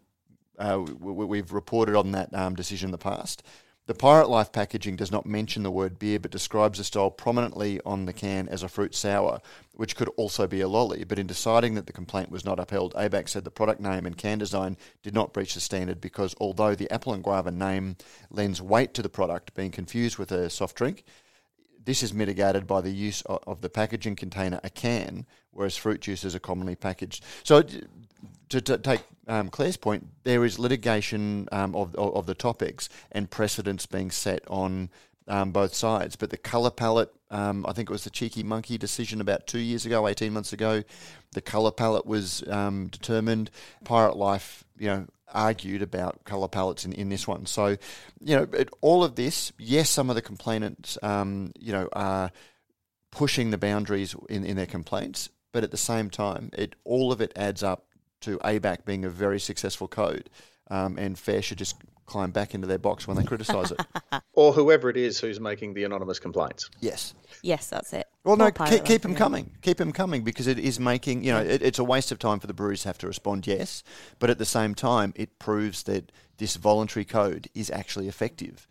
uh, 0.60 0.86
we, 1.00 1.38
have 1.38 1.52
reported 1.52 1.96
on 1.96 2.12
that 2.12 2.34
um, 2.34 2.56
decision 2.56 2.88
in 2.88 2.92
the 2.92 2.98
past. 2.98 3.44
The 3.86 3.94
Pirate 3.94 4.30
Life 4.30 4.54
packaging 4.54 4.96
does 4.96 5.12
not 5.12 5.26
mention 5.26 5.64
the 5.64 5.72
word 5.72 6.00
beer, 6.00 6.18
but 6.18 6.32
describes 6.32 6.78
the 6.78 6.86
style 6.86 7.12
prominently 7.12 7.82
on 7.86 8.06
the 8.06 8.14
can 8.14 8.48
as 8.48 8.64
a 8.64 8.70
fruit 8.70 8.96
sour, 8.96 9.42
which 9.74 9.98
could 9.98 10.08
also 10.16 10.48
be 10.48 10.62
a 10.62 10.70
lolly. 10.70 11.04
But 11.04 11.20
in 11.20 11.28
deciding 11.28 11.76
that 11.76 11.86
the 11.86 11.92
complaint 11.92 12.32
was 12.32 12.46
not 12.46 12.62
upheld, 12.62 12.94
ABAC 12.94 13.28
said 13.28 13.44
the 13.44 13.52
product 13.52 13.82
name 13.82 14.06
and 14.06 14.18
can 14.18 14.38
design 14.38 14.78
did 15.02 15.14
not 15.14 15.34
breach 15.34 15.54
the 15.54 15.60
standard 15.60 16.00
because 16.00 16.34
although 16.40 16.76
the 16.76 16.90
apple 16.92 17.14
and 17.14 17.26
guava 17.26 17.52
name 17.52 17.98
lends 18.30 18.62
weight 18.62 18.94
to 18.94 19.02
the 19.02 19.10
product 19.10 19.54
being 19.54 19.72
confused 19.72 20.18
with 20.18 20.32
a 20.32 20.50
soft 20.50 20.78
drink, 20.78 21.04
this 21.84 22.02
is 22.02 22.14
mitigated 22.14 22.66
by 22.66 22.80
the 22.80 22.92
use 22.92 23.22
of 23.26 23.60
the 23.60 23.70
packaging 23.70 24.16
container, 24.16 24.62
a 24.64 24.70
can, 24.70 25.26
whereas 25.52 25.76
fruit 25.76 26.00
juices 26.00 26.34
are 26.34 26.40
commonly 26.40 26.76
packaged. 26.76 27.26
So 27.44 27.64
to, 28.50 28.62
to 28.62 28.78
take 28.78 29.04
um, 29.28 29.50
Claire's 29.50 29.78
point, 29.78 30.08
there 30.24 30.44
is 30.46 30.60
litigation 30.60 31.48
um, 31.52 31.76
of, 31.76 31.96
of, 31.96 32.16
of 32.16 32.26
the 32.26 32.36
topics 32.36 32.90
and 33.12 33.30
precedents 33.30 33.86
being 33.86 34.12
set 34.12 34.42
on 34.48 34.90
um, 35.28 35.52
both 35.52 35.74
sides. 35.74 36.16
But 36.16 36.30
the 36.30 36.38
colour 36.38 36.72
palette, 36.72 37.14
um, 37.32 37.66
I 37.68 37.74
think 37.74 37.90
it 37.90 37.94
was 37.94 38.04
the 38.04 38.10
cheeky 38.10 38.44
monkey 38.44 38.78
decision 38.78 39.22
about 39.22 39.48
two 39.48 39.60
years 39.60 39.86
ago, 39.86 40.08
eighteen 40.08 40.34
months 40.34 40.54
ago. 40.54 40.84
The 41.32 41.42
colour 41.42 41.72
palette 41.72 42.06
was 42.06 42.44
um, 42.48 42.88
determined. 42.88 43.50
Pirate 43.86 44.18
Life, 44.18 44.66
you 44.78 44.88
know, 44.88 45.06
argued 45.34 45.82
about 45.82 46.24
colour 46.26 46.48
palettes 46.48 46.86
in, 46.86 46.94
in 46.94 47.10
this 47.10 47.28
one. 47.28 47.46
So, 47.46 47.78
you 48.20 48.36
know, 48.36 48.48
it, 48.54 48.70
all 48.82 49.04
of 49.04 49.16
this, 49.16 49.52
yes, 49.58 49.90
some 49.90 50.10
of 50.10 50.16
the 50.16 50.22
complainants, 50.22 50.98
um, 51.02 51.54
you 51.58 51.72
know, 51.72 51.90
are 51.94 52.32
pushing 53.10 53.50
the 53.50 53.58
boundaries 53.58 54.16
in, 54.30 54.44
in 54.44 54.58
their 54.58 54.68
complaints, 54.68 55.30
but 55.52 55.64
at 55.64 55.72
the 55.72 55.78
same 55.78 56.10
time, 56.10 56.50
it 56.54 56.76
all 56.84 57.12
of 57.12 57.22
it 57.22 57.32
adds 57.36 57.64
up 57.64 57.86
to 58.24 58.38
ABAC 58.40 58.86
being 58.86 59.06
a 59.06 59.10
very 59.10 59.40
successful 59.40 59.88
code, 59.88 60.30
um, 60.70 60.98
and 60.98 61.18
FARE 61.18 61.42
should 61.42 61.58
just 61.58 61.76
climb 62.06 62.32
back 62.32 62.54
into 62.54 62.68
their 62.68 62.78
box 62.78 63.08
when 63.08 63.18
they 63.18 63.24
criticise 63.24 63.72
it. 63.72 63.80
or 64.34 64.54
whoever 64.54 64.90
it 64.90 64.98
is 64.98 65.20
who's 65.20 65.40
making 65.40 65.74
the 65.74 65.84
anonymous 65.84 66.20
complaints. 66.20 66.70
Yes. 66.80 67.14
Yes, 67.42 67.70
that's 67.70 67.94
it. 67.94 68.08
Well, 68.24 68.36
no, 68.36 68.52
keep, 68.52 68.86
keep 68.86 69.02
them 69.02 69.16
coming. 69.16 69.52
Keep 69.62 69.78
them 69.78 69.92
coming 69.92 70.24
because 70.24 70.48
it 70.48 70.60
is 70.60 70.80
making, 70.80 71.24
you 71.24 71.32
know, 71.32 71.42
it, 71.42 71.62
it's 71.62 71.80
a 71.80 71.84
waste 71.84 72.12
of 72.12 72.20
time 72.20 72.40
for 72.40 72.48
the 72.48 72.54
breweries 72.54 72.84
to 72.84 72.90
have 72.90 72.98
to 73.00 73.08
respond, 73.08 73.48
yes. 73.48 73.84
But 74.20 74.30
at 74.30 74.38
the 74.38 74.46
same 74.46 74.76
time, 74.76 75.14
it 75.16 75.40
proves 75.40 75.84
that 75.84 76.12
this 76.38 76.56
voluntary 76.56 77.06
code 77.06 77.50
is 77.54 77.70
actually 77.72 78.08
effective. 78.08 78.68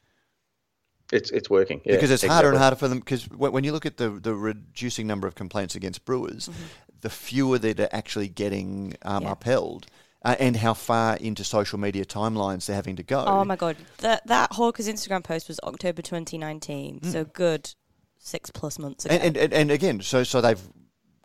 It's, 1.12 1.31
it's 1.31 1.51
working. 1.51 1.83
Yeah, 1.85 1.95
because 1.95 2.11
it's 2.11 2.23
exactly. 2.23 2.35
harder 2.35 2.49
and 2.51 2.59
harder 2.59 2.77
for 2.77 2.88
them. 2.88 3.01
Because 3.01 3.29
when 3.29 3.65
you 3.65 3.73
look 3.73 3.85
at 3.85 3.99
the, 3.99 4.09
the 4.11 4.35
reducing 4.35 5.07
number 5.07 5.27
of 5.27 5.35
complaints 5.35 5.75
against 5.75 6.05
brewers, 6.05 6.49
mm-hmm 6.49 6.92
the 7.03 7.11
fewer 7.11 7.59
that 7.59 7.79
are 7.79 7.88
actually 7.93 8.29
getting 8.29 8.95
um, 9.03 9.25
yeah. 9.25 9.33
upheld. 9.33 9.87
Uh, 10.25 10.37
and 10.38 10.57
how 10.57 10.73
far 10.73 11.17
into 11.17 11.43
social 11.43 11.81
media 11.81 12.05
timelines 12.05 12.67
they're 12.67 12.77
having 12.77 12.95
to 12.95 13.03
go. 13.03 13.25
Oh 13.27 13.45
my 13.45 13.57
god, 13.57 13.77
that 13.99 14.25
that 14.29 14.53
Hawker's 14.53 14.87
Instagram 14.87 15.25
post 15.25 15.49
was 15.49 15.59
October 15.65 16.01
2019, 16.01 17.01
mm. 17.01 17.12
so 17.12 17.25
good 17.25 17.75
six 18.19 18.49
plus 18.49 18.79
months 18.79 19.05
ago. 19.05 19.17
And, 19.17 19.37
and, 19.37 19.53
and 19.53 19.71
again, 19.73 20.01
so 20.01 20.23
so 20.23 20.41
they've 20.41 20.62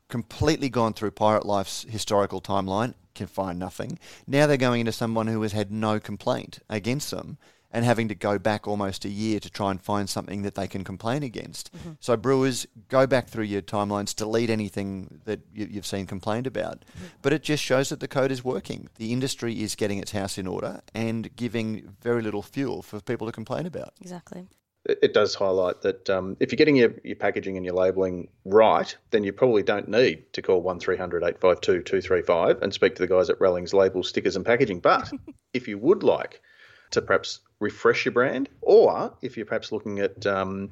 completely 0.07 0.69
gone 0.69 0.93
through 0.93 1.11
Pirate 1.11 1.45
Life's 1.45 1.85
historical 1.87 2.41
timeline, 2.41 2.95
can 3.13 3.27
find 3.27 3.59
nothing. 3.59 3.99
Now 4.25 4.47
they're 4.47 4.57
going 4.57 4.79
into 4.79 4.91
someone 4.91 5.27
who 5.27 5.41
has 5.43 5.51
had 5.51 5.71
no 5.71 5.99
complaint 5.99 6.59
against 6.67 7.11
them 7.11 7.37
and 7.77 7.85
having 7.85 8.07
to 8.07 8.15
go 8.15 8.39
back 8.39 8.67
almost 8.67 9.05
a 9.05 9.09
year 9.09 9.39
to 9.39 9.51
try 9.51 9.69
and 9.69 9.79
find 9.79 10.09
something 10.09 10.41
that 10.41 10.55
they 10.55 10.67
can 10.67 10.83
complain 10.83 11.21
against. 11.21 11.71
Mm-hmm. 11.77 11.91
So 11.99 12.17
brewers, 12.17 12.65
go 12.87 13.05
back 13.05 13.29
through 13.29 13.43
your 13.43 13.61
timelines, 13.61 14.15
delete 14.15 14.49
anything 14.49 15.21
that 15.25 15.41
you, 15.53 15.67
have 15.75 15.85
seen 15.85 16.07
complained 16.07 16.47
about. 16.47 16.79
Mm-hmm. 16.79 17.05
But 17.21 17.33
it 17.33 17.43
just 17.43 17.63
shows 17.63 17.89
that 17.89 17.99
the 17.99 18.07
code 18.07 18.31
is 18.31 18.43
working. 18.43 18.89
The 18.95 19.13
industry 19.13 19.61
is 19.61 19.75
getting 19.75 19.99
its 19.99 20.11
house 20.11 20.39
in 20.39 20.47
order 20.47 20.81
and 20.95 21.35
giving 21.35 21.93
very 22.01 22.23
little 22.23 22.41
fuel 22.41 22.81
for 22.81 22.99
people 22.99 23.27
to 23.27 23.31
complain 23.31 23.67
about. 23.67 23.93
Exactly. 24.01 24.47
It 24.85 25.13
does 25.13 25.35
highlight 25.35 25.83
that 25.83 26.09
um, 26.09 26.35
if 26.39 26.51
you're 26.51 26.57
getting 26.57 26.77
your, 26.77 26.95
your 27.03 27.17
packaging 27.17 27.57
and 27.57 27.65
your 27.65 27.75
labelling 27.75 28.29
right, 28.43 28.97
then 29.11 29.23
you 29.23 29.33
probably 29.33 29.61
don't 29.61 29.87
need 29.87 30.33
to 30.33 30.41
call 30.41 30.63
1300 30.63 31.21
852 31.21 31.83
235 31.83 32.63
and 32.63 32.73
speak 32.73 32.95
to 32.95 33.03
the 33.03 33.07
guys 33.07 33.29
at 33.29 33.39
Rallings 33.39 33.75
Labels, 33.75 34.09
Stickers 34.09 34.35
and 34.35 34.43
Packaging. 34.43 34.79
But 34.79 35.11
if 35.53 35.67
you 35.67 35.77
would 35.77 36.01
like 36.01 36.41
to 36.91 37.01
perhaps 37.01 37.39
refresh 37.59 38.05
your 38.05 38.11
brand, 38.11 38.49
or 38.61 39.13
if 39.21 39.37
you're 39.37 39.45
perhaps 39.45 39.71
looking 39.71 39.99
at 39.99 40.25
um, 40.25 40.71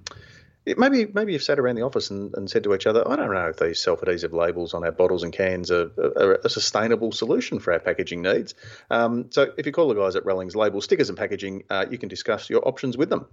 it, 0.65 0.77
maybe 0.79 1.05
maybe 1.13 1.33
you've 1.33 1.43
sat 1.43 1.59
around 1.59 1.75
the 1.75 1.83
office 1.83 2.09
and, 2.09 2.33
and, 2.35 2.49
said 2.49 2.63
to 2.63 2.73
each 2.73 2.87
other, 2.87 3.07
I 3.07 3.15
don't 3.15 3.31
know 3.31 3.47
if 3.49 3.57
these 3.57 3.81
self-adhesive 3.81 4.33
labels 4.33 4.73
on 4.73 4.83
our 4.83 4.91
bottles 4.91 5.23
and 5.23 5.31
cans 5.31 5.69
are, 5.71 5.91
are 5.97 6.39
a 6.43 6.49
sustainable 6.49 7.11
solution 7.11 7.59
for 7.59 7.73
our 7.73 7.79
packaging 7.79 8.21
needs. 8.21 8.55
Um, 8.89 9.27
so 9.29 9.53
if 9.57 9.65
you 9.65 9.71
call 9.71 9.87
the 9.89 9.95
guys 9.95 10.15
at 10.15 10.25
Rallings 10.25 10.55
Label 10.55 10.81
Stickers 10.81 11.09
and 11.09 11.17
Packaging, 11.17 11.63
uh, 11.69 11.85
you 11.89 11.97
can 11.97 12.09
discuss 12.09 12.49
your 12.49 12.67
options 12.67 12.97
with 12.97 13.09
them. 13.09 13.27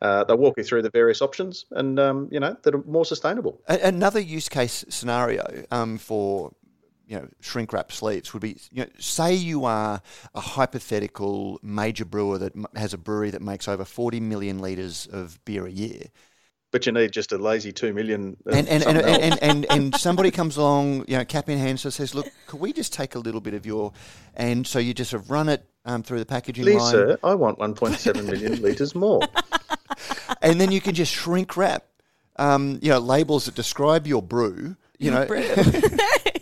Uh, 0.00 0.24
they'll 0.24 0.38
walk 0.38 0.54
you 0.56 0.64
through 0.64 0.82
the 0.82 0.90
various 0.90 1.22
options 1.22 1.64
and 1.70 2.00
um, 2.00 2.28
you 2.32 2.40
know 2.40 2.56
that 2.62 2.74
are 2.74 2.82
more 2.84 3.04
sustainable. 3.04 3.60
Another 3.68 4.18
use 4.18 4.48
case 4.48 4.84
scenario 4.88 5.64
um, 5.70 5.98
for 5.98 6.52
you 7.12 7.18
know, 7.18 7.28
shrink 7.40 7.74
wrap 7.74 7.92
sleeves 7.92 8.32
would 8.32 8.40
be, 8.40 8.56
you 8.70 8.84
know, 8.84 8.90
say 8.98 9.34
you 9.34 9.66
are 9.66 10.00
a 10.34 10.40
hypothetical 10.40 11.60
major 11.62 12.06
brewer 12.06 12.38
that 12.38 12.54
has 12.74 12.94
a 12.94 12.98
brewery 12.98 13.30
that 13.30 13.42
makes 13.42 13.68
over 13.68 13.84
40 13.84 14.18
million 14.20 14.60
litres 14.60 15.06
of 15.12 15.38
beer 15.44 15.66
a 15.66 15.70
year. 15.70 16.04
But 16.70 16.86
you 16.86 16.92
need 16.92 17.12
just 17.12 17.32
a 17.32 17.36
lazy 17.36 17.70
two 17.70 17.92
million. 17.92 18.38
And 18.50 18.66
and, 18.66 18.82
and, 18.82 18.96
and, 18.96 19.42
and, 19.42 19.66
and, 19.70 19.94
somebody 19.96 20.30
comes 20.40 20.56
along, 20.56 21.04
you 21.06 21.18
know, 21.18 21.24
cap 21.26 21.50
in 21.50 21.58
hand, 21.58 21.80
so 21.80 21.90
says, 21.90 22.14
"Look, 22.14 22.32
could 22.46 22.60
we 22.60 22.72
just 22.72 22.94
take 22.94 23.14
a 23.14 23.18
little 23.18 23.42
bit 23.42 23.52
of 23.52 23.66
your?" 23.66 23.92
And 24.34 24.66
so 24.66 24.78
you 24.78 24.94
just 24.94 25.10
sort 25.10 25.22
of 25.22 25.30
run 25.30 25.50
it 25.50 25.68
um, 25.84 26.02
through 26.02 26.20
the 26.20 26.24
packaging 26.24 26.64
Please, 26.64 26.80
line. 26.80 26.92
sir, 26.92 27.18
I 27.22 27.34
want 27.34 27.58
1.7 27.58 28.24
million 28.24 28.62
litres 28.62 28.94
more. 28.94 29.20
and 30.40 30.58
then 30.58 30.72
you 30.72 30.80
can 30.80 30.94
just 30.94 31.12
shrink 31.12 31.58
wrap, 31.58 31.84
um, 32.36 32.78
you 32.80 32.88
know, 32.88 33.00
labels 33.00 33.44
that 33.44 33.54
describe 33.54 34.06
your 34.06 34.22
brew. 34.22 34.74
You 34.98 35.10
know, 35.10 35.26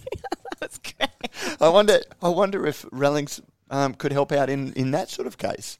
I 1.61 1.69
wonder. 1.69 2.01
I 2.23 2.29
wonder 2.29 2.67
if 2.67 2.87
Rallings 2.91 3.41
um, 3.71 3.95
could 3.95 4.13
help 4.13 4.33
out 4.33 4.51
in, 4.51 4.73
in 4.75 4.91
that 4.93 5.09
sort 5.11 5.27
of 5.27 5.39
case. 5.39 5.79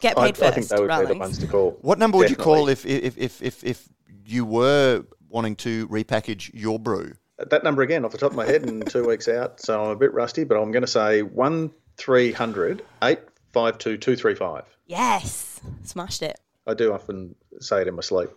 Get 0.00 0.16
paid 0.16 0.22
I, 0.22 0.32
first. 0.32 0.42
I 0.42 0.50
think 0.52 0.68
they 0.68 0.80
would 0.80 0.88
Rallings. 0.88 1.08
be 1.08 1.14
the 1.14 1.20
ones 1.20 1.38
to 1.38 1.46
call. 1.46 1.78
What 1.80 1.98
number 1.98 2.18
would 2.18 2.30
you 2.30 2.36
call 2.36 2.68
if 2.68 2.86
if, 2.86 3.16
if 3.18 3.42
if 3.42 3.64
if 3.64 3.88
you 4.24 4.44
were 4.44 5.04
wanting 5.28 5.56
to 5.56 5.88
repackage 5.88 6.50
your 6.54 6.78
brew? 6.78 7.14
That 7.38 7.62
number 7.62 7.82
again, 7.82 8.04
off 8.04 8.12
the 8.12 8.18
top 8.18 8.32
of 8.32 8.36
my 8.36 8.46
head, 8.46 8.64
and 8.64 8.84
two 8.90 9.06
weeks 9.06 9.28
out, 9.28 9.60
so 9.60 9.84
I'm 9.84 9.90
a 9.90 9.96
bit 9.96 10.12
rusty, 10.12 10.42
but 10.42 10.60
I'm 10.60 10.72
going 10.72 10.82
to 10.82 10.88
say 10.88 11.22
one 11.22 11.70
852 12.00 13.96
235. 13.96 14.64
Yes, 14.86 15.60
smashed 15.84 16.22
it. 16.22 16.38
I 16.66 16.74
do 16.74 16.92
often 16.92 17.36
say 17.60 17.82
it 17.82 17.88
in 17.88 17.94
my 17.94 18.02
sleep, 18.02 18.30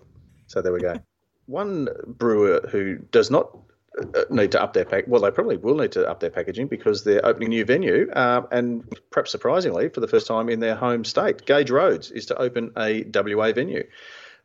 so 0.48 0.62
there 0.62 0.72
we 0.72 0.82
go. 0.82 1.00
One 1.48 1.90
brewer 2.06 2.62
who 2.72 2.98
does 2.98 3.32
not 3.32 3.58
need 4.30 4.52
to 4.52 4.62
up 4.62 4.74
their 4.74 4.86
pack. 4.86 5.06
Well, 5.08 5.22
they 5.22 5.32
probably 5.32 5.58
will 5.58 5.76
need 5.76 5.92
to 5.94 6.10
up 6.10 6.20
their 6.20 6.30
packaging 6.30 6.68
because 6.68 7.04
they're 7.04 7.26
opening 7.26 7.48
a 7.48 7.50
new 7.50 7.66
venue, 7.66 8.10
uh, 8.12 8.44
and 8.52 8.84
perhaps 9.10 9.32
surprisingly, 9.32 9.90
for 9.90 10.00
the 10.00 10.08
first 10.08 10.28
time 10.28 10.50
in 10.50 10.60
their 10.60 10.76
home 10.76 11.04
state, 11.04 11.46
Gage 11.46 11.72
Roads 11.72 12.12
is 12.12 12.26
to 12.28 12.38
open 12.38 12.72
a 12.78 13.04
WA 13.14 13.52
venue. 13.52 13.84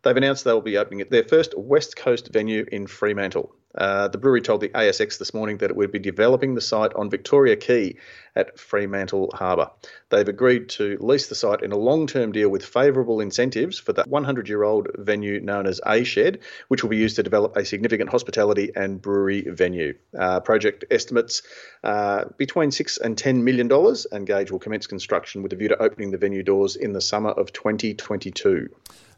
They've 0.03 0.17
announced 0.17 0.45
they'll 0.45 0.61
be 0.61 0.77
opening 0.77 1.05
their 1.11 1.25
first 1.25 1.57
West 1.57 1.97
Coast 1.97 2.29
venue 2.33 2.65
in 2.71 2.87
Fremantle. 2.87 3.55
Uh, 3.75 4.09
the 4.09 4.19
brewery 4.19 4.41
told 4.41 4.61
the 4.61 4.69
ASX 4.71 5.19
this 5.19 5.35
morning 5.35 5.59
that 5.59 5.71
it 5.71 5.77
would 5.77 5.93
be 5.93 5.99
developing 5.99 6.55
the 6.55 6.61
site 6.61 6.95
on 6.95 7.11
Victoria 7.11 7.57
Quay 7.57 7.97
at 8.37 8.59
Fremantle 8.59 9.30
Harbour. 9.34 9.70
They've 10.11 10.28
agreed 10.28 10.68
to 10.70 10.99
lease 11.01 11.26
the 11.26 11.34
site 11.34 11.62
in 11.62 11.72
a 11.72 11.76
long 11.76 12.07
term 12.07 12.32
deal 12.32 12.49
with 12.49 12.64
favourable 12.64 13.20
incentives 13.20 13.78
for 13.78 13.93
the 13.93 14.05
100 14.05 14.49
year 14.49 14.62
old 14.62 14.89
venue 14.95 15.41
known 15.41 15.66
as 15.66 15.80
A 15.84 16.05
Shed, 16.05 16.41
which 16.68 16.82
will 16.82 16.91
be 16.91 16.99
used 16.99 17.16
to 17.16 17.22
develop 17.22 17.57
a 17.57 17.64
significant 17.64 18.11
hospitality 18.11 18.70
and 18.76 19.01
brewery 19.01 19.43
venue. 19.43 19.95
Uh, 20.16 20.41
project 20.41 20.84
estimates 20.91 21.43
uh, 21.82 22.26
between 22.37 22.70
six 22.70 22.99
and 22.99 23.16
$10 23.16 23.43
million, 23.43 23.70
and 24.12 24.26
Gage 24.26 24.51
will 24.51 24.59
commence 24.59 24.87
construction 24.87 25.43
with 25.43 25.53
a 25.53 25.57
view 25.57 25.68
to 25.68 25.82
opening 25.82 26.11
the 26.11 26.18
venue 26.18 26.43
doors 26.43 26.76
in 26.76 26.93
the 26.93 27.01
summer 27.01 27.30
of 27.30 27.53
2022. 27.53 28.68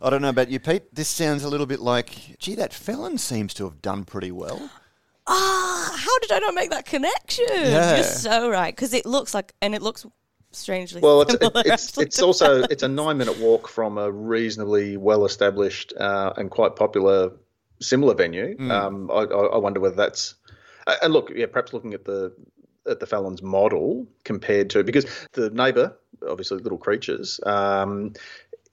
I 0.00 0.10
don't 0.10 0.22
know 0.22 0.28
about 0.28 0.48
you, 0.48 0.60
Pete. 0.60 0.94
This 0.94 1.08
sounds 1.08 1.42
a 1.42 1.48
little 1.48 1.66
bit 1.66 1.80
like, 1.80 2.38
gee, 2.38 2.54
that 2.54 2.72
felon 2.72 3.18
seems 3.18 3.52
to 3.54 3.64
have 3.64 3.82
done 3.82 4.04
pretty 4.04 4.30
well. 4.30 4.70
Ah, 5.28 5.94
how 5.96 6.18
did 6.20 6.32
I 6.32 6.38
not 6.38 6.54
make 6.54 6.70
that 6.70 6.86
connection? 6.86 7.46
Yeah. 7.50 7.96
You're 7.96 8.04
so 8.04 8.50
right 8.50 8.74
because 8.74 8.94
it 8.94 9.06
looks 9.06 9.34
like, 9.34 9.52
and 9.60 9.74
it 9.74 9.82
looks 9.82 10.06
strangely 10.52 11.02
Well, 11.02 11.22
it's 11.22 11.32
similar, 11.32 11.62
it's 11.66 11.98
it's 11.98 12.22
also 12.22 12.62
it's 12.64 12.82
a 12.82 12.88
nine 13.02 13.18
minute 13.18 13.38
walk 13.38 13.68
from 13.68 13.98
a 13.98 14.10
reasonably 14.10 14.96
well 14.96 15.26
established 15.26 15.92
uh, 15.98 16.32
and 16.36 16.50
quite 16.50 16.76
popular 16.76 17.32
similar 17.80 18.14
venue. 18.14 18.56
Um, 18.70 19.10
I, 19.10 19.24
I 19.24 19.46
I 19.46 19.56
wonder 19.58 19.80
whether 19.80 19.96
that's 19.96 20.34
and 21.02 21.12
look, 21.12 21.30
yeah, 21.34 21.46
perhaps 21.46 21.72
looking 21.72 21.94
at 21.94 22.04
the 22.04 22.32
at 22.86 23.00
the 23.00 23.06
Felons 23.06 23.42
model 23.42 24.06
compared 24.24 24.70
to 24.70 24.82
because 24.82 25.04
the 25.32 25.50
neighbour, 25.50 25.96
obviously 26.26 26.58
Little 26.58 26.78
Creatures, 26.78 27.40
um, 27.44 28.14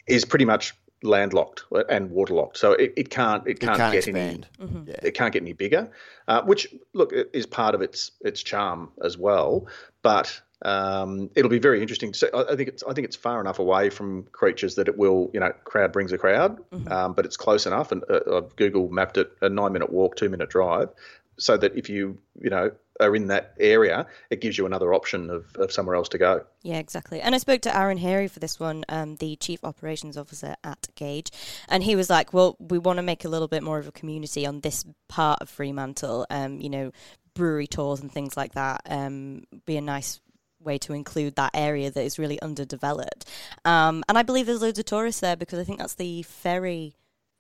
is 0.08 0.24
pretty 0.26 0.46
much 0.46 0.74
landlocked 1.04 1.64
and 1.90 2.10
waterlocked, 2.12 2.58
so 2.58 2.72
it, 2.74 2.94
it 2.98 3.10
can't 3.10 3.46
it 3.48 3.60
can't, 3.60 3.78
can't 3.78 3.94
get 3.94 4.08
expand. 4.08 4.48
any 4.60 4.68
it 5.04 5.14
can't 5.14 5.34
get 5.34 5.42
any 5.42 5.54
bigger, 5.54 5.92
uh, 6.28 6.42
which 6.44 6.68
look 6.94 7.14
i- 7.16 7.26
is 7.34 7.46
part 7.46 7.76
of 7.76 7.82
its 7.82 8.12
its 8.22 8.42
charm 8.42 8.90
as 9.04 9.18
well. 9.18 9.68
But 10.02 10.42
um, 10.62 11.30
it'll 11.36 11.50
be 11.50 11.60
very 11.60 11.82
interesting. 11.82 12.12
To 12.14 12.18
see. 12.18 12.28
I, 12.34 12.42
I 12.54 12.56
think 12.56 12.70
it's 12.70 12.84
I 12.84 12.94
think 12.94 13.06
it's 13.06 13.16
far 13.16 13.40
enough 13.42 13.60
away 13.60 13.90
from 13.90 14.24
creatures 14.32 14.76
that 14.76 14.88
it 14.88 14.98
will 14.98 15.30
you 15.34 15.40
know 15.40 15.52
crowd 15.64 15.92
brings 15.92 16.12
a 16.12 16.18
crowd, 16.18 16.60
um, 16.92 17.14
but 17.14 17.26
it's 17.26 17.38
close 17.38 17.66
enough. 17.66 17.92
And 17.92 18.04
uh, 18.10 18.20
I've 18.38 18.56
Google 18.56 18.90
mapped 18.90 19.18
it 19.18 19.32
a 19.42 19.50
nine 19.50 19.74
minute 19.74 19.92
walk, 19.92 20.16
two 20.16 20.30
minute 20.30 20.50
drive, 20.50 20.90
so 21.38 21.58
that 21.58 21.76
if 21.76 21.90
you 21.90 22.18
you 22.42 22.50
know 22.50 22.72
are 23.00 23.16
in 23.16 23.28
that 23.28 23.54
area, 23.60 24.08
it 24.30 24.40
gives 24.42 24.58
you 24.58 24.66
another 24.66 24.94
option 24.94 25.30
of, 25.30 25.46
of 25.56 25.72
somewhere 25.72 25.96
else 25.96 26.08
to 26.10 26.18
go. 26.18 26.46
Yeah, 26.64 26.78
exactly. 26.78 27.20
And 27.22 27.36
I 27.36 27.40
spoke 27.40 27.62
to 27.62 27.78
Aaron 27.78 27.98
Harry 27.98 28.28
for 28.28 28.40
this 28.40 28.60
one, 28.60 28.86
um, 28.90 29.16
the 29.18 29.36
chief 29.36 29.64
operations 29.64 30.18
officer 30.18 30.56
at 30.64 30.88
Gage, 30.96 31.32
and 31.68 31.84
he 31.84 31.96
was 31.96 32.10
like, 32.10 32.34
"Well, 32.34 32.56
we 32.60 32.78
want 32.78 32.98
to 32.98 33.04
make 33.04 33.26
a 33.26 33.30
little 33.30 33.48
bit 33.50 33.64
more 33.64 33.80
of 33.80 33.88
a 33.88 33.92
community 33.92 34.46
on 34.46 34.62
this 34.62 34.86
part 35.10 35.40
of 35.42 35.50
Fremantle. 35.50 36.26
Um, 36.30 36.60
you 36.60 36.70
know, 36.70 36.92
brewery 37.34 37.68
tours 37.68 38.00
and 38.00 38.12
things 38.12 38.38
like 38.38 38.54
that. 38.54 38.82
Um, 38.90 39.44
be 39.66 39.78
a 39.78 39.82
nice." 39.82 40.20
way 40.62 40.80
to 40.80 40.94
include 40.94 41.36
that 41.36 41.52
area 41.54 41.92
that 41.92 42.04
is 42.04 42.18
really 42.18 42.42
underdeveloped 42.42 43.30
um, 43.66 44.04
and 44.10 44.18
I 44.18 44.24
believe 44.24 44.48
there's 44.48 44.64
loads 44.64 44.80
of 44.80 44.86
tourists 44.86 45.22
there 45.22 45.36
because 45.36 45.60
I 45.60 45.64
think 45.64 45.78
that's 45.78 45.94
the 45.94 46.24
ferry 46.24 46.96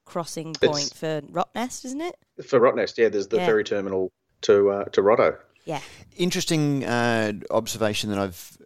crossing 0.06 0.52
It's- 0.62 0.70
point 0.72 0.94
for 0.94 1.22
Rottnest 1.34 1.86
isn't 1.86 2.02
it 2.02 2.16
For 2.48 2.60
Rottnest, 2.60 3.00
yeah, 3.00 3.10
there's 3.10 3.28
the 3.30 3.38
Yeah. 3.38 3.48
ferry 3.48 3.64
terminal 3.64 4.12
to 4.42 4.70
uh, 4.70 4.84
to 4.86 5.02
Rotto. 5.02 5.38
Yeah 5.66 5.82
Interesting 6.18 6.86
uh, 6.86 7.34
observation 7.52 8.10
that 8.10 8.20
I've 8.20 8.58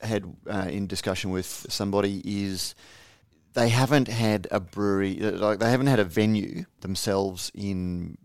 had 0.00 0.24
uh, 0.50 0.68
in 0.70 0.86
discussion 0.86 1.30
with 1.30 1.66
somebody 1.68 2.22
is 2.24 2.74
they 3.52 3.68
haven't 3.68 4.08
had 4.08 4.48
a 4.50 4.58
brewery, 4.58 5.22
uh, 5.22 5.32
like 5.32 5.58
they 5.58 5.70
haven't 5.70 5.88
had 5.88 6.00
a 6.00 6.04
venue 6.04 6.64
themselves 6.80 7.52
in 7.54 8.16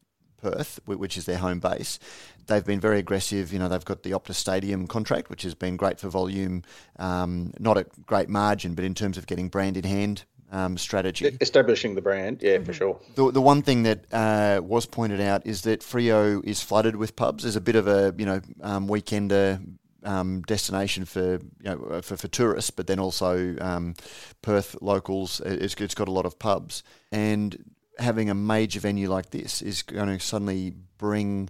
Perth, 0.41 0.79
which 0.85 1.17
is 1.17 1.25
their 1.25 1.39
home 1.39 1.59
base. 1.59 1.99
They've 2.47 2.65
been 2.65 2.79
very 2.79 2.99
aggressive. 2.99 3.51
You 3.51 3.59
know, 3.59 3.67
they've 3.67 3.83
got 3.83 4.03
the 4.03 4.11
Optus 4.11 4.35
Stadium 4.35 4.87
contract, 4.87 5.29
which 5.29 5.43
has 5.43 5.55
been 5.55 5.75
great 5.75 5.99
for 5.99 6.07
volume, 6.07 6.63
um, 6.97 7.51
not 7.59 7.77
at 7.77 8.05
great 8.05 8.29
margin, 8.29 8.75
but 8.75 8.85
in 8.85 8.95
terms 8.95 9.17
of 9.17 9.27
getting 9.27 9.49
brand 9.49 9.75
in 9.75 9.83
hand 9.83 10.23
um, 10.51 10.77
strategy. 10.77 11.37
Establishing 11.41 11.95
the 11.95 12.01
brand, 12.01 12.41
yeah, 12.41 12.59
for 12.59 12.73
sure. 12.73 12.99
The, 13.15 13.31
the 13.31 13.41
one 13.41 13.61
thing 13.61 13.83
that 13.83 14.05
uh, 14.11 14.61
was 14.63 14.85
pointed 14.85 15.21
out 15.21 15.45
is 15.45 15.61
that 15.63 15.81
Freo 15.81 16.43
is 16.43 16.61
flooded 16.61 16.95
with 16.95 17.15
pubs. 17.15 17.43
There's 17.43 17.55
a 17.55 17.61
bit 17.61 17.75
of 17.75 17.87
a 17.87 18.13
you 18.17 18.25
know 18.25 18.41
um, 18.61 18.87
weekender 18.87 19.61
um, 20.03 20.41
destination 20.43 21.05
for 21.05 21.33
you 21.33 21.63
know 21.63 21.83
uh, 21.91 22.01
for, 22.01 22.17
for 22.17 22.27
tourists, 22.27 22.71
but 22.71 22.87
then 22.87 22.99
also 22.99 23.55
um, 23.59 23.95
Perth 24.41 24.75
locals. 24.81 25.41
It's, 25.45 25.75
it's 25.75 25.95
got 25.95 26.07
a 26.07 26.11
lot 26.11 26.25
of 26.25 26.39
pubs, 26.39 26.83
and 27.11 27.71
having 27.97 28.29
a 28.29 28.35
major 28.35 28.79
venue 28.79 29.09
like 29.09 29.31
this 29.31 29.61
is 29.61 29.81
going 29.83 30.07
to 30.07 30.23
suddenly 30.23 30.73
bring 30.97 31.49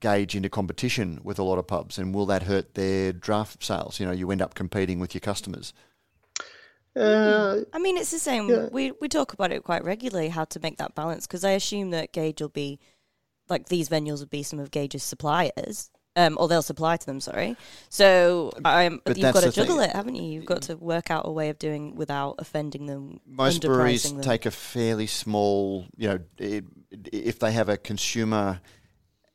Gage 0.00 0.34
into 0.34 0.48
competition 0.48 1.20
with 1.22 1.38
a 1.38 1.42
lot 1.42 1.58
of 1.58 1.66
pubs, 1.66 1.98
and 1.98 2.14
will 2.14 2.24
that 2.26 2.44
hurt 2.44 2.74
their 2.74 3.12
draft 3.12 3.62
sales? 3.62 4.00
You 4.00 4.06
know, 4.06 4.12
you 4.12 4.30
end 4.30 4.40
up 4.40 4.54
competing 4.54 4.98
with 4.98 5.14
your 5.14 5.20
customers. 5.20 5.74
Uh, 6.96 7.60
I 7.72 7.78
mean, 7.78 7.96
it's 7.96 8.10
the 8.10 8.18
same. 8.18 8.48
Yeah. 8.48 8.68
We 8.72 8.92
we 9.00 9.08
talk 9.08 9.32
about 9.32 9.52
it 9.52 9.62
quite 9.62 9.84
regularly 9.84 10.28
how 10.28 10.44
to 10.46 10.60
make 10.60 10.78
that 10.78 10.94
balance 10.94 11.26
because 11.26 11.44
I 11.44 11.52
assume 11.52 11.90
that 11.90 12.12
Gage 12.12 12.40
will 12.40 12.48
be 12.48 12.80
like 13.48 13.68
these 13.68 13.88
venues 13.88 14.18
will 14.20 14.26
be 14.26 14.42
some 14.42 14.58
of 14.58 14.70
Gage's 14.70 15.02
suppliers, 15.04 15.90
um, 16.16 16.36
or 16.40 16.48
they'll 16.48 16.62
supply 16.62 16.96
to 16.96 17.06
them. 17.06 17.20
Sorry, 17.20 17.56
so 17.88 18.52
um, 18.64 19.00
But 19.04 19.16
you've 19.16 19.32
got 19.32 19.40
to 19.40 19.46
the 19.46 19.52
thing. 19.52 19.64
juggle 19.66 19.80
it, 19.80 19.92
haven't 19.92 20.16
you? 20.16 20.22
You've 20.32 20.46
got 20.46 20.62
to 20.62 20.76
work 20.76 21.10
out 21.10 21.26
a 21.26 21.30
way 21.30 21.48
of 21.48 21.58
doing 21.58 21.94
without 21.94 22.36
offending 22.38 22.86
them. 22.86 23.20
most 23.26 23.62
breweries 23.62 24.10
them. 24.10 24.20
take 24.20 24.46
a 24.46 24.50
fairly 24.50 25.06
small, 25.06 25.86
you 25.96 26.08
know, 26.08 26.18
if 26.38 27.38
they 27.38 27.52
have 27.52 27.68
a 27.68 27.76
consumer 27.76 28.60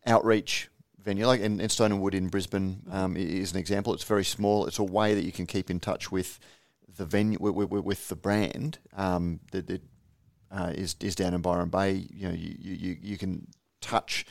outreach 0.06 0.70
venue, 1.02 1.26
like 1.26 1.40
in, 1.40 1.60
in 1.60 1.70
Stone 1.70 1.94
and 1.94 2.02
Wood 2.02 2.16
in 2.16 2.28
Brisbane 2.28 2.82
um, 2.92 3.16
is 3.16 3.54
an 3.54 3.60
example. 3.60 3.94
It's 3.94 4.04
very 4.04 4.26
small. 4.26 4.66
It's 4.66 4.80
a 4.80 4.84
way 4.84 5.14
that 5.16 5.24
you 5.24 5.32
can 5.32 5.46
keep 5.46 5.70
in 5.70 5.80
touch 5.80 6.12
with 6.12 6.40
the 6.98 7.06
venue, 7.06 7.38
with, 7.40 7.56
with, 7.70 7.84
with 7.84 8.08
the 8.10 8.16
brand 8.16 8.80
um, 8.96 9.40
that, 9.52 9.68
that 9.68 9.82
uh, 10.52 10.72
is 10.76 10.96
is 11.02 11.16
down 11.16 11.34
in 11.34 11.42
Byron 11.42 11.70
Bay. 11.70 12.06
You 12.14 12.28
know, 12.30 12.34
you, 12.34 12.56
you, 12.60 12.98
you- 13.02 13.18
can 13.18 13.48
touch 13.82 14.26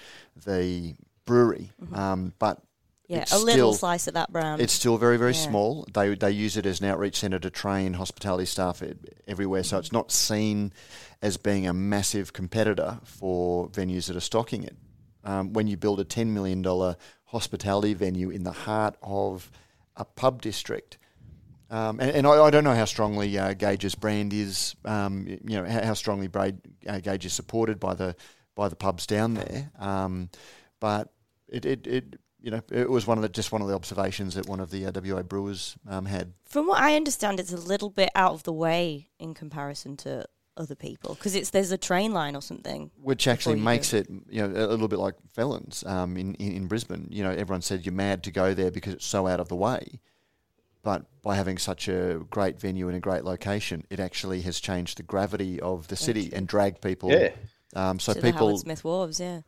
the 0.44 0.94
brewery, 1.26 1.70
um, 1.92 2.32
but 2.38 2.60
yeah, 3.06 3.18
it's 3.18 3.32
a 3.32 3.38
little 3.38 3.72
still- 3.72 3.74
slice 3.74 4.06
of 4.08 4.14
that 4.14 4.32
brand. 4.32 4.60
it's 4.60 4.72
still 4.72 4.96
very, 4.98 5.16
very 5.16 5.32
Yeah. 5.32 5.46
small. 5.48 5.86
They 5.92 6.14
they 6.14 6.30
use 6.32 6.56
it 6.56 6.66
as 6.66 6.80
an 6.80 6.86
outreach 6.86 7.18
centre 7.20 7.38
to 7.38 7.50
train 7.50 7.92
hospitality 7.94 8.46
staff 8.46 8.82
everywhere, 9.28 9.62
so 9.62 9.78
it's 9.78 9.92
not 9.92 10.10
seen 10.10 10.72
as 11.22 11.36
being 11.36 11.66
a 11.66 11.72
massive 11.72 12.32
competitor 12.32 12.98
for 13.04 13.68
venues 13.68 14.06
that 14.08 14.16
are 14.16 14.20
stocking 14.20 14.64
it. 14.64 14.76
Um, 15.22 15.52
when 15.52 15.66
you 15.68 15.76
build 15.76 16.00
a 16.00 16.04
ten 16.04 16.34
million 16.34 16.60
dollar 16.62 16.96
hospitality 17.26 17.94
venue 17.94 18.30
in 18.30 18.42
the 18.44 18.52
heart 18.52 18.96
of 19.02 19.50
a 19.96 20.04
pub 20.04 20.42
district, 20.42 20.98
um, 21.74 21.98
and, 21.98 22.10
and 22.12 22.26
I, 22.26 22.44
I 22.44 22.50
don't 22.50 22.62
know 22.62 22.74
how 22.74 22.84
strongly 22.84 23.36
uh, 23.36 23.52
Gage's 23.52 23.96
brand 23.96 24.32
is, 24.32 24.76
um, 24.84 25.26
you 25.26 25.60
know, 25.60 25.64
how, 25.64 25.86
how 25.86 25.94
strongly 25.94 26.28
Braid, 26.28 26.58
uh, 26.86 27.00
Gage 27.00 27.26
is 27.26 27.32
supported 27.32 27.80
by 27.80 27.94
the 27.94 28.14
by 28.54 28.68
the 28.68 28.76
pubs 28.76 29.08
down 29.08 29.34
there. 29.34 29.72
Um, 29.80 30.30
but 30.78 31.12
it, 31.48 31.66
it, 31.66 31.86
it, 31.88 32.20
you 32.40 32.52
know, 32.52 32.60
it 32.70 32.88
was 32.88 33.08
one 33.08 33.18
of 33.18 33.22
the 33.22 33.28
just 33.28 33.50
one 33.50 33.60
of 33.60 33.66
the 33.66 33.74
observations 33.74 34.36
that 34.36 34.46
one 34.46 34.60
of 34.60 34.70
the 34.70 34.86
uh, 34.86 34.92
WA 34.94 35.22
brewers 35.22 35.76
um, 35.88 36.06
had. 36.06 36.34
From 36.44 36.68
what 36.68 36.80
I 36.80 36.94
understand, 36.94 37.40
it's 37.40 37.52
a 37.52 37.56
little 37.56 37.90
bit 37.90 38.10
out 38.14 38.34
of 38.34 38.44
the 38.44 38.52
way 38.52 39.08
in 39.18 39.34
comparison 39.34 39.96
to 39.98 40.26
other 40.56 40.76
people 40.76 41.14
because 41.14 41.34
it's 41.34 41.50
there's 41.50 41.72
a 41.72 41.78
train 41.78 42.12
line 42.12 42.36
or 42.36 42.42
something. 42.42 42.92
Which 43.02 43.26
actually 43.26 43.54
you 43.54 43.62
do 43.62 43.64
makes 43.64 43.92
it, 43.92 44.08
you 44.28 44.46
know, 44.46 44.46
a 44.46 44.68
little 44.68 44.86
bit 44.86 45.00
like 45.00 45.16
Felons 45.32 45.82
um, 45.88 46.16
in, 46.16 46.34
in 46.34 46.52
in 46.52 46.66
Brisbane. 46.68 47.08
You 47.10 47.24
know, 47.24 47.32
everyone 47.32 47.62
said 47.62 47.84
you're 47.84 47.92
mad 47.92 48.22
to 48.22 48.30
go 48.30 48.54
there 48.54 48.70
because 48.70 48.94
it's 48.94 49.06
so 49.06 49.26
out 49.26 49.40
of 49.40 49.48
the 49.48 49.56
way. 49.56 49.98
But 50.84 51.06
by 51.22 51.34
having 51.34 51.58
such 51.58 51.88
a 51.88 52.20
great 52.30 52.60
venue 52.60 52.88
and 52.88 52.96
a 52.96 53.00
great 53.00 53.24
location, 53.24 53.84
it 53.90 53.98
actually 53.98 54.42
has 54.42 54.60
changed 54.60 54.98
the 54.98 55.02
gravity 55.02 55.58
of 55.60 55.88
the 55.88 55.96
city 55.96 56.30
and 56.32 56.46
dragged 56.46 56.82
people. 56.82 57.10
Yeah. 57.10 57.30
Um, 57.74 57.98
so 57.98 58.12
to 58.12 58.20
the 58.20 58.30
people, 58.30 58.48
Howard 58.48 58.60
Smith 58.60 58.82
Wharves, 58.84 59.18
yeah. 59.18 59.40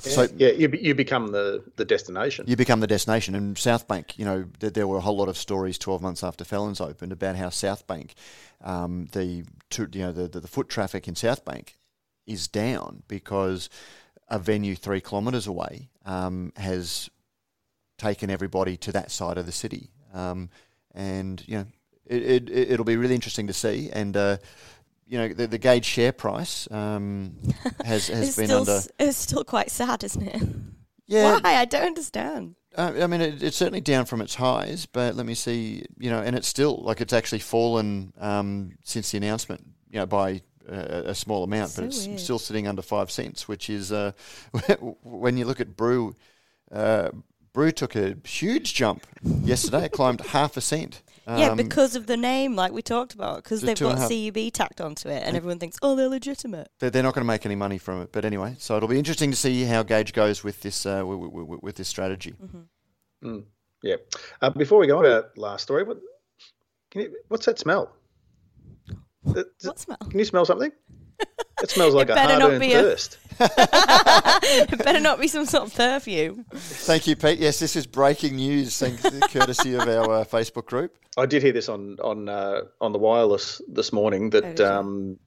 so 0.00 0.28
yeah, 0.36 0.52
you, 0.52 0.68
you 0.80 0.94
become 0.94 1.32
the, 1.32 1.64
the 1.76 1.84
destination. 1.84 2.46
you 2.48 2.56
become 2.56 2.78
the 2.80 2.86
destination. 2.86 3.34
And 3.34 3.58
South 3.58 3.88
Bank, 3.88 4.16
you 4.18 4.24
know, 4.24 4.46
there, 4.60 4.70
there 4.70 4.86
were 4.86 4.96
a 4.96 5.00
whole 5.00 5.16
lot 5.16 5.28
of 5.28 5.36
stories 5.36 5.76
12 5.78 6.00
months 6.00 6.22
after 6.22 6.44
Felons 6.44 6.80
opened 6.80 7.12
about 7.12 7.36
how 7.36 7.50
South 7.50 7.86
Bank, 7.88 8.14
um, 8.62 9.08
the, 9.12 9.44
to, 9.70 9.88
you 9.92 10.00
know, 10.00 10.12
the, 10.12 10.28
the, 10.28 10.40
the 10.40 10.48
foot 10.48 10.68
traffic 10.68 11.08
in 11.08 11.16
South 11.16 11.44
Bank 11.44 11.76
is 12.24 12.46
down 12.48 13.02
because 13.08 13.68
a 14.28 14.38
venue 14.38 14.76
three 14.76 15.00
kilometres 15.00 15.48
away 15.48 15.90
um, 16.06 16.52
has 16.56 17.10
taken 17.98 18.30
everybody 18.30 18.76
to 18.76 18.92
that 18.92 19.10
side 19.10 19.36
of 19.36 19.44
the 19.44 19.52
city. 19.52 19.90
Um, 20.14 20.48
and, 20.94 21.42
you 21.46 21.58
know, 21.58 21.66
it, 22.06 22.22
it, 22.22 22.50
it'll 22.72 22.84
be 22.84 22.96
really 22.96 23.14
interesting 23.14 23.46
to 23.48 23.52
see. 23.52 23.90
And, 23.92 24.16
uh, 24.16 24.36
you 25.06 25.18
know, 25.18 25.28
the, 25.28 25.46
the 25.46 25.58
Gage 25.58 25.84
share 25.84 26.12
price 26.12 26.66
um, 26.70 27.36
has, 27.84 28.08
has 28.08 28.36
been 28.36 28.46
still 28.46 28.60
under. 28.60 28.80
it's 28.98 29.16
still 29.18 29.44
quite 29.44 29.70
sad, 29.70 30.04
isn't 30.04 30.22
it? 30.26 30.42
Yeah, 31.06 31.38
Why? 31.42 31.56
I 31.56 31.64
don't 31.66 31.84
understand. 31.86 32.54
Uh, 32.76 32.92
I 33.02 33.06
mean, 33.06 33.20
it, 33.20 33.42
it's 33.42 33.56
certainly 33.56 33.80
down 33.82 34.06
from 34.06 34.20
its 34.20 34.34
highs, 34.34 34.86
but 34.86 35.14
let 35.14 35.26
me 35.26 35.34
see, 35.34 35.84
you 35.98 36.10
know, 36.10 36.20
and 36.20 36.34
it's 36.34 36.48
still 36.48 36.76
like 36.82 37.00
it's 37.00 37.12
actually 37.12 37.38
fallen 37.40 38.12
um, 38.18 38.72
since 38.84 39.10
the 39.10 39.18
announcement, 39.18 39.64
you 39.90 39.98
know, 40.00 40.06
by 40.06 40.40
uh, 40.68 41.02
a 41.04 41.14
small 41.14 41.44
amount, 41.44 41.70
So 41.70 41.82
but 41.82 41.88
it's 41.88 42.06
weird. 42.06 42.20
still 42.20 42.38
sitting 42.38 42.66
under 42.66 42.80
five 42.82 43.10
cents, 43.10 43.46
which 43.46 43.68
is 43.68 43.92
uh, 43.92 44.12
when 45.02 45.36
you 45.36 45.44
look 45.44 45.60
at 45.60 45.76
Brew, 45.76 46.16
uh, 46.72 47.10
Brew 47.54 47.70
took 47.70 47.94
a 47.96 48.16
huge 48.26 48.74
jump 48.74 49.06
yesterday. 49.22 49.84
it 49.86 49.92
climbed 49.92 50.20
half 50.20 50.56
a 50.56 50.60
cent. 50.60 51.02
yeah, 51.26 51.50
Um, 51.50 51.56
because 51.56 51.94
of 51.96 52.06
the 52.06 52.16
name, 52.16 52.56
like 52.56 52.72
we 52.72 52.82
talked 52.82 53.14
about, 53.14 53.42
because 53.44 53.62
they've 53.62 53.78
got 53.78 54.10
CUB 54.10 54.52
tacked 54.52 54.80
onto 54.80 55.08
it, 55.08 55.22
and 55.24 55.36
everyone 55.36 55.58
thinks, 55.60 55.78
oh, 55.80 55.94
they're 55.96 56.08
legitimate. 56.08 56.68
they're, 56.80 56.90
they're 56.90 57.02
not 57.04 57.14
going 57.14 57.22
to 57.24 57.26
make 57.32 57.46
any 57.46 57.54
money 57.54 57.78
from 57.78 58.02
it. 58.02 58.10
But 58.12 58.24
anyway, 58.24 58.56
so 58.58 58.76
it'll 58.76 58.88
be 58.88 58.98
interesting 58.98 59.30
to 59.30 59.36
see 59.36 59.62
how 59.64 59.84
Gage 59.84 60.12
goes 60.12 60.42
with 60.44 60.60
this 60.60 60.84
uh, 60.84 61.04
with, 61.06 61.30
with, 61.30 61.62
with 61.62 61.76
this 61.76 61.88
strategy. 61.88 62.34
Mm, 63.24 63.44
yeah. 63.82 63.96
Uh, 64.42 64.50
before 64.50 64.78
we 64.80 64.86
go 64.88 64.98
on 64.98 65.04
to 65.04 65.14
our 65.14 65.30
last 65.36 65.62
story, 65.62 65.84
what, 65.84 65.98
can 66.90 67.02
you, 67.02 67.16
what's 67.28 67.46
that 67.46 67.58
smell? 67.58 67.94
Uh, 69.26 69.42
What 69.62 69.78
smell? 69.78 69.96
Can 70.10 70.18
you 70.18 70.24
smell 70.26 70.44
something? 70.44 70.70
It 71.62 71.70
smells 71.70 71.94
like 71.94 72.08
It 72.08 72.12
a 72.12 72.14
better 72.14 72.32
not 72.38 72.40
hard-earned 72.42 72.60
be 72.60 72.72
a- 72.72 72.82
thirst. 72.82 73.18
it 73.40 74.78
better 74.84 75.00
not 75.00 75.18
be 75.20 75.26
some 75.28 75.46
sort 75.46 75.64
of 75.66 75.74
perfume. 75.74 76.44
Thank 76.52 77.06
you, 77.06 77.16
Pete. 77.16 77.38
Yes, 77.38 77.58
this 77.58 77.74
is 77.74 77.86
breaking 77.86 78.36
news, 78.36 78.78
thanks, 78.78 79.02
courtesy 79.32 79.74
of 79.74 79.88
our 79.88 80.20
uh, 80.20 80.24
Facebook 80.24 80.66
group. 80.66 80.96
I 81.16 81.26
did 81.26 81.42
hear 81.42 81.52
this 81.52 81.68
on 81.68 81.96
on 82.02 82.28
uh, 82.28 82.62
on 82.80 82.92
the 82.92 82.98
wireless 82.98 83.60
this 83.68 83.92
morning. 83.92 84.26
Oh, 84.26 84.30
That 84.40 84.56
did 84.56 84.60
um, 84.66 85.18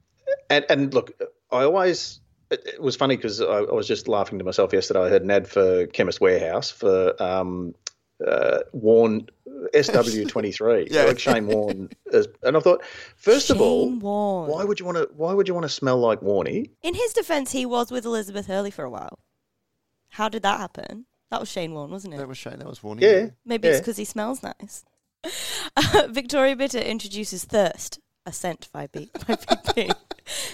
and 0.48 0.64
and 0.70 0.94
look, 0.94 1.12
I 1.50 1.64
always 1.64 2.20
it, 2.50 2.62
it 2.74 2.82
was 2.82 2.96
funny 2.96 3.16
because 3.16 3.40
I, 3.40 3.44
I 3.44 3.72
was 3.74 3.86
just 3.86 4.08
laughing 4.08 4.38
to 4.38 4.44
myself 4.44 4.72
yesterday. 4.72 5.00
I 5.00 5.08
heard 5.08 5.22
an 5.22 5.30
ad 5.30 5.48
for 5.48 5.86
Chemist 5.86 6.20
Warehouse 6.20 6.70
for 6.70 7.20
um, 7.22 7.74
uh, 8.26 8.58
Warren 8.72 9.28
SW 9.80 10.26
twenty 10.28 10.52
three, 10.52 10.88
Yeah. 10.90 11.04
like 11.04 11.18
Shane 11.18 11.46
Warne, 11.46 11.90
as, 12.12 12.28
and 12.42 12.56
I 12.56 12.60
thought, 12.60 12.84
first 13.16 13.50
of 13.50 13.60
all, 13.60 13.88
Shane 13.88 14.00
Warne. 14.00 14.50
why 14.50 14.64
would 14.64 14.80
you 14.80 14.86
want 14.86 14.98
to? 14.98 15.08
Why 15.14 15.32
would 15.34 15.46
you 15.48 15.54
want 15.54 15.64
to 15.64 15.68
smell 15.68 15.98
like 15.98 16.20
Warnie? 16.20 16.70
In 16.82 16.94
his 16.94 17.12
defence, 17.12 17.52
he 17.52 17.64
was 17.66 17.90
with 17.90 18.04
Elizabeth 18.04 18.46
Hurley 18.46 18.70
for 18.70 18.84
a 18.84 18.90
while. 18.90 19.18
How 20.10 20.28
did 20.28 20.42
that 20.42 20.58
happen? 20.58 21.06
That 21.30 21.40
was 21.40 21.50
Shane 21.50 21.74
Warne, 21.74 21.90
wasn't 21.90 22.14
it? 22.14 22.16
That 22.16 22.28
was 22.28 22.38
Shane. 22.38 22.58
That 22.58 22.68
was 22.68 22.82
warning. 22.82 23.04
Yeah, 23.04 23.26
Maybe 23.44 23.68
it's 23.68 23.80
because 23.80 23.98
he 23.98 24.04
smells 24.06 24.42
nice. 24.42 24.84
Victoria 26.08 26.56
Bitter 26.56 26.78
introduces 26.78 27.44
Thirst, 27.44 27.98
a 28.24 28.32
scent 28.32 28.68
by, 28.72 28.86
B- 28.86 29.10
by 29.26 29.34
BP. 29.34 29.92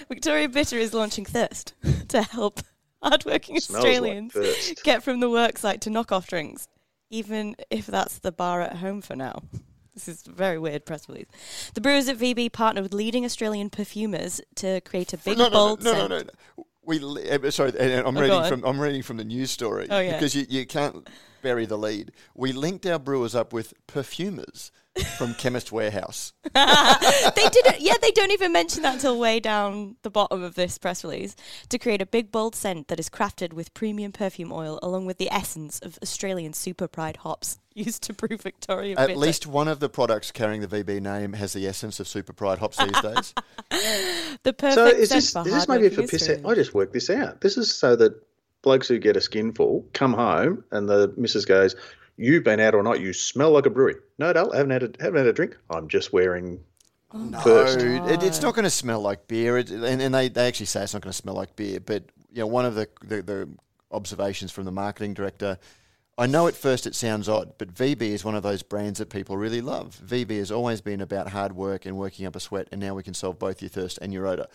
Victoria 0.09 0.49
Bitter 0.49 0.77
is 0.79 0.93
launching 0.95 1.25
Thirst 1.25 1.75
to 2.09 2.23
help 2.23 2.61
hardworking 3.03 3.61
Smells 3.61 3.85
like 3.85 3.93
Australians 3.93 4.33
thirst. 4.33 4.83
get 4.83 5.03
from 5.03 5.21
the 5.21 5.29
worksite 5.29 5.81
to 5.81 5.91
knock 5.91 6.11
off 6.11 6.27
drinks, 6.27 6.67
even 7.15 7.55
if 7.71 7.87
that's 7.87 8.19
the 8.19 8.33
bar 8.33 8.61
at 8.61 8.77
home 8.77 9.01
for 9.01 9.15
now. 9.15 9.43
This 9.95 10.09
is 10.09 10.27
a 10.27 10.33
very 10.33 10.59
weird 10.59 10.85
press 10.85 11.09
release. 11.09 11.27
The 11.75 11.81
brewers 11.81 12.09
at 12.09 12.17
VB 12.19 12.53
partner 12.53 12.83
with 12.83 12.93
leading 12.93 13.25
Australian 13.25 13.71
perfumers 13.71 14.41
to 14.57 14.81
create 14.81 15.13
a 15.13 15.19
big, 15.19 15.39
no, 15.39 15.45
no, 15.45 15.51
bold 15.51 15.85
no, 15.85 15.93
no, 15.93 15.99
scent. 15.99 16.11
no, 16.11 16.19
no. 16.19 16.67
We 16.85 16.99
li- 16.99 17.31
uh, 17.31 17.51
sorry, 17.53 17.69
and- 17.71 17.79
and 17.79 18.07
I'm 18.09 18.17
Oh, 18.17 18.21
reading 18.21 18.45
from 18.49 18.65
I'm 18.65 18.81
reading 18.81 19.03
from 19.03 19.17
the 19.19 19.25
news 19.25 19.51
story 19.53 19.87
Oh, 19.89 20.01
yeah. 20.01 20.15
because 20.15 20.35
you, 20.35 20.47
you 20.49 20.67
can't 20.67 21.09
bury 21.43 21.65
the 21.65 21.79
lead. 21.79 22.11
We 22.35 22.53
linked 22.53 22.85
our 22.87 22.99
brewers 22.99 23.35
up 23.37 23.53
with 23.53 23.73
perfumers 23.87 24.73
from 25.17 25.35
Chemist 25.35 25.73
Warehouse. 25.73 26.33
they 26.55 27.49
didn't. 27.51 27.81
Yeah, 27.81 27.95
they 28.01 28.11
don't 28.13 28.31
even 28.31 28.53
mention 28.53 28.83
that 28.83 29.01
till 29.01 29.19
way 29.19 29.41
down 29.41 29.97
the 30.03 30.11
bottom 30.11 30.43
of 30.43 30.55
this 30.55 30.79
press 30.79 31.03
release. 31.03 31.35
To 31.71 31.79
create 31.79 32.01
a 32.01 32.07
big 32.07 32.31
bold 32.31 32.55
scent 32.55 32.89
that 32.89 33.01
is 33.01 33.09
crafted 33.09 33.53
with 33.53 33.75
premium 33.75 34.13
perfume 34.13 34.53
oil, 34.53 34.79
along 34.83 35.07
with 35.07 35.19
the 35.19 35.31
essence 35.31 35.79
of 35.81 35.99
Australian 36.03 36.53
Super 36.53 36.87
Pride 36.87 37.19
hops 37.19 37.59
used 37.75 38.03
to 38.05 38.13
brew 38.13 38.37
Victoria. 38.37 38.95
At 38.97 39.09
Bitter. 39.09 39.19
least 39.19 39.47
one 39.47 39.69
of 39.69 39.81
the 39.81 39.89
products 39.89 40.31
carrying 40.31 40.61
the 40.61 40.69
VB 40.69 41.01
name 41.01 41.33
has 41.33 41.53
the 41.53 41.67
essence 41.67 41.99
of 41.99 42.07
Super 42.07 42.33
Pride 42.33 42.59
hops 42.59 42.79
these 42.79 43.01
days. 43.01 43.35
the 44.43 44.53
perfect 44.53 44.75
So 44.75 44.87
is 44.87 45.09
scent 45.09 45.21
this 45.21 45.33
for 45.33 45.41
is 45.41 45.55
this 45.55 45.69
maybe 45.69 45.89
for 45.89 45.97
hardworking 45.97 46.09
piss? 46.09 46.23
Australians. 46.23 46.47
I 46.47 46.55
just 46.55 46.75
worked 46.75 46.93
this 46.93 47.11
out. 47.11 47.41
This 47.41 47.57
is 47.57 47.75
so 47.75 47.97
that 47.97 48.15
blokes 48.63 48.89
who 48.89 48.99
get 48.99 49.17
a 49.17 49.21
skinful 49.21 49.85
come 49.93 50.13
home 50.13 50.65
and 50.71 50.89
the 50.89 51.13
missus 51.17 51.45
goes, 51.45 51.77
"You've 52.17 52.45
been 52.45 52.61
out 52.61 52.75
all 52.75 52.83
night. 52.83 53.01
You 53.01 53.13
smell 53.13 53.51
like 53.53 53.67
a 53.67 53.71
brewery." 53.71 53.97
No, 54.19 54.33
Dale, 54.33 54.53
haven't 54.53 54.71
had 54.71 54.83
a, 54.83 54.91
haven't 55.01 55.19
had 55.19 55.27
a 55.27 55.33
drink. 55.33 55.57
I'm 55.71 55.89
just 55.89 56.13
wearing 56.13 56.61
thirst. 57.43 57.79
No, 57.79 58.09
it, 58.09 58.23
it's 58.23 58.43
not 58.43 58.55
going 58.55 58.65
to 58.65 58.71
smell 58.71 59.01
like 59.01 59.27
beer, 59.29 59.59
it, 59.59 59.71
and, 59.71 60.01
and 60.03 60.15
they, 60.15 60.29
they 60.29 60.47
actually 60.47 60.67
say 60.67 60.83
it's 60.83 60.95
not 60.95 61.03
going 61.03 61.13
to 61.13 61.17
smell 61.17 61.35
like 61.35 61.57
beer. 61.57 61.81
But 61.81 62.05
you 62.33 62.41
know, 62.41 62.47
one 62.47 62.65
of 62.65 62.75
the, 62.75 62.89
the 63.03 63.23
the 63.23 63.49
observations 63.91 64.51
from 64.53 64.65
the 64.65 64.73
marketing 64.73 65.15
director. 65.15 65.59
I 66.17 66.27
know 66.27 66.47
at 66.47 66.55
first 66.55 66.87
it 66.87 66.95
sounds 66.95 67.29
odd, 67.29 67.55
but 67.59 67.75
VB 67.75 68.03
is 68.03 68.25
one 68.25 68.37
of 68.37 68.45
those 68.45 68.63
brands 68.63 69.01
that 69.01 69.11
people 69.11 69.37
really 69.37 69.61
love. 69.61 70.01
VB 70.07 70.39
has 70.39 70.53
always 70.53 70.81
been 70.81 71.01
about 71.01 71.31
hard 71.31 71.57
work 71.57 71.87
and 71.87 71.97
working 71.97 72.25
up 72.25 72.37
a 72.37 72.41
sweat, 72.41 72.69
and 72.71 72.81
now 72.81 72.95
we 72.95 73.03
can 73.03 73.15
solve 73.15 73.37
both 73.37 73.61
your 73.61 73.69
thirst 73.69 73.99
and 74.01 74.13
your 74.13 74.29
odor. 74.29 74.47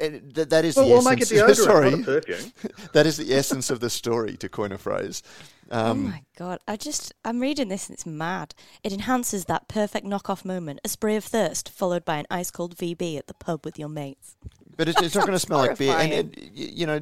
And 0.00 0.34
th- 0.34 0.48
that 0.50 0.64
is 0.64 0.76
Well, 0.76 0.84
the 0.86 0.90
we'll 0.90 1.08
essence. 1.08 1.30
make 1.32 1.40
it 1.40 1.44
deodorant, 1.46 1.56
sorry, 1.56 1.90
not 1.90 2.00
a 2.00 2.02
perfume. 2.04 2.52
that 2.92 3.06
is 3.06 3.16
the 3.16 3.32
essence 3.34 3.70
of 3.70 3.80
the 3.80 3.88
story. 3.90 4.36
To 4.36 4.48
coin 4.48 4.72
a 4.72 4.78
phrase, 4.78 5.22
Oh 5.70 5.90
um, 5.92 6.04
my 6.10 6.22
god! 6.36 6.58
I 6.68 6.76
just 6.76 7.12
I'm 7.24 7.40
reading 7.40 7.68
this 7.68 7.88
and 7.88 7.94
it's 7.94 8.04
mad. 8.04 8.54
It 8.82 8.92
enhances 8.92 9.46
that 9.46 9.66
perfect 9.68 10.06
knockoff 10.06 10.44
moment: 10.44 10.80
a 10.84 10.88
spray 10.88 11.16
of 11.16 11.24
thirst 11.24 11.70
followed 11.70 12.04
by 12.04 12.18
an 12.18 12.26
ice 12.30 12.50
cold 12.50 12.76
VB 12.76 13.16
at 13.18 13.26
the 13.26 13.34
pub 13.34 13.64
with 13.64 13.78
your 13.78 13.88
mates. 13.88 14.36
But 14.76 14.88
it's, 14.88 15.00
it's 15.00 15.14
not 15.14 15.26
going 15.26 15.32
to 15.38 15.38
smell 15.38 15.60
like 15.60 15.78
beer. 15.78 15.92
And, 15.96 16.12
horrifying. 16.12 16.34
it, 16.36 16.52
you 16.52 16.86
know, 16.86 17.00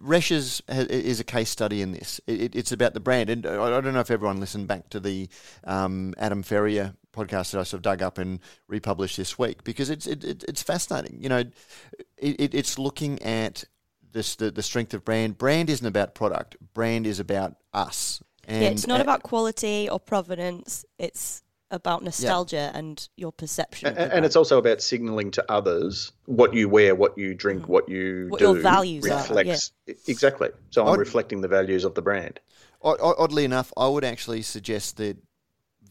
Resch's 0.00 0.60
is 0.68 1.18
a 1.20 1.24
case 1.24 1.48
study 1.48 1.80
in 1.80 1.92
this. 1.92 2.20
It, 2.26 2.40
it- 2.42 2.56
it's 2.56 2.72
about 2.72 2.92
the 2.94 3.00
brand. 3.00 3.30
And 3.30 3.46
I 3.46 3.54
I 3.78 3.80
don't 3.80 3.94
know 3.94 4.00
if 4.00 4.10
everyone 4.10 4.38
listened 4.40 4.68
back 4.68 4.90
to 4.90 5.00
the 5.00 5.28
um, 5.64 6.12
Adam 6.18 6.42
Ferrier 6.42 6.94
podcast 7.12 7.52
that 7.52 7.60
I 7.60 7.62
sort 7.64 7.74
of 7.74 7.82
dug 7.82 8.02
up 8.02 8.18
and 8.18 8.40
republished 8.68 9.16
this 9.16 9.38
week 9.38 9.64
because 9.64 9.90
it's 9.90 10.06
it, 10.06 10.24
it, 10.24 10.44
it's 10.48 10.62
fascinating. 10.62 11.18
You 11.22 11.28
know, 11.28 11.38
it, 11.38 12.40
it, 12.40 12.54
it's 12.54 12.78
looking 12.78 13.20
at 13.22 13.64
this 14.12 14.36
the, 14.36 14.50
the 14.50 14.62
strength 14.62 14.94
of 14.94 15.04
brand. 15.04 15.38
Brand 15.38 15.70
isn't 15.70 15.86
about 15.86 16.14
product. 16.14 16.56
Brand 16.74 17.06
is 17.06 17.20
about 17.20 17.56
us. 17.72 18.22
And 18.48 18.62
yeah, 18.62 18.70
it's 18.70 18.86
not 18.86 19.00
uh, 19.00 19.04
about 19.04 19.22
quality 19.22 19.88
or 19.88 20.00
provenance. 20.00 20.84
It's 20.98 21.42
about 21.70 22.02
nostalgia 22.02 22.70
and 22.74 23.08
your 23.16 23.32
perception. 23.32 23.96
And, 23.96 24.12
and 24.12 24.24
it's 24.26 24.36
also 24.36 24.58
about 24.58 24.82
signalling 24.82 25.30
to 25.30 25.44
others 25.50 26.12
what 26.26 26.52
you 26.52 26.68
wear, 26.68 26.94
what 26.94 27.16
you 27.16 27.34
drink, 27.34 27.66
what 27.68 27.88
you 27.88 28.26
Mm. 28.26 28.30
What 28.30 28.38
do. 28.40 28.44
your 28.46 28.54
values 28.60 29.06
are, 29.08 29.16
reflects 29.22 29.72
exactly. 30.06 30.50
So 30.70 30.82
I'm 30.82 30.88
I'd- 30.90 30.98
reflecting 30.98 31.40
the 31.40 31.48
values 31.48 31.84
of 31.84 31.94
the 31.94 32.02
brand. 32.02 32.40
O- 32.82 32.96
o- 33.00 33.14
Oddly 33.16 33.44
enough, 33.44 33.72
I 33.76 33.86
would 33.88 34.04
actually 34.04 34.42
suggest 34.42 34.96
that 34.98 35.16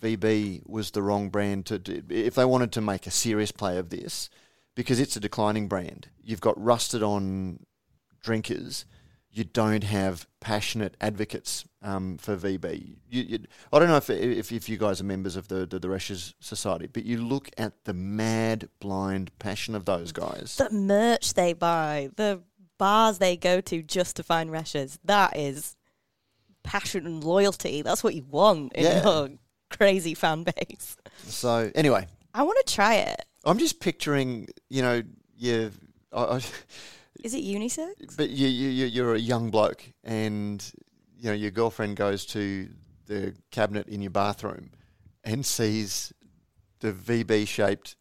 VB 0.02 0.64
was 0.68 0.92
the 0.92 1.02
wrong 1.02 1.30
brand 1.30 1.66
to 1.68 1.80
do, 1.80 2.04
if 2.10 2.36
they 2.36 2.46
wanted 2.46 2.72
to 2.74 2.82
make 2.82 3.06
a 3.08 3.12
serious 3.12 3.52
play 3.52 3.78
of 3.78 3.90
this, 3.90 4.30
because 4.76 5.00
it's 5.00 5.16
a 5.16 5.20
declining 5.20 5.68
brand. 5.68 6.10
You've 6.24 6.42
got 6.42 6.62
rusted 6.62 7.04
on 7.04 7.66
drinkers. 8.22 8.86
You 9.34 9.46
don't 9.46 9.84
have 9.86 10.28
passionate 10.42 10.98
advocates 11.00 11.64
um, 11.82 12.18
for 12.18 12.36
VB. 12.36 12.98
You, 13.10 13.22
you, 13.24 13.40
I 13.72 13.80
don't 13.80 13.88
know 13.88 13.96
if, 13.96 14.10
if 14.10 14.52
if 14.52 14.68
you 14.68 14.78
guys 14.78 15.00
are 15.00 15.06
members 15.06 15.38
of 15.38 15.48
the 15.48 15.66
the, 15.66 15.80
the 15.80 16.34
Society, 16.42 16.88
but 16.88 17.06
you 17.06 17.24
look 17.24 17.50
at 17.58 17.86
the 17.86 17.94
mad, 17.94 18.68
blind 18.80 19.32
passion 19.40 19.74
of 19.74 19.86
those 19.86 20.12
guys. 20.12 20.58
the 20.58 20.70
merch 20.70 21.34
they 21.34 21.54
buy, 21.54 22.10
the 22.18 22.42
bars 22.78 23.20
they 23.20 23.38
go 23.38 23.62
to 23.62 23.82
just 23.82 24.18
to 24.18 24.24
find 24.24 24.50
Resch's. 24.50 25.00
That 25.06 25.38
is 25.38 25.78
passion 26.64 27.06
and 27.06 27.24
loyalty. 27.24 27.82
That's 27.82 28.04
what 28.04 28.16
you 28.16 28.24
want 28.24 28.74
in 28.74 28.84
Yeah. 28.84 29.04
your 29.04 29.30
crazy 29.72 30.14
fan 30.14 30.44
base. 30.44 30.98
So 31.26 31.72
anyway, 31.76 32.08
I 32.34 32.44
want 32.44 32.58
to 32.66 32.74
try 32.74 32.96
it. 32.96 33.26
I'm 33.46 33.58
just 33.58 33.80
picturing, 33.80 34.48
you 34.70 34.82
know, 34.82 35.02
you. 35.38 35.72
I, 36.14 36.24
I, 36.24 36.36
Is 37.24 37.34
it 37.36 37.44
unisex? 37.44 38.18
But 38.18 38.30
you, 38.32 38.48
you, 38.48 38.70
you- 38.70 38.86
you're 38.88 39.16
a 39.16 39.20
young 39.20 39.52
bloke, 39.52 39.84
and 40.04 40.64
you 41.18 41.30
know 41.30 41.34
your 41.36 41.52
girlfriend 41.52 41.96
goes 41.98 42.26
to 42.28 42.68
the 43.08 43.34
cabinet 43.52 43.88
in 43.88 44.02
your 44.02 44.12
bathroom 44.12 44.72
and 45.24 45.46
sees 45.46 46.12
the 46.80 46.92
VB-shaped 46.94 47.96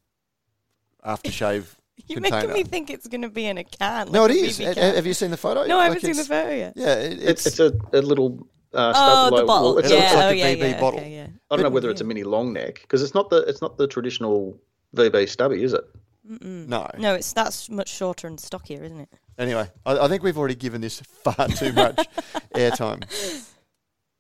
aftershave 1.04 1.64
You're 2.06 2.20
container. 2.20 2.48
making 2.48 2.52
me 2.54 2.64
think 2.64 2.88
it's 2.90 3.06
going 3.08 3.22
to 3.22 3.28
be 3.28 3.44
in 3.46 3.58
a 3.58 3.64
can. 3.64 4.10
no, 4.10 4.24
it 4.24 4.30
is. 4.30 4.58
a 4.58 4.62
is. 4.62 4.68
BB 4.68 4.68
Ha- 4.68 4.74
can. 4.74 4.94
Have 4.94 5.06
you 5.06 5.12
seen 5.14 5.30
the 5.30 5.36
photo? 5.36 5.66
No, 5.66 5.78
I 5.78 5.84
haven't 5.84 6.02
Like 6.02 6.14
seen 6.14 6.16
the 6.22 6.28
photo 6.28 6.54
yet. 6.54 6.72
Yeah, 6.76 6.94
it, 6.94 7.12
It's, 7.22 7.46
it's, 7.46 7.60
it's 7.60 7.60
a, 7.92 7.98
a 7.98 8.00
little. 8.00 8.46
Uh, 8.72 8.92
Oh, 8.94 9.30
the 9.30 9.36
like- 9.36 9.46
bottle. 9.46 9.68
well, 9.70 9.78
it's 9.78 9.90
it 9.90 9.94
yeah, 9.94 10.00
looks 10.00 10.14
like 10.14 10.24
oh, 10.24 10.28
a 10.28 10.34
yeah, 10.34 10.54
BB 10.54 10.58
yeah. 10.70 10.80
bottle. 10.80 11.00
Okay, 11.00 11.12
yeah. 11.14 11.26
I 11.50 11.56
don't 11.56 11.64
know 11.64 11.70
whether 11.70 11.90
it's 11.90 12.00
a 12.00 12.04
mini 12.04 12.22
long 12.22 12.52
neck 12.52 12.80
because 12.82 13.02
it's 13.02 13.14
not 13.14 13.28
the 13.30 13.38
it's 13.48 13.60
not 13.60 13.76
the 13.78 13.86
traditional 13.88 14.56
VB 14.94 15.28
stubby, 15.28 15.62
is 15.62 15.72
it? 15.72 15.84
no. 16.24 16.88
No, 16.98 17.14
it's 17.14 17.32
that's 17.32 17.68
much 17.68 17.88
shorter 17.88 18.26
and 18.28 18.38
stockier, 18.38 18.84
isn't 18.84 19.00
it? 19.00 19.08
Anyway, 19.38 19.68
I, 19.84 19.98
I 19.98 20.08
think 20.08 20.22
we've 20.22 20.38
already 20.38 20.54
given 20.54 20.80
this 20.80 21.00
far 21.00 21.48
too 21.48 21.72
much 21.72 21.96
airtime. 22.54 23.02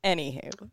Anywho, 0.04 0.70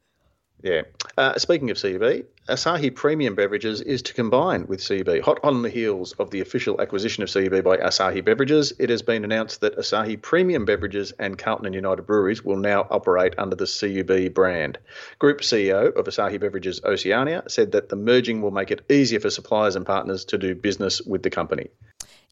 Yeah. 0.63 0.81
Uh, 1.17 1.37
speaking 1.37 1.69
of 1.69 1.77
CB, 1.77 2.25
Asahi 2.49 2.93
Premium 2.93 3.35
Beverages 3.35 3.81
is 3.81 4.01
to 4.03 4.13
combine 4.13 4.65
with 4.67 4.79
CB. 4.79 5.21
Hot 5.21 5.39
on 5.43 5.61
the 5.61 5.69
heels 5.69 6.13
of 6.13 6.31
the 6.31 6.41
official 6.41 6.81
acquisition 6.81 7.21
of 7.21 7.29
CB 7.29 7.63
by 7.63 7.77
Asahi 7.77 8.23
Beverages, 8.23 8.73
it 8.79 8.89
has 8.89 9.01
been 9.01 9.23
announced 9.23 9.61
that 9.61 9.77
Asahi 9.77 10.19
Premium 10.19 10.65
Beverages 10.65 11.11
and 11.19 11.37
Carlton 11.37 11.67
and 11.67 11.75
United 11.75 12.03
Breweries 12.03 12.43
will 12.43 12.57
now 12.57 12.87
operate 12.89 13.35
under 13.37 13.55
the 13.55 13.65
CUB 13.65 14.33
brand. 14.33 14.79
Group 15.19 15.41
CEO 15.41 15.95
of 15.95 16.05
Asahi 16.05 16.39
Beverages 16.39 16.81
Oceania 16.83 17.43
said 17.47 17.71
that 17.73 17.89
the 17.89 17.95
merging 17.95 18.41
will 18.41 18.51
make 18.51 18.71
it 18.71 18.83
easier 18.89 19.19
for 19.19 19.29
suppliers 19.29 19.75
and 19.75 19.85
partners 19.85 20.25
to 20.25 20.37
do 20.37 20.55
business 20.55 21.01
with 21.01 21.21
the 21.21 21.29
company. 21.29 21.67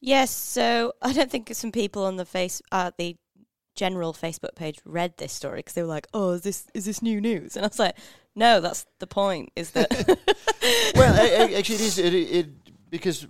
yes. 0.00 0.30
So 0.34 0.94
I 1.00 1.12
don't 1.12 1.30
think 1.30 1.54
some 1.54 1.72
people 1.72 2.04
on 2.04 2.16
the 2.16 2.24
face 2.24 2.60
uh, 2.72 2.90
the 2.98 3.16
general 3.76 4.12
Facebook 4.12 4.54
page 4.56 4.78
read 4.84 5.16
this 5.18 5.32
story 5.32 5.58
because 5.58 5.74
they 5.74 5.82
were 5.82 5.88
like, 5.88 6.08
"Oh, 6.12 6.32
is 6.32 6.42
this 6.42 6.66
is 6.74 6.84
this 6.84 7.02
new 7.02 7.20
news?" 7.20 7.56
And 7.56 7.64
I 7.64 7.68
was 7.68 7.78
like, 7.78 7.96
"No, 8.34 8.60
that's 8.60 8.86
the 8.98 9.06
point. 9.06 9.52
Is 9.54 9.70
that 9.72 9.90
well, 10.94 11.14
a- 11.14 11.52
a- 11.52 11.58
actually, 11.58 11.76
it 11.76 11.80
is. 11.80 11.98
It, 11.98 12.14
it 12.14 12.48
because 12.90 13.26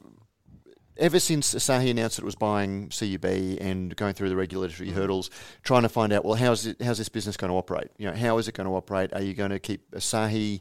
ever 0.99 1.19
since 1.19 1.55
Asahi 1.55 1.91
announced 1.91 2.17
that 2.17 2.23
it 2.23 2.27
was 2.27 2.35
buying 2.35 2.89
CUB 2.89 3.25
and 3.61 3.95
going 3.97 4.15
through 4.15 4.29
the 4.29 4.37
regulatory 4.37 4.91
mm. 4.91 4.95
hurdles, 4.95 5.31
trying 5.63 5.83
to 5.83 5.89
find 5.89 6.13
out, 6.13 6.25
well, 6.25 6.35
how's 6.35 6.67
it, 6.67 6.81
how's 6.81 6.99
this 6.99 7.09
business 7.09 7.37
going 7.37 7.51
to 7.51 7.57
operate? 7.57 7.89
You 7.99 8.07
know, 8.07 8.17
how 8.17 8.39
is 8.39 8.49
it 8.49 8.55
going 8.55 8.67
to 8.69 8.75
operate? 8.75 9.13
Are 9.13 9.23
you 9.23 9.35
going 9.35 9.51
to 9.51 9.59
keep 9.59 9.91
Asahi 9.93 10.61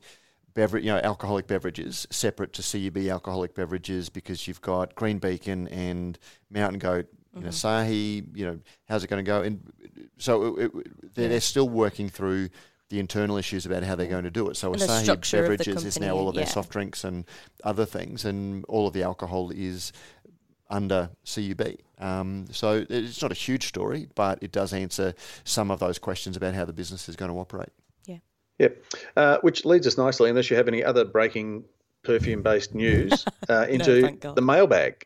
beverage, 0.53 0.83
you 0.83 0.91
know, 0.91 0.99
alcoholic 0.99 1.47
beverages 1.47 2.07
separate 2.09 2.53
to 2.53 2.63
CUB 2.63 2.97
alcoholic 3.07 3.53
beverages 3.53 4.09
because 4.09 4.47
you've 4.47 4.61
got 4.61 4.95
Green 4.95 5.19
Beacon 5.19 5.67
and 5.67 6.17
Mountain 6.49 6.79
Goat, 6.79 7.07
you 7.35 7.41
know, 7.41 7.49
Sahi. 7.49 8.25
You 8.35 8.45
know, 8.45 8.59
how's 8.87 9.03
it 9.03 9.07
going 9.07 9.23
to 9.23 9.29
go? 9.29 9.41
And 9.41 9.61
so 10.17 10.57
it, 10.57 10.71
it, 10.75 11.15
they're, 11.15 11.29
they're 11.29 11.41
still 11.41 11.69
working 11.69 12.09
through 12.09 12.49
the 12.89 12.99
internal 12.99 13.37
issues 13.37 13.65
about 13.65 13.83
how 13.83 13.95
they're 13.95 14.07
going 14.07 14.23
to 14.23 14.31
do 14.31 14.49
it. 14.49 14.55
So 14.55 14.71
And 14.73 14.81
Asahi 14.81 15.03
structure 15.03 15.43
of 15.43 15.43
the 15.43 15.57
Beverages 15.57 15.85
is 15.85 15.99
now 15.99 16.15
all 16.15 16.29
of 16.29 16.35
their 16.35 16.43
yeah. 16.43 16.49
soft 16.49 16.69
drinks 16.69 17.03
and 17.03 17.25
other 17.63 17.85
things, 17.85 18.25
and 18.25 18.63
all 18.65 18.87
of 18.87 18.93
the 18.93 19.03
alcohol 19.03 19.51
is 19.51 19.91
under 20.69 21.09
CUB. 21.25 21.77
Um, 21.99 22.45
so 22.51 22.85
it's 22.89 23.21
not 23.21 23.31
a 23.31 23.35
huge 23.35 23.67
story, 23.67 24.07
but 24.15 24.39
it 24.41 24.51
does 24.51 24.73
answer 24.73 25.13
some 25.43 25.71
of 25.71 25.79
those 25.79 25.99
questions 25.99 26.37
about 26.37 26.53
how 26.53 26.65
the 26.65 26.73
business 26.73 27.09
is 27.09 27.15
going 27.15 27.31
to 27.31 27.37
operate. 27.37 27.69
Yeah. 28.05 28.17
Yep. 28.59 28.83
Uh, 29.15 29.37
which 29.41 29.65
leads 29.65 29.87
us 29.87 29.97
nicely, 29.97 30.29
unless 30.29 30.49
you 30.49 30.57
have 30.57 30.67
any 30.67 30.83
other 30.83 31.05
breaking 31.05 31.65
perfume 32.03 32.43
based 32.43 32.75
news, 32.75 33.25
uh, 33.49 33.65
into 33.69 34.01
thank 34.01 34.19
God. 34.21 34.35
the 34.35 34.41
mailbag. 34.41 35.05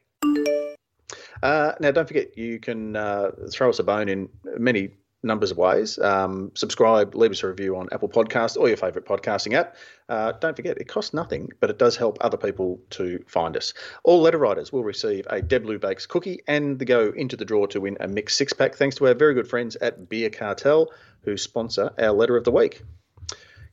Uh, 1.41 1.73
now, 1.79 1.91
don't 1.91 2.07
forget, 2.07 2.37
you 2.37 2.59
can 2.59 2.95
uh, 2.95 3.31
throw 3.51 3.69
us 3.69 3.79
a 3.79 3.83
bone 3.83 4.09
in 4.09 4.29
many 4.57 4.91
numbers 5.21 5.51
of 5.51 5.57
ways. 5.57 5.99
Um, 5.99 6.51
subscribe, 6.55 7.13
leave 7.15 7.31
us 7.31 7.43
a 7.43 7.47
review 7.47 7.75
on 7.75 7.89
Apple 7.91 8.09
Podcasts 8.09 8.57
or 8.57 8.67
your 8.67 8.77
favourite 8.77 9.07
podcasting 9.07 9.53
app. 9.53 9.75
Uh, 10.07 10.31
don't 10.33 10.55
forget, 10.55 10.77
it 10.77 10.87
costs 10.87 11.13
nothing, 11.13 11.49
but 11.59 11.69
it 11.69 11.77
does 11.77 11.97
help 11.97 12.17
other 12.21 12.37
people 12.37 12.79
to 12.91 13.23
find 13.27 13.57
us. 13.57 13.73
All 14.03 14.21
letter 14.21 14.37
writers 14.37 14.71
will 14.71 14.83
receive 14.83 15.27
a 15.29 15.41
Deb 15.41 15.65
Lou 15.65 15.77
Bakes 15.77 16.05
cookie 16.05 16.41
and 16.47 16.79
they 16.79 16.85
go 16.85 17.09
into 17.09 17.35
the 17.35 17.45
draw 17.45 17.65
to 17.67 17.81
win 17.81 17.97
a 17.99 18.07
mixed 18.07 18.37
six 18.37 18.53
pack 18.53 18.75
thanks 18.75 18.95
to 18.97 19.07
our 19.07 19.13
very 19.13 19.33
good 19.33 19.47
friends 19.47 19.75
at 19.77 20.07
Beer 20.07 20.29
Cartel 20.29 20.91
who 21.23 21.35
sponsor 21.35 21.91
our 21.99 22.11
letter 22.11 22.37
of 22.37 22.45
the 22.45 22.51
week. 22.51 22.81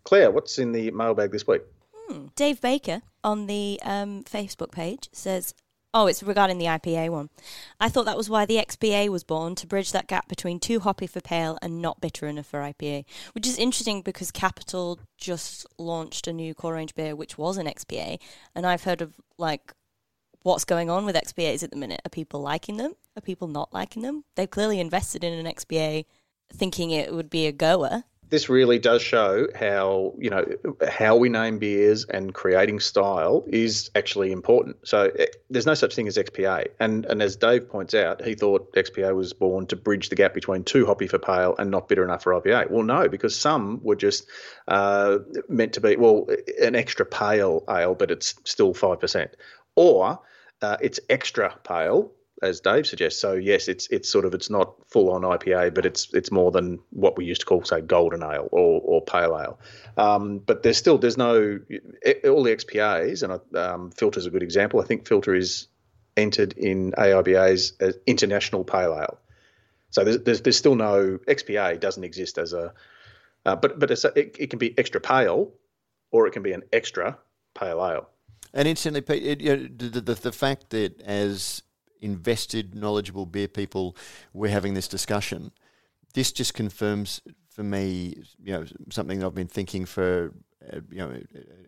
Claire, 0.04 0.30
what's 0.30 0.58
in 0.58 0.72
the 0.72 0.90
mailbag 0.90 1.30
this 1.30 1.46
week? 1.46 1.62
Dave 2.36 2.60
Baker 2.60 3.02
on 3.24 3.46
the 3.46 3.80
um, 3.82 4.22
Facebook 4.24 4.70
page 4.70 5.08
says, 5.12 5.54
Oh, 5.98 6.06
it's 6.06 6.22
regarding 6.22 6.58
the 6.58 6.66
IPA 6.66 7.08
one. 7.08 7.30
I 7.80 7.88
thought 7.88 8.04
that 8.04 8.18
was 8.18 8.28
why 8.28 8.44
the 8.44 8.58
XPA 8.58 9.08
was 9.08 9.24
born, 9.24 9.54
to 9.54 9.66
bridge 9.66 9.92
that 9.92 10.08
gap 10.08 10.28
between 10.28 10.60
too 10.60 10.80
hoppy 10.80 11.06
for 11.06 11.22
pale 11.22 11.56
and 11.62 11.80
not 11.80 12.02
bitter 12.02 12.26
enough 12.26 12.44
for 12.44 12.60
IPA. 12.60 13.06
Which 13.32 13.46
is 13.46 13.56
interesting 13.56 14.02
because 14.02 14.30
Capital 14.30 15.00
just 15.16 15.64
launched 15.78 16.26
a 16.26 16.34
new 16.34 16.52
core 16.52 16.74
range 16.74 16.94
beer, 16.94 17.16
which 17.16 17.38
was 17.38 17.56
an 17.56 17.66
XPA. 17.66 18.18
And 18.54 18.66
I've 18.66 18.84
heard 18.84 19.00
of, 19.00 19.14
like, 19.38 19.72
what's 20.42 20.66
going 20.66 20.90
on 20.90 21.06
with 21.06 21.16
XPAs 21.16 21.62
at 21.62 21.70
the 21.70 21.78
minute. 21.78 22.02
Are 22.04 22.10
people 22.10 22.42
liking 22.42 22.76
them? 22.76 22.92
Are 23.16 23.22
people 23.22 23.48
not 23.48 23.72
liking 23.72 24.02
them? 24.02 24.24
They've 24.34 24.50
clearly 24.50 24.80
invested 24.80 25.24
in 25.24 25.32
an 25.32 25.50
XPA 25.50 26.04
thinking 26.52 26.90
it 26.90 27.14
would 27.14 27.30
be 27.30 27.46
a 27.46 27.52
goer. 27.52 28.04
This 28.28 28.48
really 28.48 28.78
does 28.78 29.02
show 29.02 29.46
how 29.54 30.12
you 30.18 30.30
know 30.30 30.44
how 30.88 31.16
we 31.16 31.28
name 31.28 31.58
beers 31.58 32.04
and 32.06 32.34
creating 32.34 32.80
style 32.80 33.44
is 33.46 33.90
actually 33.94 34.32
important. 34.32 34.76
So 34.84 35.10
eh, 35.18 35.26
there's 35.48 35.66
no 35.66 35.74
such 35.74 35.94
thing 35.94 36.08
as 36.08 36.16
XPA, 36.16 36.66
and 36.80 37.04
and 37.06 37.22
as 37.22 37.36
Dave 37.36 37.68
points 37.68 37.94
out, 37.94 38.24
he 38.24 38.34
thought 38.34 38.72
XPA 38.74 39.14
was 39.14 39.32
born 39.32 39.66
to 39.66 39.76
bridge 39.76 40.08
the 40.08 40.16
gap 40.16 40.34
between 40.34 40.64
too 40.64 40.86
hoppy 40.86 41.06
for 41.06 41.18
pale 41.18 41.54
and 41.58 41.70
not 41.70 41.88
bitter 41.88 42.04
enough 42.04 42.22
for 42.22 42.32
IPA. 42.32 42.70
Well, 42.70 42.82
no, 42.82 43.08
because 43.08 43.38
some 43.38 43.80
were 43.82 43.96
just 43.96 44.26
uh, 44.68 45.18
meant 45.48 45.72
to 45.74 45.80
be 45.80 45.96
well 45.96 46.26
an 46.60 46.74
extra 46.74 47.06
pale 47.06 47.64
ale, 47.70 47.94
but 47.94 48.10
it's 48.10 48.34
still 48.44 48.74
five 48.74 49.00
percent, 49.00 49.36
or 49.76 50.18
uh, 50.62 50.76
it's 50.80 50.98
extra 51.08 51.54
pale 51.64 52.10
as 52.42 52.60
Dave 52.60 52.86
suggests. 52.86 53.20
So 53.20 53.34
yes, 53.34 53.68
it's 53.68 53.86
it's 53.88 54.10
sort 54.10 54.24
of 54.24 54.34
it's 54.34 54.50
not 54.50 54.74
full 54.90 55.10
on 55.10 55.22
IPA, 55.22 55.74
but 55.74 55.86
it's 55.86 56.12
it's 56.12 56.30
more 56.30 56.50
than 56.50 56.78
what 56.90 57.16
we 57.16 57.24
used 57.24 57.40
to 57.42 57.46
call 57.46 57.64
say 57.64 57.80
golden 57.80 58.22
ale 58.22 58.48
or, 58.52 58.80
or 58.84 59.02
pale 59.02 59.38
ale. 59.38 59.58
Um, 59.96 60.38
but 60.38 60.62
there's 60.62 60.76
still 60.76 60.98
there's 60.98 61.16
no 61.16 61.58
all 62.24 62.42
the 62.42 62.54
XPAs 62.54 63.22
and 63.22 63.56
um, 63.56 63.90
filter's 63.90 64.26
a 64.26 64.30
good 64.30 64.42
example. 64.42 64.80
I 64.80 64.84
think 64.84 65.06
filter 65.06 65.34
is 65.34 65.68
entered 66.16 66.52
in 66.54 66.92
AIBA's 66.92 67.74
as 67.80 67.98
international 68.06 68.64
pale 68.64 68.94
ale. 68.94 69.18
So 69.90 70.04
there's 70.04 70.18
there's, 70.18 70.40
there's 70.42 70.56
still 70.56 70.74
no 70.74 71.18
XPA 71.26 71.80
doesn't 71.80 72.04
exist 72.04 72.38
as 72.38 72.52
a, 72.52 72.74
uh, 73.46 73.56
but 73.56 73.78
but 73.78 73.90
a, 73.90 74.12
it, 74.18 74.36
it 74.38 74.50
can 74.50 74.58
be 74.58 74.76
extra 74.78 75.00
pale, 75.00 75.52
or 76.10 76.26
it 76.26 76.32
can 76.32 76.42
be 76.42 76.52
an 76.52 76.64
extra 76.72 77.18
pale 77.54 77.84
ale. 77.84 78.08
And 78.52 78.68
instantly, 78.68 79.00
Pete, 79.00 79.22
it, 79.22 79.40
you 79.40 79.56
know, 79.56 79.68
the, 79.76 80.00
the, 80.00 80.14
the 80.14 80.32
fact 80.32 80.70
that 80.70 81.00
as 81.02 81.62
invested, 82.00 82.74
knowledgeable 82.74 83.26
beer 83.26 83.48
people, 83.48 83.96
we're 84.32 84.50
having 84.50 84.74
this 84.74 84.88
discussion, 84.88 85.52
this 86.14 86.32
just 86.32 86.54
confirms 86.54 87.20
for 87.48 87.62
me, 87.62 88.22
you 88.42 88.52
know, 88.52 88.64
something 88.90 89.18
that 89.18 89.26
I've 89.26 89.34
been 89.34 89.46
thinking 89.46 89.86
for, 89.86 90.32
uh, 90.72 90.80
you 90.90 90.98
know, 90.98 91.20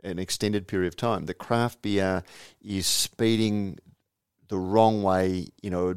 an 0.04 0.18
extended 0.18 0.66
period 0.66 0.88
of 0.88 0.96
time. 0.96 1.26
The 1.26 1.34
craft 1.34 1.82
beer 1.82 2.22
is 2.60 2.86
speeding 2.86 3.78
the 4.48 4.58
wrong 4.58 5.02
way, 5.02 5.48
you 5.62 5.70
know, 5.70 5.94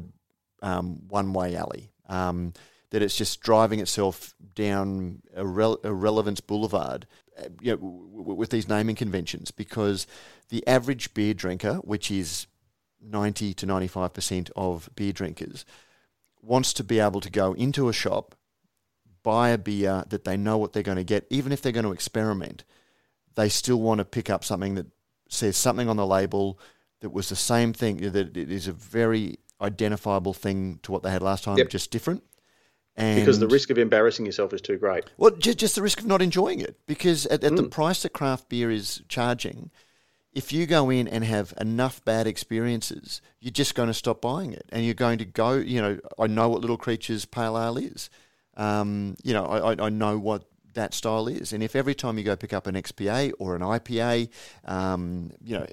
um, 0.62 1.08
one 1.08 1.32
way 1.32 1.56
alley. 1.56 1.90
Um, 2.08 2.52
that 2.90 3.00
it's 3.02 3.16
just 3.16 3.40
driving 3.40 3.80
itself 3.80 4.34
down 4.54 5.22
a 5.34 5.46
rel- 5.46 5.80
irrelevance 5.82 6.40
boulevard, 6.40 7.06
uh, 7.38 7.44
you 7.60 7.72
know, 7.72 7.76
w- 7.78 8.18
w- 8.18 8.34
with 8.34 8.50
these 8.50 8.68
naming 8.68 8.94
conventions, 8.94 9.50
because 9.50 10.06
the 10.50 10.66
average 10.66 11.14
beer 11.14 11.32
drinker, 11.32 11.76
which 11.76 12.10
is 12.10 12.46
90 13.02 13.54
to 13.54 13.66
95% 13.66 14.50
of 14.56 14.88
beer 14.94 15.12
drinkers, 15.12 15.64
wants 16.40 16.72
to 16.74 16.84
be 16.84 16.98
able 16.98 17.20
to 17.20 17.30
go 17.30 17.52
into 17.54 17.88
a 17.88 17.92
shop, 17.92 18.34
buy 19.22 19.50
a 19.50 19.58
beer 19.58 20.04
that 20.08 20.24
they 20.24 20.36
know 20.36 20.58
what 20.58 20.72
they're 20.72 20.82
going 20.82 20.96
to 20.96 21.04
get, 21.04 21.26
even 21.30 21.52
if 21.52 21.62
they're 21.62 21.72
going 21.72 21.84
to 21.84 21.92
experiment. 21.92 22.64
They 23.34 23.48
still 23.48 23.80
want 23.80 23.98
to 23.98 24.04
pick 24.04 24.28
up 24.28 24.44
something 24.44 24.74
that 24.74 24.86
says 25.28 25.56
something 25.56 25.88
on 25.88 25.96
the 25.96 26.06
label 26.06 26.58
that 27.00 27.10
was 27.10 27.28
the 27.28 27.36
same 27.36 27.72
thing, 27.72 27.96
that 27.98 28.36
it 28.36 28.50
is 28.50 28.68
a 28.68 28.72
very 28.72 29.38
identifiable 29.60 30.34
thing 30.34 30.78
to 30.82 30.92
what 30.92 31.02
they 31.02 31.10
had 31.10 31.22
last 31.22 31.44
time, 31.44 31.58
Yep. 31.58 31.68
just 31.68 31.90
different. 31.90 32.22
And 32.94 33.20
Because 33.20 33.38
the 33.38 33.48
risk 33.48 33.70
of 33.70 33.78
embarrassing 33.78 34.26
yourself 34.26 34.52
is 34.52 34.60
too 34.60 34.76
great. 34.76 35.04
well, 35.16 35.30
just, 35.30 35.58
just 35.58 35.76
the 35.76 35.82
risk 35.82 36.00
of 36.00 36.06
not 36.06 36.20
enjoying 36.20 36.60
it. 36.60 36.78
Because 36.86 37.24
at, 37.26 37.42
at 37.42 37.56
the 37.56 37.62
Mm. 37.62 37.70
price 37.70 38.02
that 38.02 38.12
craft 38.12 38.48
beer 38.48 38.70
is 38.70 39.02
charging, 39.08 39.70
if 40.32 40.52
you 40.52 40.66
go 40.66 40.88
in 40.90 41.06
and 41.08 41.24
have 41.24 41.52
enough 41.60 42.04
bad 42.04 42.26
experiences, 42.26 43.20
you're 43.40 43.50
just 43.52 43.74
going 43.74 43.88
to 43.88 43.94
stop 43.94 44.22
buying 44.22 44.52
it. 44.52 44.64
And 44.70 44.84
you're 44.84 44.94
going 44.94 45.18
to 45.18 45.24
go, 45.24 45.54
you 45.54 45.80
know, 45.80 45.98
I 46.18 46.26
know 46.26 46.48
what 46.48 46.60
Little 46.62 46.78
Creatures 46.78 47.24
Pale 47.24 47.58
Ale 47.58 47.76
is. 47.76 48.08
Um, 48.56 49.16
you 49.22 49.32
know, 49.32 49.44
I, 49.44 49.86
I- 49.86 49.88
know 49.90 50.18
what 50.18 50.44
that 50.74 50.94
style 50.94 51.28
is. 51.28 51.52
And 51.52 51.62
if 51.62 51.76
every 51.76 51.94
time 51.94 52.16
you 52.16 52.24
go 52.24 52.34
pick 52.36 52.52
up 52.54 52.66
an 52.66 52.74
XPA 52.74 53.32
or 53.38 53.54
an 53.54 53.62
IPA, 53.62 54.30
um, 54.64 55.30
you 55.42 55.58
know, 55.58 55.66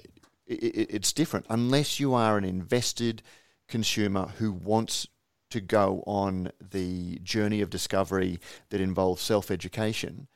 it, 0.46 0.62
it, 0.62 0.86
it's 0.90 1.12
different. 1.12 1.46
Unless 1.48 1.98
you 1.98 2.12
are 2.12 2.36
an 2.36 2.44
invested 2.44 3.22
consumer 3.66 4.26
who 4.38 4.52
wants 4.52 5.06
to 5.50 5.60
go 5.60 6.02
on 6.06 6.52
the 6.60 7.18
journey 7.22 7.60
of 7.62 7.70
discovery 7.70 8.38
that 8.68 8.80
involves 8.80 9.22
self 9.22 9.50
education, 9.50 10.28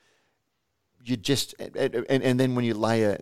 you 1.05 1.16
just 1.18 1.55
and, 1.59 1.95
and, 2.09 2.22
and 2.22 2.41
then 2.41 2.55
when 2.55 2.64
you 2.64 2.75
layer 2.75 3.18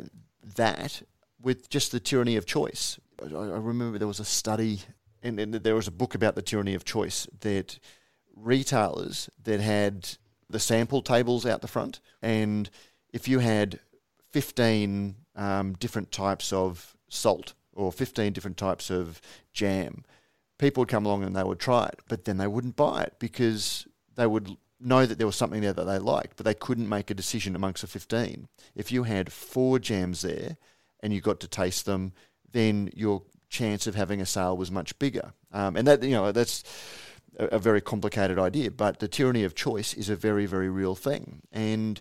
that 0.56 1.02
with 1.40 1.68
just 1.68 1.92
the 1.92 2.00
tyranny 2.00 2.36
of 2.36 2.46
choice, 2.46 2.98
I, 3.20 3.34
I 3.34 3.58
remember 3.58 3.98
there 3.98 4.08
was 4.08 4.20
a 4.20 4.24
study 4.24 4.80
and, 5.22 5.38
and 5.38 5.54
there 5.54 5.74
was 5.74 5.88
a 5.88 5.92
book 5.92 6.14
about 6.14 6.34
the 6.34 6.42
tyranny 6.42 6.74
of 6.74 6.84
choice 6.84 7.26
that 7.40 7.78
retailers 8.34 9.30
that 9.42 9.60
had 9.60 10.16
the 10.48 10.58
sample 10.58 11.02
tables 11.02 11.46
out 11.46 11.62
the 11.62 11.68
front, 11.68 12.00
and 12.20 12.68
if 13.12 13.28
you 13.28 13.38
had 13.38 13.78
15 14.30 15.14
um, 15.36 15.72
different 15.74 16.10
types 16.10 16.52
of 16.52 16.96
salt 17.08 17.54
or 17.74 17.92
15 17.92 18.32
different 18.32 18.56
types 18.56 18.90
of 18.90 19.20
jam, 19.52 20.04
people 20.58 20.82
would 20.82 20.88
come 20.88 21.06
along 21.06 21.24
and 21.24 21.34
they 21.34 21.44
would 21.44 21.58
try 21.58 21.86
it, 21.86 22.00
but 22.08 22.24
then 22.24 22.38
they 22.38 22.46
wouldn't 22.46 22.76
buy 22.76 23.02
it 23.02 23.14
because 23.18 23.86
they 24.14 24.26
would 24.26 24.56
know 24.84 25.06
that 25.06 25.18
there 25.18 25.26
was 25.26 25.36
something 25.36 25.60
there 25.60 25.72
that 25.72 25.84
they 25.84 25.98
liked, 25.98 26.36
but 26.36 26.44
they 26.44 26.54
couldn't 26.54 26.88
make 26.88 27.10
a 27.10 27.14
decision 27.14 27.54
amongst 27.54 27.82
the 27.82 27.86
15. 27.86 28.48
If 28.74 28.92
you 28.92 29.04
had 29.04 29.32
four 29.32 29.78
jams 29.78 30.22
there 30.22 30.56
and 31.00 31.12
you 31.12 31.20
got 31.20 31.40
to 31.40 31.48
taste 31.48 31.86
them, 31.86 32.12
then 32.50 32.90
your 32.94 33.22
chance 33.48 33.86
of 33.86 33.94
having 33.94 34.20
a 34.20 34.26
sale 34.26 34.56
was 34.56 34.70
much 34.70 34.98
bigger. 34.98 35.32
Um, 35.52 35.76
and 35.76 35.86
that, 35.86 36.02
you 36.02 36.10
know, 36.10 36.32
that's 36.32 36.64
a, 37.38 37.46
a 37.46 37.58
very 37.58 37.80
complicated 37.80 38.38
idea, 38.38 38.70
but 38.70 38.98
the 38.98 39.08
tyranny 39.08 39.44
of 39.44 39.54
choice 39.54 39.94
is 39.94 40.08
a 40.08 40.16
very, 40.16 40.46
very 40.46 40.70
real 40.70 40.94
thing. 40.94 41.42
And 41.52 42.00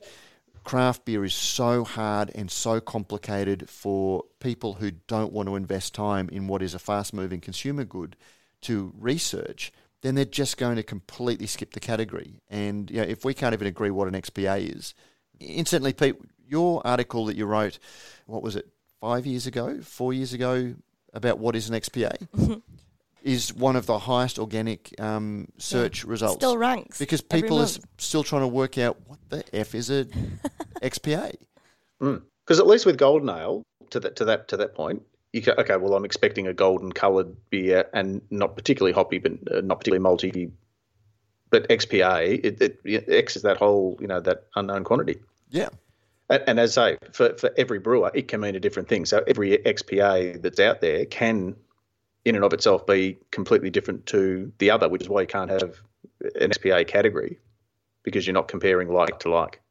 craft 0.63 1.05
beer 1.05 1.25
is 1.25 1.33
so 1.33 1.83
hard 1.83 2.31
and 2.35 2.49
so 2.49 2.79
complicated 2.79 3.69
for 3.69 4.23
people 4.39 4.73
who 4.73 4.91
don't 4.91 5.33
want 5.33 5.47
to 5.47 5.55
invest 5.55 5.93
time 5.93 6.29
in 6.29 6.47
what 6.47 6.61
is 6.61 6.73
a 6.73 6.79
fast 6.79 7.13
moving 7.13 7.41
consumer 7.41 7.83
good 7.83 8.15
to 8.61 8.93
research, 8.97 9.71
then 10.01 10.15
they're 10.15 10.25
just 10.25 10.57
going 10.57 10.75
to 10.75 10.83
completely 10.83 11.47
skip 11.47 11.73
the 11.73 11.79
category. 11.79 12.39
And 12.49 12.89
you 12.89 12.97
know, 12.97 13.03
if 13.07 13.23
we 13.23 13.33
can't 13.33 13.53
even 13.53 13.67
agree 13.67 13.91
what 13.91 14.07
an 14.07 14.13
XPA 14.19 14.75
is, 14.75 14.93
instantly, 15.39 15.93
Pete, 15.93 16.15
your 16.47 16.85
article 16.85 17.25
that 17.25 17.35
you 17.35 17.45
wrote, 17.45 17.79
what 18.25 18.43
was 18.43 18.55
it, 18.55 18.67
five 18.99 19.25
years 19.25 19.47
ago, 19.47 19.79
four 19.81 20.13
years 20.13 20.33
ago, 20.33 20.75
about 21.13 21.39
what 21.39 21.55
is 21.55 21.69
an 21.69 21.75
XPA, 21.75 22.61
is 23.23 23.53
one 23.53 23.75
of 23.75 23.85
the 23.85 23.99
highest 23.99 24.39
organic 24.39 24.93
um, 24.99 25.47
search 25.57 26.03
results. 26.03 26.35
Still 26.35 26.57
ranks. 26.57 26.97
because 26.97 27.21
people 27.21 27.59
are 27.59 27.67
still 27.97 28.23
trying 28.23 28.41
to 28.41 28.47
work 28.47 28.77
out 28.77 28.97
what 29.05 29.19
the 29.29 29.43
F 29.55 29.75
is 29.75 29.89
a 29.89 30.05
XPA. 30.81 31.35
Because 31.99 32.21
Because 32.45 32.59
at 32.59 32.67
least 32.67 32.85
with 32.85 32.97
Golden 32.97 33.29
Ale, 33.29 33.63
to 33.91 33.99
that 33.99 34.15
to 34.15 34.25
that 34.25 34.47
to 34.49 34.57
that 34.57 34.73
point, 34.73 35.03
you 35.33 35.41
go, 35.41 35.53
okay. 35.57 35.77
Well, 35.77 35.95
I'm 35.95 36.05
expecting 36.05 36.47
a 36.47 36.53
golden 36.53 36.91
coloured 36.91 37.35
beer 37.49 37.85
and 37.93 38.21
not 38.29 38.55
particularly 38.55 38.93
hoppy, 38.93 39.19
but 39.19 39.31
uh, 39.51 39.61
not 39.61 39.79
particularly 39.79 40.03
malty. 40.03 40.51
But 41.49 41.67
XPA, 41.69 42.39
it, 42.43 42.81
it, 42.85 43.09
X 43.09 43.35
is 43.35 43.41
that 43.41 43.57
whole 43.57 43.97
you 43.99 44.07
know 44.07 44.19
that 44.21 44.45
unknown 44.55 44.83
quantity. 44.83 45.19
Yeah. 45.49 45.69
And, 46.29 46.43
and 46.47 46.59
as 46.59 46.77
I 46.77 46.91
say, 46.93 46.97
for, 47.11 47.37
for 47.37 47.51
every 47.57 47.79
brewer, 47.79 48.11
it 48.13 48.27
can 48.27 48.39
mean 48.39 48.55
a 48.55 48.59
different 48.59 48.87
thing. 48.87 49.05
So 49.05 49.23
every 49.27 49.57
XPA 49.57 50.41
that's 50.41 50.59
out 50.59 50.79
there 50.79 51.05
can, 51.05 51.55
in 52.23 52.35
and 52.35 52.45
of 52.45 52.53
itself, 52.53 52.87
be 52.87 53.17
completely 53.31 53.69
different 53.69 54.05
to 54.07 54.51
the 54.57 54.71
other, 54.71 54.87
which 54.87 55.01
is 55.01 55.09
why 55.09 55.21
you 55.21 55.27
can't 55.27 55.51
have 55.51 55.81
an 56.39 56.51
XPA 56.51 56.87
category 56.87 57.37
because 58.03 58.25
you're 58.25 58.33
not 58.33 58.47
comparing 58.47 58.91
like 58.91 59.19
to 59.19 59.29
like. 59.29 59.61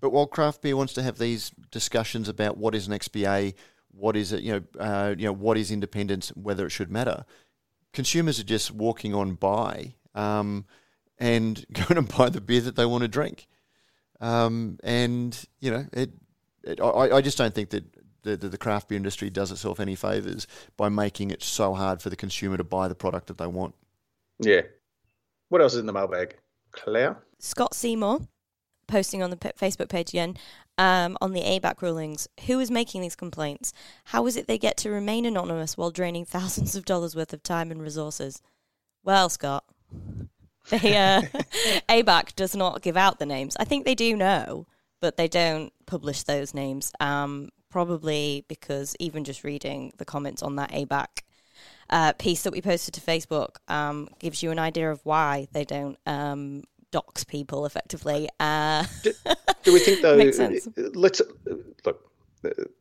But 0.00 0.10
while 0.10 0.26
craft 0.26 0.60
beer 0.60 0.76
wants 0.76 0.92
to 0.94 1.02
have 1.02 1.18
these 1.18 1.50
discussions 1.70 2.28
about 2.28 2.58
what 2.58 2.74
is 2.74 2.86
an 2.86 2.92
XPA, 2.92 3.54
what 3.96 4.16
is 4.16 4.32
it, 4.32 4.42
you 4.42 4.52
know, 4.52 4.62
uh, 4.78 5.14
you 5.16 5.24
know, 5.24 5.32
what 5.32 5.56
is 5.56 5.70
independence, 5.70 6.28
whether 6.30 6.66
it 6.66 6.70
should 6.70 6.90
matter, 6.90 7.24
consumers 7.92 8.38
are 8.38 8.44
just 8.44 8.70
walking 8.70 9.14
on 9.14 9.34
by 9.34 9.94
um, 10.14 10.66
and 11.18 11.64
going 11.72 12.06
to 12.06 12.16
buy 12.16 12.28
the 12.28 12.40
beer 12.40 12.60
that 12.60 12.76
they 12.76 12.86
want 12.86 13.02
to 13.02 13.08
drink. 13.08 13.46
Um, 14.20 14.78
and 14.82 15.38
you 15.60 15.70
know, 15.70 15.86
it, 15.92 16.10
it, 16.62 16.80
I, 16.80 17.16
I 17.16 17.20
just 17.20 17.38
don't 17.38 17.54
think 17.54 17.70
that 17.70 17.84
the, 18.22 18.36
the, 18.36 18.48
the 18.48 18.58
craft 18.58 18.88
beer 18.88 18.96
industry 18.96 19.30
does 19.30 19.52
itself 19.52 19.78
any 19.78 19.94
favors 19.94 20.46
by 20.76 20.88
making 20.88 21.30
it 21.30 21.42
so 21.42 21.74
hard 21.74 22.02
for 22.02 22.10
the 22.10 22.16
consumer 22.16 22.56
to 22.56 22.64
buy 22.64 22.88
the 22.88 22.94
product 22.94 23.28
that 23.28 23.38
they 23.38 23.46
want. 23.46 23.74
Yeah. 24.40 24.62
What 25.48 25.62
else 25.62 25.74
is 25.74 25.80
in 25.80 25.86
the 25.86 25.92
mailbag? 25.92 26.36
Claire? 26.72 27.18
Scott 27.38 27.74
Seymour 27.74 28.20
posting 28.88 29.22
on 29.22 29.30
the 29.30 29.36
Facebook 29.36 29.88
page 29.88 30.10
again 30.10 30.36
um, 30.78 31.16
on 31.20 31.32
the 31.32 31.42
ABAC 31.42 31.82
rulings. 31.82 32.28
Who 32.46 32.60
is 32.60 32.70
making 32.70 33.00
these 33.02 33.16
complaints? 33.16 33.72
How 34.04 34.26
is 34.26 34.36
it 34.36 34.46
they 34.46 34.58
get 34.58 34.76
to 34.78 34.90
remain 34.90 35.24
anonymous 35.24 35.76
while 35.76 35.90
draining 35.90 36.24
thousands 36.26 36.76
of 36.76 36.84
dollars 36.84 37.16
worth 37.16 37.32
of 37.32 37.42
time 37.42 37.70
and 37.70 37.82
resources? 37.82 38.42
Well, 39.04 39.28
Scott, 39.28 39.64
they, 40.70 40.96
uh, 40.96 41.22
ABAC 41.88 42.34
does 42.34 42.56
not 42.56 42.82
give 42.82 42.96
out 42.96 43.18
the 43.18 43.26
names. 43.26 43.56
I 43.58 43.64
think 43.64 43.84
they 43.84 43.94
do 43.94 44.16
know, 44.16 44.66
but 45.00 45.16
they 45.16 45.28
don't 45.28 45.72
publish 45.86 46.22
those 46.24 46.54
names. 46.54 46.92
Um, 47.00 47.50
probably 47.70 48.44
because 48.48 48.96
even 48.98 49.22
just 49.22 49.44
reading 49.44 49.92
the 49.98 50.04
comments 50.04 50.42
on 50.42 50.56
that 50.56 50.70
ABAC 50.70 51.06
uh, 51.90 52.12
piece 52.14 52.42
that 52.42 52.52
we 52.52 52.62
posted 52.62 52.94
to 52.94 53.00
Facebook 53.00 53.56
um, 53.68 54.08
gives 54.18 54.42
you 54.42 54.50
an 54.50 54.58
idea 54.58 54.90
of 54.90 55.00
why 55.04 55.46
they 55.52 55.64
don't 55.64 55.98
um, 56.06 56.62
dox 56.90 57.24
people 57.24 57.66
effectively. 57.66 58.28
Uh, 58.40 58.84
do, 59.02 59.12
do, 59.62 59.72
we 59.72 59.78
think 59.78 60.00
though? 60.02 60.16
Makes 60.16 60.36
sense. 60.36 60.68
Let's 60.76 61.22
look. 61.84 62.10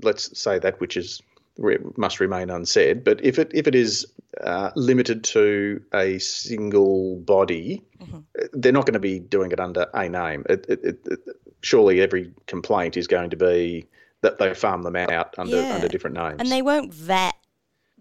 Let's 0.02 0.40
say 0.40 0.60
that 0.60 0.80
which 0.80 0.98
is 0.98 1.22
must 1.96 2.20
remain 2.20 2.50
unsaid. 2.50 3.04
But 3.04 3.24
if 3.24 3.40
it 3.40 3.52
if 3.54 3.68
it 3.68 3.76
is 3.76 4.06
uh, 4.42 4.72
limited 4.76 5.24
to 5.26 5.82
a 5.94 6.20
single 6.20 7.18
body, 7.18 7.84
mm-hmm. 8.00 8.20
they're 8.54 8.72
not 8.72 8.86
going 8.86 8.94
to 8.94 9.00
be 9.00 9.20
doing 9.20 9.52
it 9.52 9.60
under 9.60 9.88
a 9.94 10.10
name. 10.10 10.46
It, 10.50 10.66
it, 10.68 10.84
it, 10.84 11.20
surely 11.62 12.02
every 12.02 12.32
complaint 12.48 12.98
is 12.98 13.08
going 13.08 13.30
to 13.30 13.38
be 13.38 13.88
that 14.22 14.38
they 14.40 14.54
farm 14.54 14.84
them 14.84 14.96
out 14.96 15.36
under 15.38 15.62
Yeah. 15.62 15.76
under 15.76 15.88
different 15.88 16.16
names. 16.16 16.38
and 16.40 16.52
they 16.52 16.62
won't 16.62 16.94
vet 16.94 17.36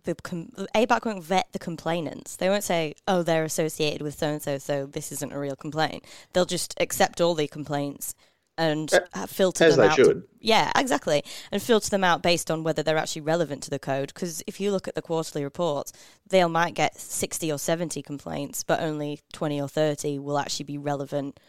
the 0.05 0.15
com- 0.17 0.53
ABAC 0.75 1.05
won't 1.05 1.25
vet 1.25 1.49
the 1.53 1.59
complainants. 1.59 2.37
They 2.37 2.49
won't 2.49 2.65
say, 2.65 2.95
"Oh, 3.09 3.23
they're 3.23 3.45
associated 3.45 4.03
with 4.03 4.19
so 4.19 4.29
and 4.29 4.43
so, 4.43 4.59
so 4.59 4.87
this 4.87 5.11
isn't 5.13 5.33
a 5.33 5.39
real 5.39 5.57
complaint." 5.57 6.05
They'll 6.33 6.45
just 6.47 6.75
accept 6.79 7.21
all 7.21 7.35
the 7.35 7.49
complaints 7.49 8.15
and 8.57 8.93
Uh, 9.13 9.27
filter 9.27 9.65
as 9.65 9.75
them 9.77 9.85
they 9.87 9.91
out. 9.91 9.97
should. 9.97 10.23
yeah, 10.41 10.71
exactly, 10.77 11.25
and 11.51 11.61
filter 11.61 11.91
them 11.91 12.05
out 12.05 12.23
based 12.23 12.51
on 12.53 12.63
whether 12.63 12.83
they're 12.85 12.97
actually 12.97 13.23
relevant 13.23 13.63
to 13.65 13.71
the 13.71 13.81
code. 13.81 14.13
Because 14.15 14.43
if 14.47 14.61
you 14.61 14.71
look 14.71 14.87
at 14.87 14.95
the 14.95 15.03
quarterly 15.03 15.43
reports, 15.43 15.93
they 16.29 16.45
might 16.45 16.75
get 16.75 16.97
sixty 17.01 17.51
or 17.51 17.59
seventy 17.59 18.01
complaints, 18.03 18.63
but 18.63 18.81
only 18.81 19.21
twenty 19.33 19.61
or 19.61 19.69
thirty 19.69 20.19
will 20.21 20.39
actually 20.39 20.67
be 20.67 20.79
relevant 20.79 21.41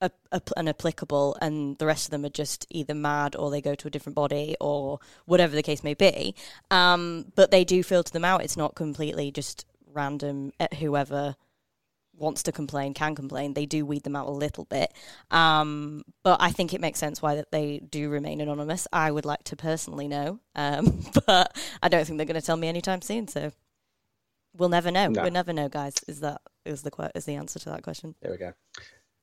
ap- 0.00 0.14
ap- 0.32 0.50
and 0.56 0.68
applicable, 0.68 1.36
and 1.40 1.78
the 1.78 1.86
rest 1.86 2.06
of 2.06 2.10
them 2.10 2.24
are 2.24 2.30
just 2.30 2.66
either 2.70 2.94
mad 2.94 3.36
or 3.36 3.50
they 3.50 3.60
go 3.60 3.74
to 3.74 3.88
a 3.88 3.90
different 3.90 4.16
body 4.16 4.56
or 4.60 4.98
whatever 5.26 5.54
the 5.54 5.62
case 5.62 5.84
may 5.84 5.94
be. 5.94 6.34
Um, 6.70 7.32
but 7.34 7.50
they 7.50 7.64
do 7.64 7.82
filter 7.82 8.12
them 8.12 8.24
out. 8.24 8.42
It's 8.42 8.56
not 8.56 8.74
completely 8.74 9.30
just 9.30 9.66
random 9.92 10.52
at 10.60 10.74
whoever 10.74 11.36
wants 12.18 12.42
to 12.44 12.52
complain 12.52 12.94
can 12.94 13.14
complain. 13.14 13.54
They 13.54 13.66
do 13.66 13.86
weed 13.86 14.02
them 14.02 14.16
out 14.16 14.26
a 14.26 14.32
little 14.32 14.64
bit. 14.64 14.92
Um, 15.30 16.02
but 16.22 16.40
I 16.40 16.50
think 16.50 16.74
it 16.74 16.80
makes 16.80 16.98
sense 16.98 17.22
why 17.22 17.36
that 17.36 17.52
they 17.52 17.78
do 17.78 18.10
remain 18.10 18.40
anonymous. 18.40 18.88
I 18.92 19.10
would 19.10 19.24
like 19.24 19.44
to 19.44 19.56
personally 19.56 20.08
know, 20.08 20.40
um, 20.54 21.00
but 21.26 21.56
I 21.82 21.88
don't 21.88 22.04
think 22.04 22.18
they're 22.18 22.26
going 22.26 22.40
to 22.40 22.44
tell 22.44 22.56
me 22.56 22.68
anytime 22.68 23.02
soon. 23.02 23.28
So 23.28 23.52
we'll 24.56 24.68
never 24.68 24.90
know. 24.90 25.08
No. 25.08 25.22
We'll 25.22 25.30
never 25.30 25.52
know, 25.52 25.68
guys. 25.68 25.94
Is 26.08 26.20
that 26.20 26.40
is 26.64 26.82
the 26.82 27.10
is 27.14 27.24
the 27.24 27.36
answer 27.36 27.58
to 27.60 27.70
that 27.70 27.82
question? 27.82 28.14
There 28.20 28.32
we 28.32 28.36
go. 28.36 28.52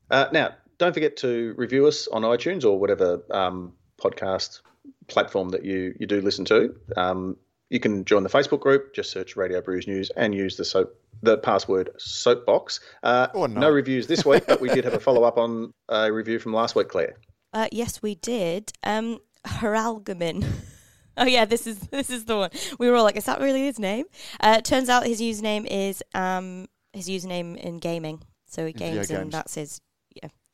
Uh, 0.10 0.28
now, 0.32 0.56
don't 0.78 0.94
forget 0.94 1.18
to 1.18 1.54
review 1.58 1.88
us 1.88 2.08
on 2.08 2.24
iTunes 2.24 2.64
or 2.64 2.80
whatever 2.80 3.24
um, 3.32 3.74
podcast 4.02 4.62
platform 5.08 5.50
that 5.50 5.64
you, 5.64 5.96
you 6.00 6.08
do 6.08 6.22
listen 6.22 6.46
to. 6.46 6.76
Um, 6.98 7.38
you 7.70 7.80
can 7.80 8.06
join 8.06 8.24
the 8.24 8.30
Facebook 8.30 8.60
group. 8.60 8.94
Just 8.94 9.12
search 9.12 9.36
Radio 9.36 9.62
Brews 9.62 9.88
News 9.88 10.12
and 10.16 10.34
use 10.34 10.58
the 10.58 10.66
soap 10.66 10.96
the 11.22 11.38
password 11.38 11.90
soapbox. 11.98 12.80
Uh, 13.02 13.28
Or 13.34 13.48
not. 13.48 13.60
no 13.60 13.70
reviews 13.72 14.08
this 14.08 14.26
week, 14.26 14.46
but 14.46 14.62
we 14.62 14.70
did 14.70 14.84
have 14.84 14.94
a 14.94 15.00
follow 15.00 15.24
up 15.24 15.38
on 15.38 15.74
a 15.90 16.12
review 16.12 16.40
from 16.40 16.54
last 16.54 16.76
week, 16.76 16.90
Claire. 16.90 17.16
Uh, 17.54 17.68
yes, 17.72 18.02
we 18.02 18.16
did. 18.16 18.72
Um, 18.84 19.20
Haralgamin. 19.48 20.46
oh 21.18 21.26
yeah, 21.26 21.46
this 21.46 21.66
is 21.66 21.80
this 21.80 22.10
is 22.10 22.26
the 22.26 22.38
one. 22.38 22.50
We 22.78 22.90
were 22.90 22.96
all 22.96 23.04
like, 23.04 23.16
is 23.16 23.26
that 23.26 23.40
really 23.40 23.66
his 23.66 23.80
name? 23.80 24.06
Uh, 24.40 24.56
it 24.60 24.66
turns 24.66 24.90
out 24.90 25.06
his 25.08 25.22
username 25.22 25.66
is 25.66 26.04
um 26.14 26.68
his 26.94 27.08
username 27.08 27.58
in 27.58 27.78
gaming. 27.80 28.22
So 28.46 28.66
he 28.66 28.74
video 28.74 28.96
games 28.96 29.12
and 29.12 29.32
that's 29.32 29.56
his. 29.56 29.82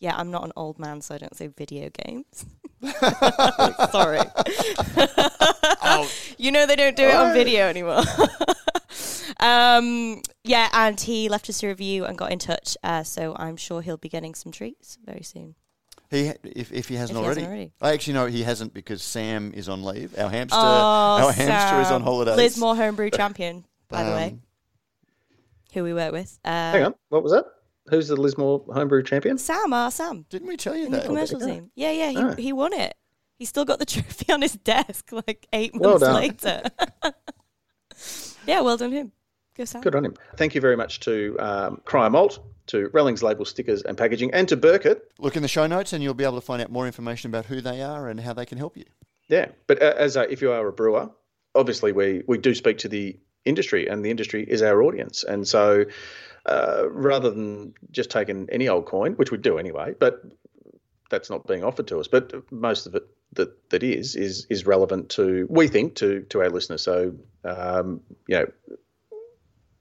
Yeah, 0.02 0.10
yeah. 0.12 0.18
I'm 0.18 0.32
not 0.32 0.43
an 0.43 0.52
old 0.56 0.80
man, 0.80 0.99
so 1.02 1.16
I 1.16 1.18
don't 1.20 1.36
say 1.36 1.47
video 1.47 1.89
games. 1.89 2.45
Sorry. 3.91 4.20
You 6.38 6.52
know 6.52 6.66
they 6.66 6.76
don't 6.76 6.95
do 6.97 7.04
it 7.04 7.16
on 7.16 7.34
video 7.34 7.68
anymore. 7.68 8.02
um, 9.39 10.22
yeah, 10.43 10.70
and 10.74 10.99
he 10.99 11.30
left 11.30 11.49
us 11.49 11.62
a 11.64 11.68
review 11.68 12.06
and 12.06 12.18
got 12.18 12.32
in 12.32 12.39
touch. 12.39 12.76
Uh, 12.84 13.04
so 13.04 13.36
I'm 13.38 13.58
sure 13.58 13.82
he'll 13.82 13.97
be 13.97 14.10
getting 14.10 14.34
some 14.36 14.52
treats 14.52 14.97
very 15.06 15.24
soon. 15.24 15.56
He, 16.10 16.32
if, 16.43 16.72
if 16.74 16.88
he 16.89 16.95
hasn't 16.95 17.18
If 17.18 17.22
he 17.22 17.26
already. 17.26 17.41
hasn't 17.41 17.47
already. 17.47 17.72
I 17.82 17.93
actually 17.93 18.14
know 18.16 18.26
he 18.26 18.43
hasn't 18.43 18.74
because 18.74 19.02
Sam 19.02 19.54
is 19.56 19.70
on 19.70 19.84
leave. 19.84 20.18
Our 20.20 20.30
hamster, 20.30 20.58
Oh, 20.60 21.26
our 21.28 21.32
hamster 21.32 21.80
is 21.82 21.88
on 21.88 21.99
Sam. 21.99 22.02
holidays. 22.02 22.36
Lismore 22.36 22.76
homebrew 22.76 23.12
champion, 23.12 23.64
by 23.88 24.04
the 24.04 24.12
way, 24.12 24.28
Um, 24.34 24.41
who 25.74 25.84
we 25.84 25.93
work 25.93 26.12
with. 26.12 26.38
Uh, 26.43 26.49
Hang 26.72 26.84
on, 26.86 26.95
what 27.10 27.24
was 27.24 27.32
that? 27.32 27.45
Who's 27.90 28.08
the 28.08 28.16
Lismore 28.16 28.64
homebrew 28.74 29.04
champion? 29.04 29.38
Sam, 29.38 29.74
our 29.74 29.90
Sam, 29.92 30.26
Didn't 30.30 30.48
we 30.48 30.56
tell 30.58 30.76
you 30.76 30.86
in 30.86 30.92
the 30.92 31.02
commercial 31.02 31.40
yeah. 31.42 31.46
team. 31.54 31.72
Yeah, 31.76 31.92
yeah, 31.92 32.10
he, 32.12 32.18
Oh. 32.18 32.36
he 32.36 32.54
won 32.54 32.74
it. 32.74 32.96
He's 33.40 33.50
still 33.50 33.66
got 33.66 33.80
the 33.80 33.86
trophy 33.88 34.32
on 34.32 34.42
his 34.42 34.54
desk, 34.54 35.12
like 35.12 35.48
eight 35.52 35.72
Well 35.74 35.92
months 36.00 36.04
done. 36.06 36.16
later. 36.16 36.62
yeah, 38.48 38.62
well 38.62 38.78
done 38.78 38.92
him. 38.92 39.12
Go 39.56 39.66
Sam. 39.66 39.82
Good 39.82 39.96
on 39.96 40.06
him. 40.06 40.14
Thank 40.38 40.56
you 40.56 40.62
very 40.62 40.78
much 40.78 41.00
to 41.02 41.36
um, 41.40 41.82
Cryer 41.86 42.10
Malt, 42.10 42.40
to 42.68 42.90
Rallings 42.94 43.22
Label 43.24 43.46
Stickers 43.46 43.82
and 43.82 43.98
Packaging, 43.98 44.34
and 44.34 44.48
to 44.50 44.56
Burkert. 44.58 45.02
Look 45.20 45.36
in 45.36 45.42
the 45.42 45.48
show 45.48 45.68
notes 45.68 45.92
and 45.94 46.04
you'll 46.04 46.14
be 46.14 46.24
able 46.24 46.36
to 46.40 46.42
find 46.46 46.62
out 46.62 46.72
more 46.72 46.86
information 46.86 47.30
about 47.30 47.46
who 47.46 47.62
they 47.62 47.82
are 47.82 48.08
and 48.08 48.20
how 48.20 48.34
they 48.34 48.46
can 48.46 48.58
help 48.58 48.78
you. 48.78 48.86
Yeah, 49.28 49.48
but 49.68 49.82
uh, 49.82 49.94
as 49.98 50.16
a, 50.16 50.32
if 50.32 50.42
you 50.42 50.52
are 50.52 50.68
a 50.68 50.72
brewer, 50.74 51.10
obviously 51.56 51.92
we 51.92 52.22
we 52.28 52.38
do 52.38 52.54
speak 52.56 52.78
to 52.80 52.88
the 52.90 53.18
industry, 53.44 53.88
and 53.88 54.06
the 54.06 54.10
industry 54.12 54.44
is 54.48 54.62
our 54.62 54.82
audience, 54.84 55.24
and 55.24 55.48
so 55.48 55.86
uh, 56.46 56.89
rather 56.89 57.30
than 57.30 57.74
just 57.92 58.10
taking 58.10 58.48
any 58.52 58.68
old 58.68 58.86
coin, 58.86 59.14
which 59.14 59.32
we 59.32 59.38
do 59.38 59.58
anyway, 59.58 59.94
but 60.00 60.24
that's 61.10 61.30
not 61.30 61.46
being 61.48 61.64
offered 61.64 61.88
to 61.88 62.00
us. 62.00 62.08
But 62.08 62.34
most 62.52 62.88
of 62.88 62.96
it 62.96 63.04
that 63.34 63.70
that 63.70 63.84
is 63.84 64.16
is 64.16 64.46
is 64.50 64.66
relevant 64.66 65.10
to 65.10 65.48
we 65.50 65.68
think 65.68 65.96
to 65.96 66.22
to 66.24 66.42
our 66.42 66.50
listeners. 66.50 66.82
So 66.82 67.16
um, 67.44 68.02
you 68.28 68.38
know, 68.38 68.46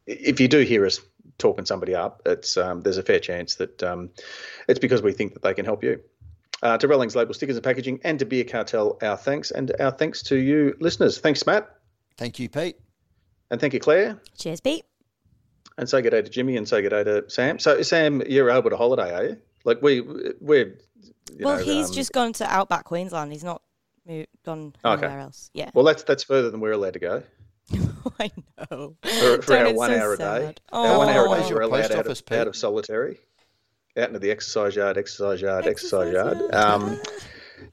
if 0.07 0.41
you 0.41 0.49
do 0.49 0.61
hear 0.61 0.87
us 0.87 1.01
talking 1.39 1.65
somebody 1.65 1.95
up, 1.95 2.23
it's 2.27 2.57
um, 2.57 2.83
there's 2.83 2.99
a 2.99 3.03
fair 3.03 3.21
chance 3.21 3.57
that 3.57 3.83
um, 3.83 4.11
it's 4.69 4.79
because 4.79 5.03
we 5.03 5.13
think 5.13 5.35
that 5.35 5.43
they 5.43 5.55
can 5.55 5.65
help 5.65 5.83
you. 5.83 6.01
Uh, 6.63 6.77
to 6.77 6.87
Rallings 6.87 7.17
Label 7.17 7.33
Stickers 7.33 7.57
and 7.57 7.65
Packaging 7.65 8.01
and 8.05 8.19
to 8.19 8.27
Beer 8.27 8.45
Cartel, 8.45 8.99
our 9.01 9.17
thanks. 9.17 9.51
And 9.51 9.73
our 9.81 9.91
thanks 9.91 10.23
to 10.25 10.37
you, 10.37 10.77
listeners. 10.79 11.19
Thanks, 11.19 11.47
Matt. 11.47 11.71
Thank 12.19 12.39
you, 12.39 12.51
Pete. 12.51 12.77
And 13.51 13.59
thank 13.59 13.73
you, 13.73 13.81
Claire. 13.81 14.21
Cheers, 14.37 14.61
Pete. 14.61 14.85
And 15.81 15.89
say 15.89 16.03
good 16.03 16.11
day 16.11 16.21
to 16.21 16.29
Jimmy 16.29 16.59
and 16.59 16.69
say 16.69 16.83
good 16.83 16.91
day 16.91 17.05
to 17.05 17.25
Sam. 17.31 17.59
So, 17.59 17.81
Sam, 17.81 18.23
you're 18.29 18.51
able 18.51 18.69
to 18.69 18.77
holiday, 18.77 19.15
are 19.15 19.25
you? 19.25 19.37
Like, 19.65 19.81
we, 19.81 20.03
we're. 20.03 20.77
You 21.37 21.47
well, 21.47 21.57
know, 21.57 21.65
he's 21.65 21.89
um, 21.89 21.95
just 21.95 22.13
gone 22.13 22.35
to 22.35 22.45
Outback 22.45 22.85
Queensland. 22.85 23.33
He's 23.33 23.43
not 23.45 23.63
moved, 24.07 24.29
gone 24.45 24.75
Okay. 24.85 25.07
anywhere 25.07 25.21
else. 25.23 25.51
Yeah. 25.55 25.71
Well, 25.73 25.87
that's 25.87 26.03
that's 26.03 26.23
further 26.23 26.51
than 26.51 26.61
we're 26.61 26.73
allowed 26.73 26.93
to 26.93 26.99
go. 26.99 27.23
I 28.21 28.31
know. 28.71 28.97
For, 29.03 29.41
for 29.43 29.53
Don't, 29.53 29.59
our 29.59 29.67
it's 29.69 29.79
one 29.79 29.91
so 29.91 29.97
hour 29.97 30.13
a 30.13 30.17
day. 30.19 30.25
sad. 30.25 30.61
Our 30.71 30.99
one 30.99 31.09
hour 31.09 31.29
Oh. 31.29 31.33
a 31.33 31.41
day, 31.41 31.49
Your 31.49 31.57
we're 31.59 31.63
allowed 31.63 31.81
post 31.83 31.93
out 31.93 31.99
office, 32.07 32.21
of, 32.31 32.33
out 32.37 32.47
of 32.49 32.57
solitary. 32.57 33.19
Out 33.97 34.09
into 34.09 34.19
the 34.19 34.31
exercise 34.31 34.77
yard, 34.77 34.99
exercise 34.99 35.41
yard, 35.41 35.67
exercise, 35.67 36.09
Exercise 36.09 36.13
yard. 36.13 36.53
yard. 36.53 36.55
Um, 36.55 37.01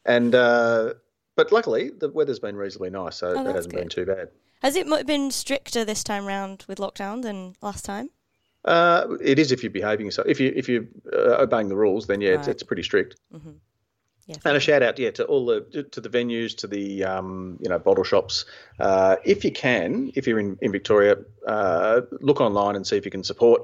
and 0.06 0.34
uh, 0.34 0.94
but 1.36 1.52
luckily 1.52 1.90
the 1.90 2.10
weather's 2.10 2.40
been 2.40 2.56
reasonably 2.56 2.90
nice, 2.90 3.18
so 3.18 3.34
Oh, 3.36 3.44
that 3.44 3.54
hasn't 3.56 3.74
been 3.76 3.90
too 3.90 4.06
bad. 4.06 4.30
Has 4.62 4.76
it 4.76 4.88
been 5.06 5.32
stricter 5.32 5.86
this 5.86 6.04
time 6.04 6.26
round 6.26 6.66
with 6.68 6.80
lockdown 6.80 7.22
than 7.22 7.56
last 7.62 7.86
time? 7.86 8.10
Uh, 8.66 9.16
it 9.24 9.40
is 9.40 9.52
if 9.52 9.64
you're 9.64 9.72
behaving 9.72 10.06
yourself. 10.06 10.28
If 10.28 10.40
you 10.40 10.52
if 10.56 10.68
you're 10.68 10.86
uh, 11.14 11.42
obeying 11.44 11.70
the 11.70 11.76
rules, 11.76 12.08
then 12.08 12.22
yeah, 12.22 12.32
it's, 12.32 12.48
Right. 12.48 12.56
it's 12.56 12.64
pretty 12.64 12.84
strict. 12.84 13.16
Yeah. 14.26 14.36
And 14.44 14.58
a 14.58 14.60
shout 14.60 14.84
out, 14.84 15.00
yeah, 15.00 15.12
to 15.12 15.24
all 15.26 15.46
the 15.46 15.84
to 15.92 16.02
the 16.02 16.10
venues, 16.10 16.58
to 16.58 16.68
the 16.68 17.04
um, 17.06 17.58
you 17.62 17.70
know 17.70 17.80
bottle 17.80 18.04
shops. 18.04 18.44
Uh, 18.78 19.16
if 19.24 19.46
you 19.46 19.52
can, 19.54 20.12
if 20.16 20.28
you're 20.28 20.40
in 20.40 20.58
in 20.62 20.72
Victoria, 20.74 21.16
uh, 21.48 22.02
look 22.20 22.42
online 22.42 22.76
and 22.76 22.86
see 22.86 22.98
if 22.98 23.06
you 23.06 23.12
can 23.12 23.24
support 23.24 23.62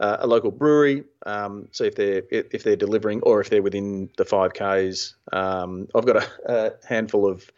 uh, 0.00 0.16
a 0.20 0.26
local 0.26 0.50
brewery. 0.50 1.04
Um, 1.26 1.68
see 1.72 1.84
if 1.88 1.96
they're 1.96 2.22
if 2.30 2.62
they're 2.62 2.76
delivering 2.76 3.20
or 3.22 3.42
if 3.42 3.50
they're 3.50 3.60
within 3.62 4.08
the 4.16 4.24
five 4.24 4.54
k's. 4.54 5.14
Um, 5.30 5.88
I've 5.94 6.06
got 6.06 6.16
a, 6.24 6.28
a 6.46 6.86
handful 6.86 7.28
of 7.28 7.52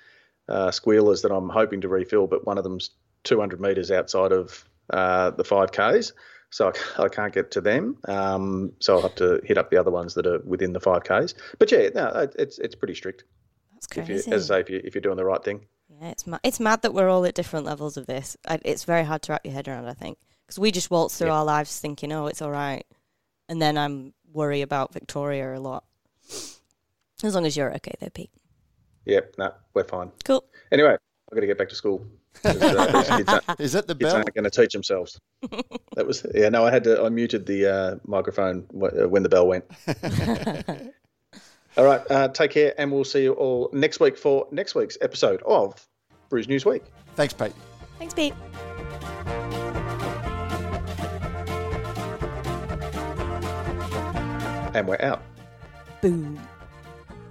uh, 0.51 0.71
squealers 0.71 1.23
that 1.23 1.33
I'm 1.33 1.49
hoping 1.49 1.81
to 1.83 1.89
refill, 1.89 2.27
but 2.27 2.47
one 2.47 2.59
of 2.59 2.65
them's 2.65 2.91
200 3.25 3.61
metres 3.61 3.91
outside 3.91 4.33
of 4.33 4.65
uh, 4.91 5.31
the 5.31 5.45
five 5.45 5.73
k's. 5.73 6.13
So 6.51 6.73
I, 6.99 7.03
I 7.05 7.09
can't 7.09 7.33
get 7.33 7.51
to 7.53 7.61
them. 7.61 7.97
Um, 8.07 8.73
so 8.81 8.97
I'll 8.97 9.03
have 9.03 9.15
to 9.17 9.41
hit 9.45 9.57
up 9.59 9.71
the 9.71 9.77
other 9.79 9.91
ones 9.91 10.15
that 10.15 10.27
are 10.27 10.41
within 10.41 10.73
the 10.73 10.81
five 10.81 11.05
k's. 11.05 11.35
But 11.59 11.71
yeah, 11.73 11.89
no, 11.95 12.09
it- 12.09 12.35
it's 12.39 12.59
it's 12.59 12.75
pretty 12.75 12.95
strict. 12.95 13.25
That's 13.73 13.87
If 13.97 14.09
you, 14.09 14.15
crazy. 14.17 14.33
as 14.33 14.51
I 14.51 14.57
say, 14.57 14.61
if, 14.61 14.71
you, 14.71 14.81
if 14.85 14.95
you're 14.95 15.01
doing 15.03 15.17
the 15.17 15.25
right 15.25 15.43
thing. 15.43 15.65
Yeah, 15.89 16.09
it's 16.11 16.27
ma- 16.27 16.39
it's 16.43 16.61
mad 16.61 16.83
that 16.83 16.93
we're 16.95 17.09
all 17.09 17.25
at 17.25 17.35
different 17.35 17.67
levels 17.67 17.97
of 17.97 18.07
this. 18.07 18.37
I, 18.49 18.59
it's 18.65 18.85
very 18.85 19.05
hard 19.05 19.23
to 19.23 19.33
wrap 19.33 19.45
your 19.45 19.55
head 19.55 19.69
around. 19.69 19.87
I 19.87 19.95
think 19.95 20.19
because 20.47 20.59
we 20.59 20.71
just 20.71 20.91
waltz 20.91 21.17
through 21.17 21.29
Yeah. 21.29 21.35
our 21.39 21.45
lives 21.45 21.79
thinking, 21.79 22.13
"Oh, 22.13 22.27
it's 22.27 22.43
all 22.43 22.51
right," 22.51 22.85
and 23.49 23.61
then 23.63 23.79
I'm 23.79 24.13
worry 24.33 24.63
about 24.63 24.93
Victoria 24.93 25.57
a 25.57 25.59
lot. 25.61 25.85
As 27.23 27.35
long 27.35 27.45
as 27.47 27.57
you're 27.57 27.75
okay, 27.77 27.95
though, 28.01 28.09
Pete. 28.09 28.31
Yeah, 29.11 29.21
no, 29.39 29.53
we're 29.75 29.85
fine. 29.85 30.11
Cool. 30.25 30.45
Anyway, 30.73 30.93
I've 30.93 31.35
got 31.35 31.41
to 31.41 31.47
get 31.47 31.59
back 31.59 31.69
to 31.71 31.75
school. 31.75 32.07
uh, 32.45 32.53
these 32.53 33.09
kids 33.09 33.29
aren't, 33.29 33.45
Is 33.61 33.73
that 33.73 33.87
the 33.89 33.95
kids 33.95 34.11
bell? 34.13 34.17
aren't 34.17 34.35
going 34.35 34.45
to 34.45 34.51
teach 34.51 34.73
themselves. 34.73 35.19
that 35.97 36.07
was 36.07 36.25
yeah. 36.35 36.49
No, 36.49 36.65
I 36.65 36.71
had 36.71 36.85
to. 36.85 37.03
I 37.03 37.09
muted 37.09 37.47
the 37.47 37.67
uh, 37.67 37.97
microphone 38.07 38.67
wh- 38.73 39.03
uh, 39.03 39.09
when 39.09 39.23
the 39.25 39.29
bell 39.29 39.49
went. 39.49 39.65
all 41.77 41.85
right. 41.85 42.03
Uh, 42.11 42.29
take 42.29 42.53
care, 42.53 42.73
and 42.79 42.93
we'll 42.93 43.05
see 43.05 43.25
you 43.25 43.33
all 43.33 43.69
next 43.73 43.99
week 44.01 44.17
for 44.17 44.47
next 44.53 44.75
week's 44.77 44.97
episode 45.01 45.43
of 45.45 45.87
Brews 46.29 46.47
News 46.49 46.65
Week. 46.65 46.85
Thanks, 47.17 47.35
Pete. 47.35 47.53
Thanks, 47.99 48.15
Pete. 48.15 48.35
And 54.73 54.87
we're 54.87 55.01
out. 55.01 55.23
Boom. 56.01 56.41